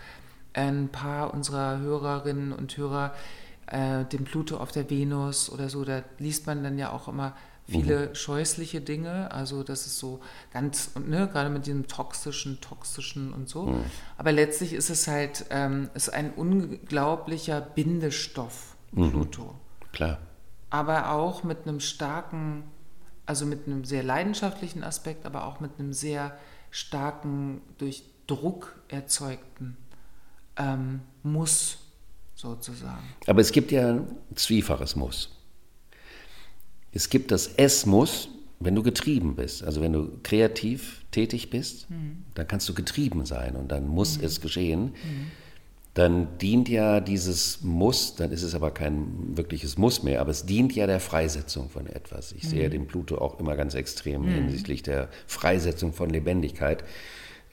ein 0.53 0.89
paar 0.89 1.33
unserer 1.33 1.79
Hörerinnen 1.79 2.53
und 2.53 2.77
Hörer 2.77 3.15
äh, 3.71 4.05
dem 4.05 4.25
Pluto 4.25 4.57
auf 4.57 4.73
der 4.73 4.91
Venus 4.91 5.51
oder 5.51 5.69
so, 5.69 5.85
da 5.85 6.03
liest 6.19 6.47
man 6.47 6.63
dann 6.63 6.79
ja 6.79 6.91
auch 6.91 7.09
immer 7.09 7.37
viele 7.69 8.09
mhm. 8.09 8.15
scheußliche 8.15 8.81
Dinge, 8.81 9.31
also 9.31 9.63
das 9.63 9.87
ist 9.87 9.99
so 9.99 10.21
ganz, 10.53 10.95
ne, 10.97 11.29
gerade 11.29 11.51
mit 11.51 11.67
diesem 11.67 11.87
toxischen, 11.87 12.61
toxischen 12.61 13.33
und 13.33 13.49
so. 13.49 13.67
Mhm. 13.67 13.85
Aber 14.17 14.33
letztlich 14.33 14.73
ist 14.73 14.89
es 14.89 15.07
halt, 15.07 15.45
ähm, 15.51 15.91
ist 15.95 16.09
ein 16.09 16.33
unglaublicher 16.33 17.61
Bindestoff, 17.61 18.75
mhm. 18.93 19.11
Pluto. 19.11 19.43
Mhm. 19.43 19.93
Klar. 19.93 20.19
Aber 20.71 21.13
auch 21.13 21.45
mit 21.45 21.67
einem 21.67 21.81
starken, 21.81 22.65
also 23.27 23.45
mit 23.45 23.67
einem 23.67 23.85
sehr 23.85 24.03
leidenschaftlichen 24.03 24.83
Aspekt, 24.83 25.27
aber 25.27 25.45
auch 25.45 25.61
mit 25.61 25.73
einem 25.79 25.93
sehr 25.93 26.39
starken, 26.71 27.61
durch 27.77 28.05
Druck 28.27 28.79
erzeugten 28.89 29.77
ähm, 30.59 31.01
Muss 31.23 31.79
sozusagen. 32.39 33.03
Aber 33.27 33.41
es 33.41 33.53
gibt 33.53 33.73
ja 33.73 33.89
ein 33.91 34.07
zwiefaches 34.35 34.97
Muss. 34.97 35.31
Es 36.93 37.11
gibt 37.11 37.31
das 37.33 37.49
Es 37.57 37.85
muss, 37.85 38.29
wenn 38.61 38.75
du 38.75 38.83
getrieben 38.83 39.37
bist, 39.37 39.63
also 39.63 39.81
wenn 39.81 39.93
du 39.93 40.19
kreativ 40.23 41.05
tätig 41.11 41.51
bist, 41.51 41.91
mhm. 41.91 42.25
dann 42.35 42.47
kannst 42.47 42.69
du 42.69 42.75
getrieben 42.75 43.27
sein 43.27 43.57
und 43.57 43.71
dann 43.71 43.87
muss 43.87 44.19
mhm. 44.19 44.25
es 44.25 44.41
geschehen. 44.41 44.83
Mhm. 44.85 45.31
Dann 45.95 46.39
dient 46.39 46.69
ja 46.69 47.01
dieses 47.01 47.63
Muss, 47.63 48.15
dann 48.15 48.31
ist 48.31 48.45
es 48.45 48.55
aber 48.55 48.71
kein 48.71 49.37
wirkliches 49.37 49.79
Muss 49.79 50.05
mehr, 50.05 50.21
aber 50.21 50.31
es 50.31 50.47
dient 50.47 50.73
ja 50.75 50.87
der 50.87 51.01
Freisetzung 51.01 51.71
von 51.71 51.89
etwas. 51.89 52.31
Ich 52.33 52.49
sehe 52.49 52.69
mhm. 52.69 52.73
den 52.73 52.87
Pluto 52.87 53.19
auch 53.19 53.41
immer 53.41 53.57
ganz 53.57 53.75
extrem 53.75 54.23
mhm. 54.23 54.29
hinsichtlich 54.29 54.85
der 54.85 55.09
Freisetzung 55.27 55.93
von 55.93 56.09
Lebendigkeit. 56.09 56.85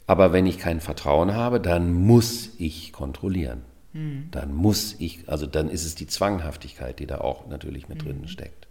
Aber 0.05 0.31
wenn 0.31 0.45
ich 0.45 0.59
kein 0.59 0.79
Vertrauen 0.79 1.33
habe, 1.33 1.59
dann 1.59 1.91
muss 1.91 2.51
ich 2.59 2.93
kontrollieren. 2.93 3.63
Mhm. 3.95 4.27
Dann 4.31 4.53
muss 4.53 4.95
ich, 4.99 5.27
also 5.27 5.47
dann 5.47 5.69
ist 5.69 5.85
es 5.85 5.95
die 5.95 6.05
Zwanghaftigkeit, 6.05 6.99
die 6.99 7.07
da 7.07 7.19
auch 7.19 7.47
natürlich 7.47 7.87
mit 7.87 8.03
drin 8.03 8.27
steckt. 8.27 8.67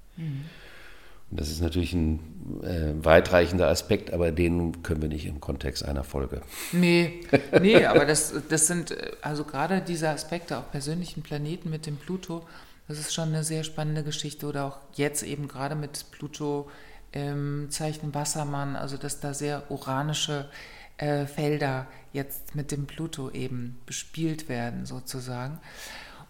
Und 1.30 1.40
das 1.40 1.48
ist 1.48 1.62
natürlich 1.62 1.94
ein 1.94 2.20
äh, 2.62 2.92
weitreichender 3.04 3.68
Aspekt, 3.68 4.12
aber 4.12 4.30
den 4.30 4.82
können 4.82 5.00
wir 5.00 5.08
nicht 5.08 5.24
im 5.24 5.40
Kontext 5.40 5.84
einer 5.84 6.04
Folge. 6.04 6.42
Nee, 6.72 7.20
nee 7.60 7.84
aber 7.86 8.04
das, 8.04 8.34
das 8.50 8.66
sind, 8.66 8.90
äh, 8.90 9.12
also 9.22 9.44
gerade 9.44 9.80
diese 9.80 10.10
Aspekte 10.10 10.58
auf 10.58 10.70
persönlichen 10.70 11.22
Planeten 11.22 11.70
mit 11.70 11.86
dem 11.86 11.96
Pluto, 11.96 12.46
das 12.86 12.98
ist 12.98 13.14
schon 13.14 13.28
eine 13.28 13.44
sehr 13.44 13.64
spannende 13.64 14.04
Geschichte. 14.04 14.46
Oder 14.46 14.66
auch 14.66 14.78
jetzt 14.92 15.22
eben 15.22 15.48
gerade 15.48 15.74
mit 15.74 16.04
Pluto 16.10 16.70
ähm, 17.14 17.68
Zeichen 17.70 18.14
Wassermann, 18.14 18.76
also 18.76 18.98
dass 18.98 19.20
da 19.20 19.32
sehr 19.32 19.70
uranische 19.70 20.50
äh, 20.98 21.26
Felder 21.26 21.86
jetzt 22.12 22.54
mit 22.54 22.70
dem 22.70 22.86
Pluto 22.86 23.30
eben 23.30 23.76
bespielt 23.86 24.48
werden, 24.48 24.86
sozusagen. 24.86 25.58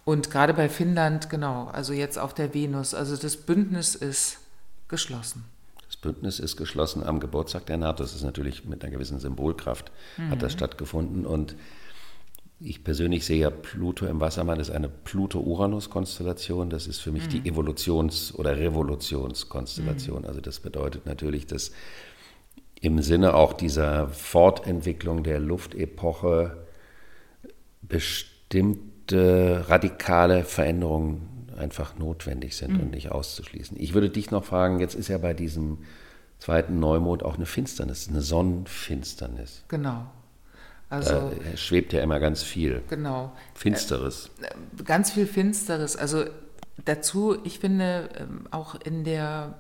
Und 0.05 0.31
gerade 0.31 0.53
bei 0.55 0.69
Finnland, 0.69 1.31
genau, 1.31 1.67
also 1.67 1.93
jetzt 1.93 2.19
auf 2.19 2.35
der 2.35 2.53
Venus, 2.53 2.95
also 2.95 3.17
das 3.17 3.37
Bündnis 3.37 3.95
ist 3.95 4.39
geschlossen. 4.89 5.45
Das 5.87 5.97
Bündnis 5.97 6.41
ist 6.41 6.57
geschlossen 6.57 7.03
am 7.03 7.21
Geburtstag 7.21 7.67
der 7.67 7.79
NATO. 7.79 8.03
Das 8.03 8.15
ist 8.15 8.25
natürlich 8.25 8.65
mit 8.65 8.83
einer 8.83 8.93
gewissen 8.93 9.19
Symbolkraft 9.19 9.93
mhm. 10.17 10.31
hat 10.31 10.43
das 10.43 10.53
mhm. 10.53 10.59
stattgefunden. 10.59 11.25
Und 11.25 11.57
ich 12.61 12.85
persönlich 12.85 13.25
sehe 13.25 13.41
ja 13.41 13.51
Pluto 13.51 14.07
im 14.07 14.21
Wassermann 14.21 14.61
ist 14.61 14.71
eine 14.71 14.89
Pluto-Uranus-Konstellation. 14.89 16.69
Das 16.69 16.87
ist 16.87 17.01
für 17.01 17.13
mich 17.13 17.27
mhm. 17.27 17.31
die 17.31 17.51
Evolutions- 17.51 18.35
oder 18.35 18.57
Revolutionskonstellation. 18.57 20.23
Mhm. 20.23 20.29
Also 20.29 20.41
das 20.41 20.61
bedeutet 20.61 21.07
natürlich, 21.07 21.47
dass 21.47 21.73
im 22.85 23.01
Sinne 23.01 23.35
auch 23.35 23.55
dieser 23.55 24.09
Fortentwicklung 24.09 25.23
der 25.23 25.41
Luftepoche 25.41 26.67
bestimmte 27.81 29.65
radikale 29.69 30.45
Veränderungen 30.45 31.49
einfach 31.57 31.97
notwendig 31.97 32.57
sind 32.57 32.75
mhm. 32.75 32.81
und 32.81 32.91
nicht 32.91 33.11
auszuschließen. 33.11 33.81
Ich 33.81 33.95
würde 33.95 34.11
dich 34.11 34.31
noch 34.31 34.45
fragen, 34.45 34.81
jetzt 34.81 34.95
ist 34.95 35.09
ja 35.09 35.17
bei 35.17 35.33
diesem 35.33 35.79
zweiten 36.39 36.79
Neumond 36.79 37.23
auch 37.23 37.37
eine 37.37 37.47
Finsternis, 37.47 38.09
eine 38.09 38.21
Sonnenfinsternis. 38.21 39.65
Genau. 39.69 40.05
Also, 40.91 41.33
da 41.51 41.57
schwebt 41.57 41.95
ja 41.95 42.03
immer 42.03 42.21
ganz 42.21 42.43
viel. 42.43 42.83
Genau. 42.91 43.33
Finsteres. 43.55 44.31
Äh, 44.43 44.83
ganz 44.83 45.11
viel 45.11 45.27
Finsteres. 45.27 45.97
Also 45.97 46.25
dazu, 46.85 47.39
ich 47.45 47.61
finde 47.61 48.11
ähm, 48.19 48.47
auch 48.51 48.75
in 48.75 49.05
der, 49.05 49.55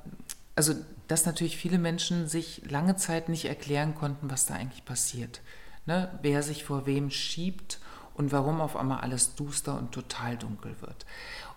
also 0.56 0.74
dass 1.08 1.26
natürlich 1.26 1.56
viele 1.56 1.78
Menschen 1.78 2.28
sich 2.28 2.62
lange 2.68 2.96
Zeit 2.96 3.28
nicht 3.28 3.46
erklären 3.46 3.94
konnten, 3.94 4.30
was 4.30 4.46
da 4.46 4.54
eigentlich 4.54 4.84
passiert. 4.84 5.40
Ne? 5.86 6.18
Wer 6.22 6.42
sich 6.42 6.64
vor 6.64 6.86
wem 6.86 7.10
schiebt 7.10 7.78
und 8.14 8.32
warum 8.32 8.60
auf 8.60 8.76
einmal 8.76 9.00
alles 9.00 9.34
duster 9.34 9.76
und 9.76 9.92
total 9.92 10.36
dunkel 10.36 10.76
wird. 10.80 11.04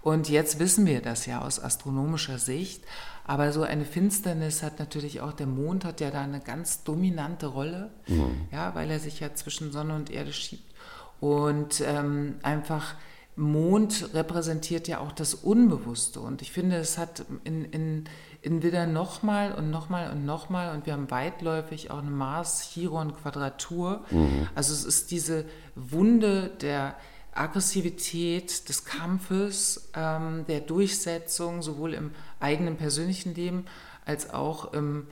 Und 0.02 0.30
jetzt 0.30 0.60
wissen 0.60 0.86
wir 0.86 1.02
das 1.02 1.26
ja 1.26 1.42
aus 1.42 1.60
astronomischer 1.60 2.40
Sicht. 2.40 2.84
Aber 3.26 3.52
so 3.52 3.64
eine 3.64 3.84
Finsternis 3.84 4.64
hat 4.64 4.80
natürlich 4.80 5.20
auch, 5.20 5.34
der 5.34 5.48
Mond 5.48 5.84
hat 5.84 6.00
ja 6.00 6.12
da 6.12 6.22
eine 6.22 6.40
ganz 6.40 6.84
dominante 6.84 7.48
Rolle, 7.48 7.92
mhm. 8.08 8.48
ja, 8.52 8.74
weil 8.74 8.90
er 8.90 9.00
sich 9.00 9.20
ja 9.20 9.34
zwischen 9.36 9.72
Sonne 9.72 9.96
und 9.96 10.10
Erde 10.10 10.32
schiebt. 10.32 10.74
Und 11.20 11.82
ähm, 11.82 12.36
einfach 12.42 12.96
Mond 13.36 14.10
repräsentiert 14.14 14.88
ja 14.88 15.00
auch 15.00 15.12
das 15.12 15.34
Unbewusste. 15.34 16.22
Und 16.22 16.42
ich 16.42 16.52
finde, 16.52 16.78
es 16.78 16.98
hat 16.98 17.26
in, 17.44 17.66
in, 17.66 18.06
in 18.48 18.64
Widder 18.64 18.88
nochmal 18.88 19.52
und 19.52 19.70
nochmal 19.70 20.10
und 20.10 20.26
nochmal, 20.26 20.74
und 20.74 20.86
wir 20.86 20.94
haben 20.94 21.12
weitläufig 21.12 21.92
auch 21.92 21.98
eine 21.98 22.12
Mars-Chiron-Quadratur. 22.12 24.06
Mhm. 24.10 24.48
Also 24.56 24.74
es 24.74 24.86
ist 24.86 25.12
diese 25.12 25.44
Wunde 25.76 26.50
der 26.62 26.96
Aggressivität 27.34 28.70
des 28.70 28.86
Kampfes, 28.86 29.90
ähm, 29.94 30.46
der 30.48 30.62
Durchsetzung, 30.62 31.62
sowohl 31.62 31.94
im 31.94 32.12
eigenen 32.40 32.78
persönlichen 32.78 33.36
Leben 33.36 33.66
als 34.06 34.34
auch 34.34 34.74
im, 34.74 35.08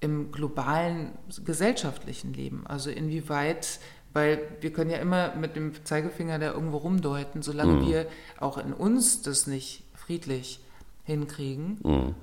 im 0.00 0.32
globalen 0.32 1.12
gesellschaftlichen 1.44 2.32
Leben. 2.32 2.66
Also 2.66 2.88
inwieweit, 2.88 3.80
weil 4.14 4.40
wir 4.62 4.72
können 4.72 4.90
ja 4.90 4.96
immer 4.96 5.34
mit 5.36 5.56
dem 5.56 5.84
Zeigefinger 5.84 6.38
da 6.38 6.52
irgendwo 6.52 6.78
rumdeuten, 6.78 7.42
solange 7.42 7.74
mhm. 7.74 7.86
wir 7.86 8.06
auch 8.40 8.56
in 8.56 8.72
uns 8.72 9.20
das 9.20 9.46
nicht 9.46 9.84
friedlich 9.94 10.60
hinkriegen 11.04 11.80
mhm. 11.82 12.14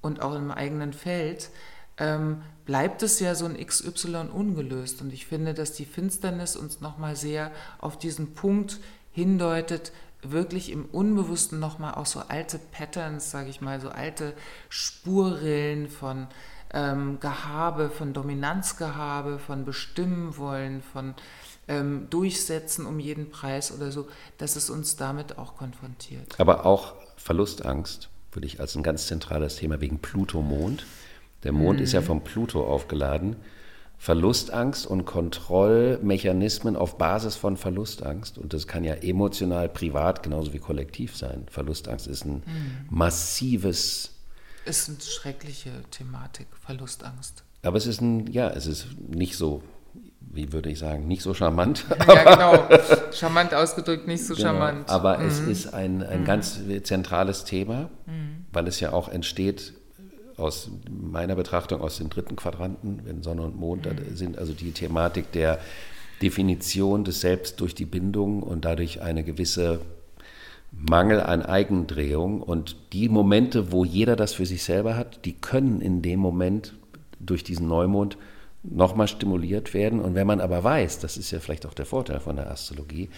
Und 0.00 0.22
auch 0.22 0.34
im 0.34 0.50
eigenen 0.50 0.92
Feld, 0.92 1.50
ähm, 1.98 2.42
bleibt 2.64 3.02
es 3.02 3.20
ja 3.20 3.34
so 3.34 3.44
ein 3.46 3.56
XY 3.56 4.28
ungelöst. 4.32 5.02
Und 5.02 5.12
ich 5.12 5.26
finde, 5.26 5.54
dass 5.54 5.72
die 5.72 5.84
Finsternis 5.84 6.56
uns 6.56 6.80
nochmal 6.80 7.16
sehr 7.16 7.50
auf 7.78 7.98
diesen 7.98 8.34
Punkt 8.34 8.78
hindeutet, 9.10 9.92
wirklich 10.22 10.70
im 10.70 10.84
Unbewussten 10.86 11.58
nochmal 11.58 11.94
auch 11.94 12.06
so 12.06 12.20
alte 12.20 12.58
Patterns, 12.58 13.30
sage 13.30 13.50
ich 13.50 13.60
mal, 13.60 13.80
so 13.80 13.88
alte 13.88 14.34
Spurrillen 14.68 15.88
von 15.88 16.26
ähm, 16.72 17.18
Gehabe, 17.20 17.88
von 17.88 18.12
Dominanzgehabe, 18.12 19.38
von 19.38 19.64
Bestimmen 19.64 20.36
wollen, 20.36 20.82
von 20.82 21.14
ähm, 21.68 22.08
Durchsetzen 22.10 22.84
um 22.84 22.98
jeden 22.98 23.30
Preis 23.30 23.72
oder 23.72 23.92
so, 23.92 24.08
dass 24.38 24.56
es 24.56 24.70
uns 24.70 24.96
damit 24.96 25.38
auch 25.38 25.56
konfrontiert. 25.56 26.38
Aber 26.38 26.66
auch 26.66 26.94
Verlustangst 27.16 28.10
würde 28.32 28.46
ich 28.46 28.60
als 28.60 28.74
ein 28.76 28.82
ganz 28.82 29.06
zentrales 29.06 29.56
Thema 29.56 29.80
wegen 29.80 29.98
Pluto-Mond. 29.98 30.86
Der 31.44 31.52
Mond 31.52 31.78
mhm. 31.78 31.84
ist 31.84 31.92
ja 31.92 32.02
vom 32.02 32.24
Pluto 32.24 32.66
aufgeladen. 32.66 33.36
Verlustangst 33.98 34.86
und 34.86 35.04
Kontrollmechanismen 35.06 36.76
auf 36.76 36.98
Basis 36.98 37.34
von 37.34 37.56
Verlustangst. 37.56 38.38
Und 38.38 38.52
das 38.52 38.68
kann 38.68 38.84
ja 38.84 38.94
emotional, 38.94 39.68
privat 39.68 40.22
genauso 40.22 40.52
wie 40.52 40.60
kollektiv 40.60 41.16
sein. 41.16 41.46
Verlustangst 41.50 42.06
ist 42.06 42.24
ein 42.24 42.44
mhm. 42.46 42.86
massives. 42.90 44.14
Ist 44.64 44.88
eine 44.88 45.00
schreckliche 45.00 45.72
Thematik, 45.90 46.46
Verlustangst. 46.60 47.42
Aber 47.62 47.76
es 47.76 47.86
ist 47.86 48.00
ein, 48.00 48.28
ja, 48.28 48.50
es 48.50 48.66
ist 48.66 48.86
nicht 49.08 49.36
so, 49.36 49.62
wie 50.32 50.52
würde 50.52 50.70
ich 50.70 50.78
sagen, 50.78 51.06
nicht 51.06 51.22
so 51.22 51.34
charmant. 51.34 51.84
ja, 52.06 52.34
genau. 52.34 52.68
Charmant 53.12 53.54
ausgedrückt, 53.54 54.06
nicht 54.06 54.24
so 54.24 54.34
genau. 54.34 54.48
charmant. 54.48 54.88
Aber 54.88 55.18
mhm. 55.18 55.26
es 55.26 55.40
ist 55.40 55.74
ein, 55.74 56.02
ein 56.02 56.20
mhm. 56.20 56.24
ganz 56.24 56.60
zentrales 56.82 57.44
Thema, 57.44 57.90
mhm. 58.06 58.46
weil 58.52 58.66
es 58.66 58.80
ja 58.80 58.92
auch 58.92 59.08
entsteht 59.08 59.74
aus 60.36 60.70
meiner 60.88 61.34
Betrachtung 61.34 61.80
aus 61.80 61.98
dem 61.98 62.10
dritten 62.10 62.36
Quadranten, 62.36 63.00
wenn 63.04 63.22
Sonne 63.22 63.42
und 63.42 63.56
Mond 63.56 63.86
da 63.86 63.90
mhm. 63.90 64.14
sind, 64.14 64.38
also 64.38 64.52
die 64.52 64.70
Thematik 64.70 65.32
der 65.32 65.58
Definition 66.22 67.04
des 67.04 67.20
Selbst 67.20 67.60
durch 67.60 67.74
die 67.74 67.86
Bindung 67.86 68.42
und 68.42 68.64
dadurch 68.64 69.02
eine 69.02 69.24
gewisse 69.24 69.80
Mangel 70.70 71.20
an 71.20 71.42
Eigendrehung. 71.42 72.42
Und 72.42 72.76
die 72.92 73.08
Momente, 73.08 73.72
wo 73.72 73.84
jeder 73.84 74.16
das 74.16 74.34
für 74.34 74.46
sich 74.46 74.62
selber 74.62 74.96
hat, 74.96 75.24
die 75.24 75.34
können 75.34 75.80
in 75.80 76.02
dem 76.02 76.20
Moment 76.20 76.74
durch 77.20 77.42
diesen 77.44 77.66
Neumond 77.66 78.16
nochmal 78.62 79.08
stimuliert 79.08 79.74
werden. 79.74 80.00
Und 80.00 80.14
wenn 80.14 80.26
man 80.26 80.40
aber 80.40 80.64
weiß, 80.64 80.98
das 80.98 81.16
ist 81.16 81.30
ja 81.30 81.40
vielleicht 81.40 81.66
auch 81.66 81.74
der 81.74 81.86
Vorteil 81.86 82.20
von 82.20 82.36
der 82.36 82.50
Astrologie, 82.50 83.08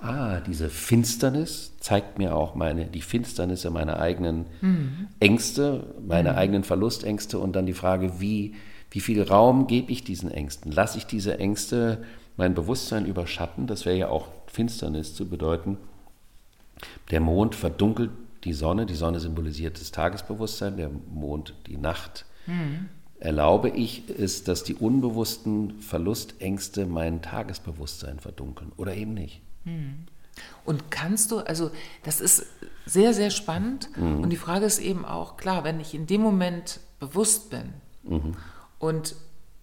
ah, 0.00 0.40
diese 0.40 0.68
Finsternis 0.68 1.72
zeigt 1.80 2.18
mir 2.18 2.34
auch 2.34 2.54
meine, 2.54 2.86
die 2.86 3.02
Finsternisse 3.02 3.70
meiner 3.70 3.98
eigenen 3.98 4.46
mhm. 4.60 5.08
Ängste, 5.18 5.94
meine 6.06 6.32
mhm. 6.32 6.38
eigenen 6.38 6.64
Verlustängste 6.64 7.38
und 7.38 7.54
dann 7.54 7.66
die 7.66 7.72
Frage, 7.72 8.20
wie, 8.20 8.54
wie 8.90 9.00
viel 9.00 9.22
Raum 9.22 9.66
gebe 9.66 9.92
ich 9.92 10.04
diesen 10.04 10.30
Ängsten? 10.30 10.72
Lasse 10.72 10.98
ich 10.98 11.06
diese 11.06 11.38
Ängste 11.38 12.04
mein 12.36 12.54
Bewusstsein 12.54 13.06
überschatten? 13.06 13.66
Das 13.66 13.86
wäre 13.86 13.96
ja 13.96 14.08
auch 14.08 14.28
Finsternis 14.46 15.14
zu 15.14 15.28
bedeuten. 15.28 15.78
Der 17.10 17.20
Mond 17.20 17.54
verdunkelt 17.54 18.10
die 18.44 18.54
Sonne, 18.54 18.86
die 18.86 18.94
Sonne 18.94 19.20
symbolisiert 19.20 19.78
das 19.80 19.90
Tagesbewusstsein, 19.90 20.76
der 20.76 20.90
Mond 21.10 21.54
die 21.66 21.76
Nacht. 21.76 22.24
Mhm. 22.46 22.88
Erlaube 23.20 23.68
ich 23.68 24.04
es, 24.08 24.44
dass 24.44 24.64
die 24.64 24.74
unbewussten 24.74 25.80
Verlustängste 25.80 26.86
mein 26.86 27.22
Tagesbewusstsein 27.22 28.18
verdunkeln 28.18 28.72
oder 28.76 28.94
eben 28.94 29.14
nicht? 29.14 29.42
Hm. 29.64 30.06
Und 30.64 30.90
kannst 30.90 31.30
du, 31.30 31.38
also 31.38 31.70
das 32.02 32.20
ist 32.20 32.46
sehr, 32.86 33.14
sehr 33.14 33.30
spannend. 33.30 33.88
Mhm. 33.96 34.22
Und 34.22 34.30
die 34.30 34.36
Frage 34.36 34.64
ist 34.64 34.78
eben 34.78 35.04
auch, 35.04 35.36
klar, 35.36 35.64
wenn 35.64 35.80
ich 35.80 35.94
in 35.94 36.06
dem 36.06 36.22
Moment 36.22 36.80
bewusst 36.98 37.50
bin 37.50 37.74
mhm. 38.02 38.36
und 38.78 39.14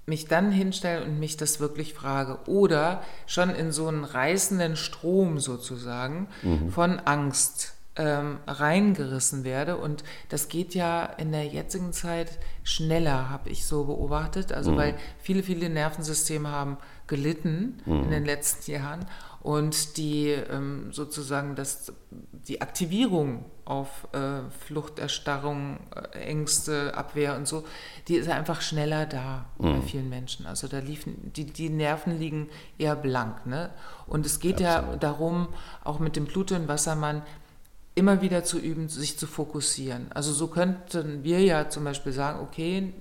mich 0.05 0.27
dann 0.27 0.51
hinstelle 0.51 1.03
und 1.03 1.19
mich 1.19 1.35
das 1.35 1.59
wirklich 1.59 1.93
frage 1.93 2.39
oder 2.47 3.03
schon 3.25 3.49
in 3.49 3.71
so 3.71 3.87
einen 3.87 4.05
reißenden 4.05 4.77
Strom 4.77 5.39
sozusagen 5.39 6.27
mhm. 6.43 6.71
von 6.71 6.99
Angst 6.99 7.73
ähm, 7.97 8.37
reingerissen 8.47 9.43
werde. 9.43 9.77
Und 9.77 10.03
das 10.29 10.49
geht 10.49 10.75
ja 10.75 11.05
in 11.05 11.31
der 11.31 11.45
jetzigen 11.45 11.93
Zeit 11.93 12.39
schneller, 12.63 13.29
habe 13.29 13.49
ich 13.49 13.65
so 13.65 13.85
beobachtet. 13.85 14.53
Also 14.53 14.71
mhm. 14.71 14.77
weil 14.77 14.95
viele, 15.19 15.43
viele 15.43 15.69
Nervensysteme 15.69 16.49
haben 16.49 16.77
gelitten 17.07 17.79
mhm. 17.85 18.03
in 18.03 18.11
den 18.11 18.25
letzten 18.25 18.71
Jahren 18.71 19.05
und 19.41 19.95
die 19.95 20.27
ähm, 20.27 20.91
sozusagen 20.91 21.55
das, 21.55 21.93
die 22.11 22.61
Aktivierung 22.61 23.45
auf 23.63 24.07
äh, 24.11 24.41
Fluchterstarrung, 24.65 25.79
äh, 25.95 26.19
Ängste, 26.19 26.93
Abwehr 26.95 27.35
und 27.37 27.47
so, 27.47 27.63
die 28.09 28.15
ist 28.15 28.29
einfach 28.29 28.59
schneller 28.61 29.05
da 29.05 29.45
mhm. 29.57 29.79
bei 29.79 29.81
vielen 29.81 30.09
Menschen. 30.09 30.45
Also 30.45 30.67
da 30.67 30.79
liefen, 30.79 31.31
die, 31.33 31.45
die 31.45 31.69
Nerven 31.69 32.19
liegen 32.19 32.49
eher 32.77 32.95
blank. 32.95 33.45
Ne? 33.45 33.69
Und 34.05 34.25
es 34.25 34.39
geht 34.39 34.61
Absolut. 34.61 34.93
ja 34.93 34.97
darum, 34.97 35.47
auch 35.83 35.99
mit 35.99 36.15
dem 36.15 36.25
Pluto 36.25 36.53
und 36.53 36.67
Wassermann, 36.67 37.21
immer 37.97 38.21
wieder 38.21 38.43
zu 38.43 38.59
üben, 38.59 38.89
sich 38.89 39.17
zu 39.17 39.25
fokussieren. 39.25 40.11
Also 40.11 40.31
so 40.31 40.47
könnten 40.47 41.23
wir 41.23 41.41
ja 41.41 41.69
zum 41.69 41.83
Beispiel 41.83 42.13
sagen, 42.13 42.39
okay, 42.39 42.93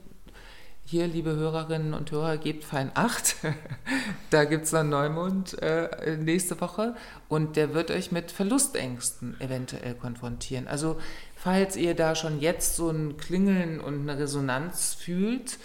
hier, 0.88 1.08
liebe 1.08 1.34
Hörerinnen 1.34 1.94
und 1.94 2.12
Hörer, 2.12 2.38
gebt 2.38 2.64
fein 2.64 2.92
acht. 2.94 3.36
da 4.30 4.44
gibt 4.44 4.64
es 4.66 4.72
einen 4.72 4.88
Neumond 4.88 5.60
äh, 5.60 6.16
nächste 6.16 6.60
Woche 6.60 6.94
und 7.28 7.56
der 7.56 7.74
wird 7.74 7.90
euch 7.90 8.12
mit 8.12 8.30
Verlustängsten 8.30 9.38
eventuell 9.40 9.94
konfrontieren. 9.94 10.68
Also 10.68 10.98
falls 11.34 11.76
ihr 11.76 11.94
da 11.94 12.14
schon 12.14 12.40
jetzt 12.40 12.76
so 12.76 12.88
ein 12.88 13.16
Klingeln 13.16 13.80
und 13.80 14.08
eine 14.08 14.18
Resonanz 14.18 14.94
fühlt, 14.94 15.58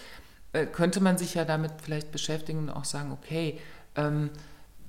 äh, 0.54 0.66
könnte 0.66 1.02
man 1.02 1.18
sich 1.18 1.36
ja 1.36 1.46
damit 1.46 1.74
vielleicht 1.82 2.12
beschäftigen 2.12 2.58
und 2.58 2.70
auch 2.70 2.86
sagen, 2.86 3.12
okay, 3.12 3.60
ähm, 3.96 4.32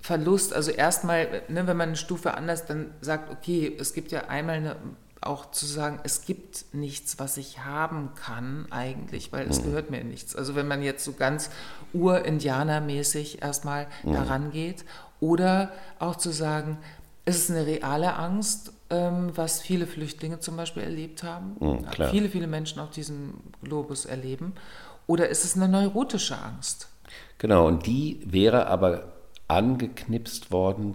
Verlust, 0.03 0.53
also 0.53 0.72
erstmal, 0.72 1.42
ne, 1.48 1.66
wenn 1.68 1.76
man 1.76 1.90
eine 1.90 1.96
Stufe 1.96 2.34
anders 2.34 2.66
dann 2.66 2.90
sagt, 3.00 3.30
okay, 3.30 3.74
es 3.78 3.94
gibt 3.94 4.11
ja 4.11 4.26
einmal 4.26 4.57
eine, 4.57 4.76
auch 5.20 5.53
zu 5.53 5.64
sagen, 5.64 6.00
es 6.03 6.24
gibt 6.24 6.64
nichts, 6.72 7.20
was 7.20 7.36
ich 7.36 7.61
haben 7.61 8.11
kann 8.16 8.66
eigentlich, 8.70 9.32
weil 9.32 9.48
es 9.48 9.61
mhm. 9.61 9.66
gehört 9.66 9.90
mir 9.90 10.03
nichts. 10.03 10.34
Also 10.34 10.57
wenn 10.57 10.66
man 10.66 10.82
jetzt 10.82 11.05
so 11.05 11.12
ganz 11.12 11.50
ur-Indianermäßig 11.94 13.42
erstmal 13.42 13.86
mhm. 14.03 14.14
daran 14.14 14.50
geht 14.50 14.84
oder 15.20 15.70
auch 16.00 16.16
zu 16.16 16.32
sagen, 16.32 16.78
es 17.24 17.38
ist 17.38 17.50
eine 17.50 17.64
reale 17.64 18.16
Angst, 18.16 18.72
ähm, 18.90 19.30
was 19.36 19.61
viele 19.61 19.86
Flüchtlinge 19.86 20.40
zum 20.40 20.57
Beispiel 20.57 20.82
erlebt 20.82 21.22
haben, 21.22 21.55
mhm, 21.61 21.86
viele, 22.11 22.28
viele 22.28 22.48
Menschen 22.48 22.80
auf 22.80 22.90
diesem 22.90 23.34
Globus 23.62 24.05
erleben, 24.05 24.55
oder 25.07 25.28
ist 25.28 25.44
es 25.44 25.55
eine 25.55 25.68
neurotische 25.68 26.36
Angst? 26.36 26.88
Genau, 27.38 27.68
und 27.68 27.86
die 27.86 28.20
wäre 28.24 28.66
aber 28.66 29.11
angeknipst 29.53 30.50
worden 30.50 30.94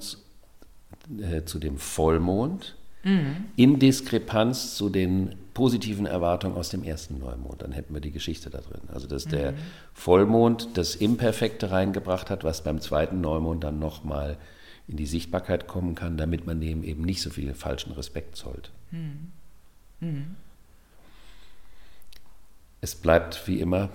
äh, 1.22 1.44
zu 1.44 1.60
dem 1.60 1.78
Vollmond 1.78 2.76
mhm. 3.04 3.46
in 3.56 3.80
Diskrepanz 3.80 4.76
zu 4.76 4.90
den 4.90 5.36
positiven 5.54 6.06
Erwartungen 6.06 6.56
aus 6.56 6.70
dem 6.70 6.84
ersten 6.84 7.20
Neumond. 7.20 7.62
Dann 7.62 7.72
hätten 7.72 7.94
wir 7.94 8.02
die 8.02 8.12
Geschichte 8.12 8.50
da 8.50 8.60
drin. 8.60 8.82
Also 8.94 9.08
dass 9.08 9.26
mhm. 9.26 9.30
der 9.32 9.54
Vollmond 9.94 10.70
das 10.76 10.96
Imperfekte 10.96 11.72
reingebracht 11.72 12.30
hat, 12.30 12.44
was 12.44 12.64
beim 12.64 12.82
zweiten 12.82 13.22
Neumond 13.22 13.64
dann 13.64 13.80
nochmal 13.80 14.38
in 14.88 14.98
die 14.98 15.08
Sichtbarkeit 15.08 15.68
kommen 15.68 15.96
kann, 15.96 16.18
damit 16.18 16.46
man 16.48 16.62
dem 16.62 16.84
eben 16.84 17.04
nicht 17.04 17.22
so 17.22 17.30
viel 17.30 17.54
falschen 17.54 17.92
Respekt 17.94 18.36
zollt. 18.36 18.72
Mhm. 18.92 19.32
mhm. 20.00 20.36
Es 22.80 22.94
bleibt 22.94 23.48
wie 23.48 23.60
immer 23.60 23.90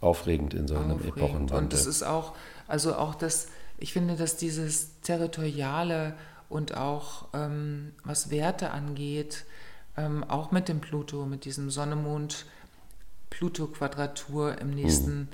aufregend 0.00 0.54
in 0.54 0.68
so 0.68 0.76
einem. 0.76 1.00
Epochenwandel. 1.00 1.58
Und 1.58 1.72
es 1.72 1.84
ist 1.84 2.04
auch, 2.04 2.34
also 2.68 2.94
auch 2.94 3.16
das 3.16 3.48
ich 3.78 3.92
finde, 3.92 4.16
dass 4.16 4.36
dieses 4.36 5.00
Territoriale 5.00 6.14
und 6.48 6.76
auch 6.76 7.28
ähm, 7.32 7.92
was 8.04 8.30
Werte 8.30 8.70
angeht, 8.70 9.44
ähm, 9.96 10.24
auch 10.24 10.50
mit 10.50 10.68
dem 10.68 10.80
Pluto, 10.80 11.24
mit 11.26 11.44
diesem 11.44 11.70
Sonne-Mond-Pluto-Quadratur 11.70 14.58
im 14.58 14.70
nächsten 14.70 15.20
mhm. 15.20 15.28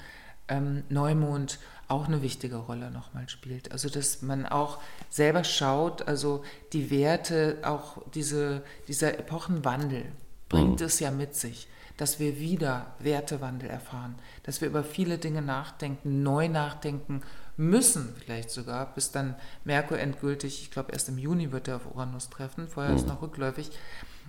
ähm, 0.49 0.83
Neumond 0.89 1.59
auch 1.87 2.09
eine 2.09 2.23
wichtige 2.23 2.57
Rolle 2.57 2.91
nochmal 2.91 3.29
spielt. 3.29 3.71
Also 3.73 3.89
dass 3.89 4.23
man 4.23 4.47
auch 4.47 4.81
selber 5.11 5.45
schaut, 5.45 6.09
also 6.09 6.43
die 6.73 6.91
Werte, 6.91 7.59
auch 7.63 8.03
diese, 8.15 8.63
dieser 8.89 9.17
Epochenwandel 9.19 10.07
bringt 10.49 10.81
mhm. 10.81 10.87
es 10.87 10.99
ja 11.01 11.11
mit 11.11 11.35
sich 11.35 11.69
dass 11.97 12.19
wir 12.19 12.39
wieder 12.39 12.95
Wertewandel 12.99 13.71
erfahren, 13.71 14.17
dass 14.43 14.61
wir 14.61 14.69
über 14.69 14.83
viele 14.83 15.19
Dinge 15.19 15.43
nachdenken, 15.43 16.23
neu 16.23 16.49
nachdenken 16.49 17.23
müssen 17.57 18.15
vielleicht 18.19 18.51
sogar, 18.51 18.95
bis 18.95 19.13
dann 19.13 19.37
Merkur 19.65 19.99
endgültig, 19.99 20.63
ich 20.63 20.71
glaube 20.71 20.93
erst 20.93 21.09
im 21.09 21.19
Juni 21.19 21.53
wird 21.53 21.69
er 21.69 21.77
auf 21.77 21.95
Uranus 21.95 22.31
treffen, 22.31 22.69
vorher 22.69 22.93
mhm. 22.93 22.99
ist 22.99 23.07
noch 23.07 23.23
rückläufig, 23.23 23.71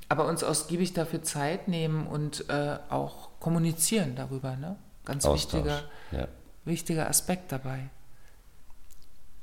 aber 0.09 0.27
uns 0.27 0.43
ausgiebig 0.43 0.93
dafür 0.93 1.23
Zeit 1.23 1.67
nehmen 1.67 2.07
und 2.07 2.49
äh, 2.49 2.77
auch 2.89 3.29
kommunizieren 3.39 4.15
darüber. 4.15 4.55
Ne? 4.55 4.75
Ganz 5.05 5.25
wichtiger, 5.25 5.83
ja. 6.11 6.27
wichtiger 6.63 7.09
Aspekt 7.09 7.51
dabei. 7.51 7.89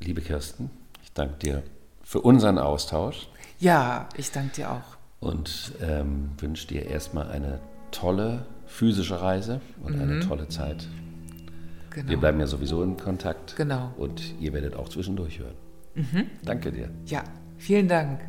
Liebe 0.01 0.20
Kirsten, 0.20 0.70
ich 1.03 1.12
danke 1.12 1.35
dir 1.37 1.62
für 2.03 2.20
unseren 2.20 2.59
Austausch. 2.59 3.28
Ja, 3.59 4.09
ich 4.16 4.30
danke 4.33 4.57
dir 4.57 4.70
auch. 4.70 4.97
Und 5.20 5.72
ähm, 5.80 6.30
wünsche 6.39 6.66
dir 6.66 6.87
erstmal 6.87 7.30
eine 7.30 7.61
tolle 7.93 8.47
physische 8.66 9.20
Reise 9.20 9.61
und 9.85 9.97
mhm. 9.97 10.03
eine 10.03 10.20
tolle 10.20 10.49
Zeit 10.49 10.89
Genau. 11.95 12.09
Wir 12.09 12.16
bleiben 12.16 12.40
ja 12.40 12.47
sowieso 12.47 12.82
in 12.82 12.97
Kontakt. 12.97 13.57
Genau. 13.57 13.93
Und 13.97 14.34
ihr 14.40 14.53
werdet 14.53 14.74
auch 14.74 14.88
zwischendurch 14.88 15.38
hören. 15.38 15.55
Mhm. 15.95 16.26
Danke 16.45 16.72
dir. 16.72 16.90
Ja, 17.07 17.24
vielen 17.59 17.88
Dank. 17.88 18.20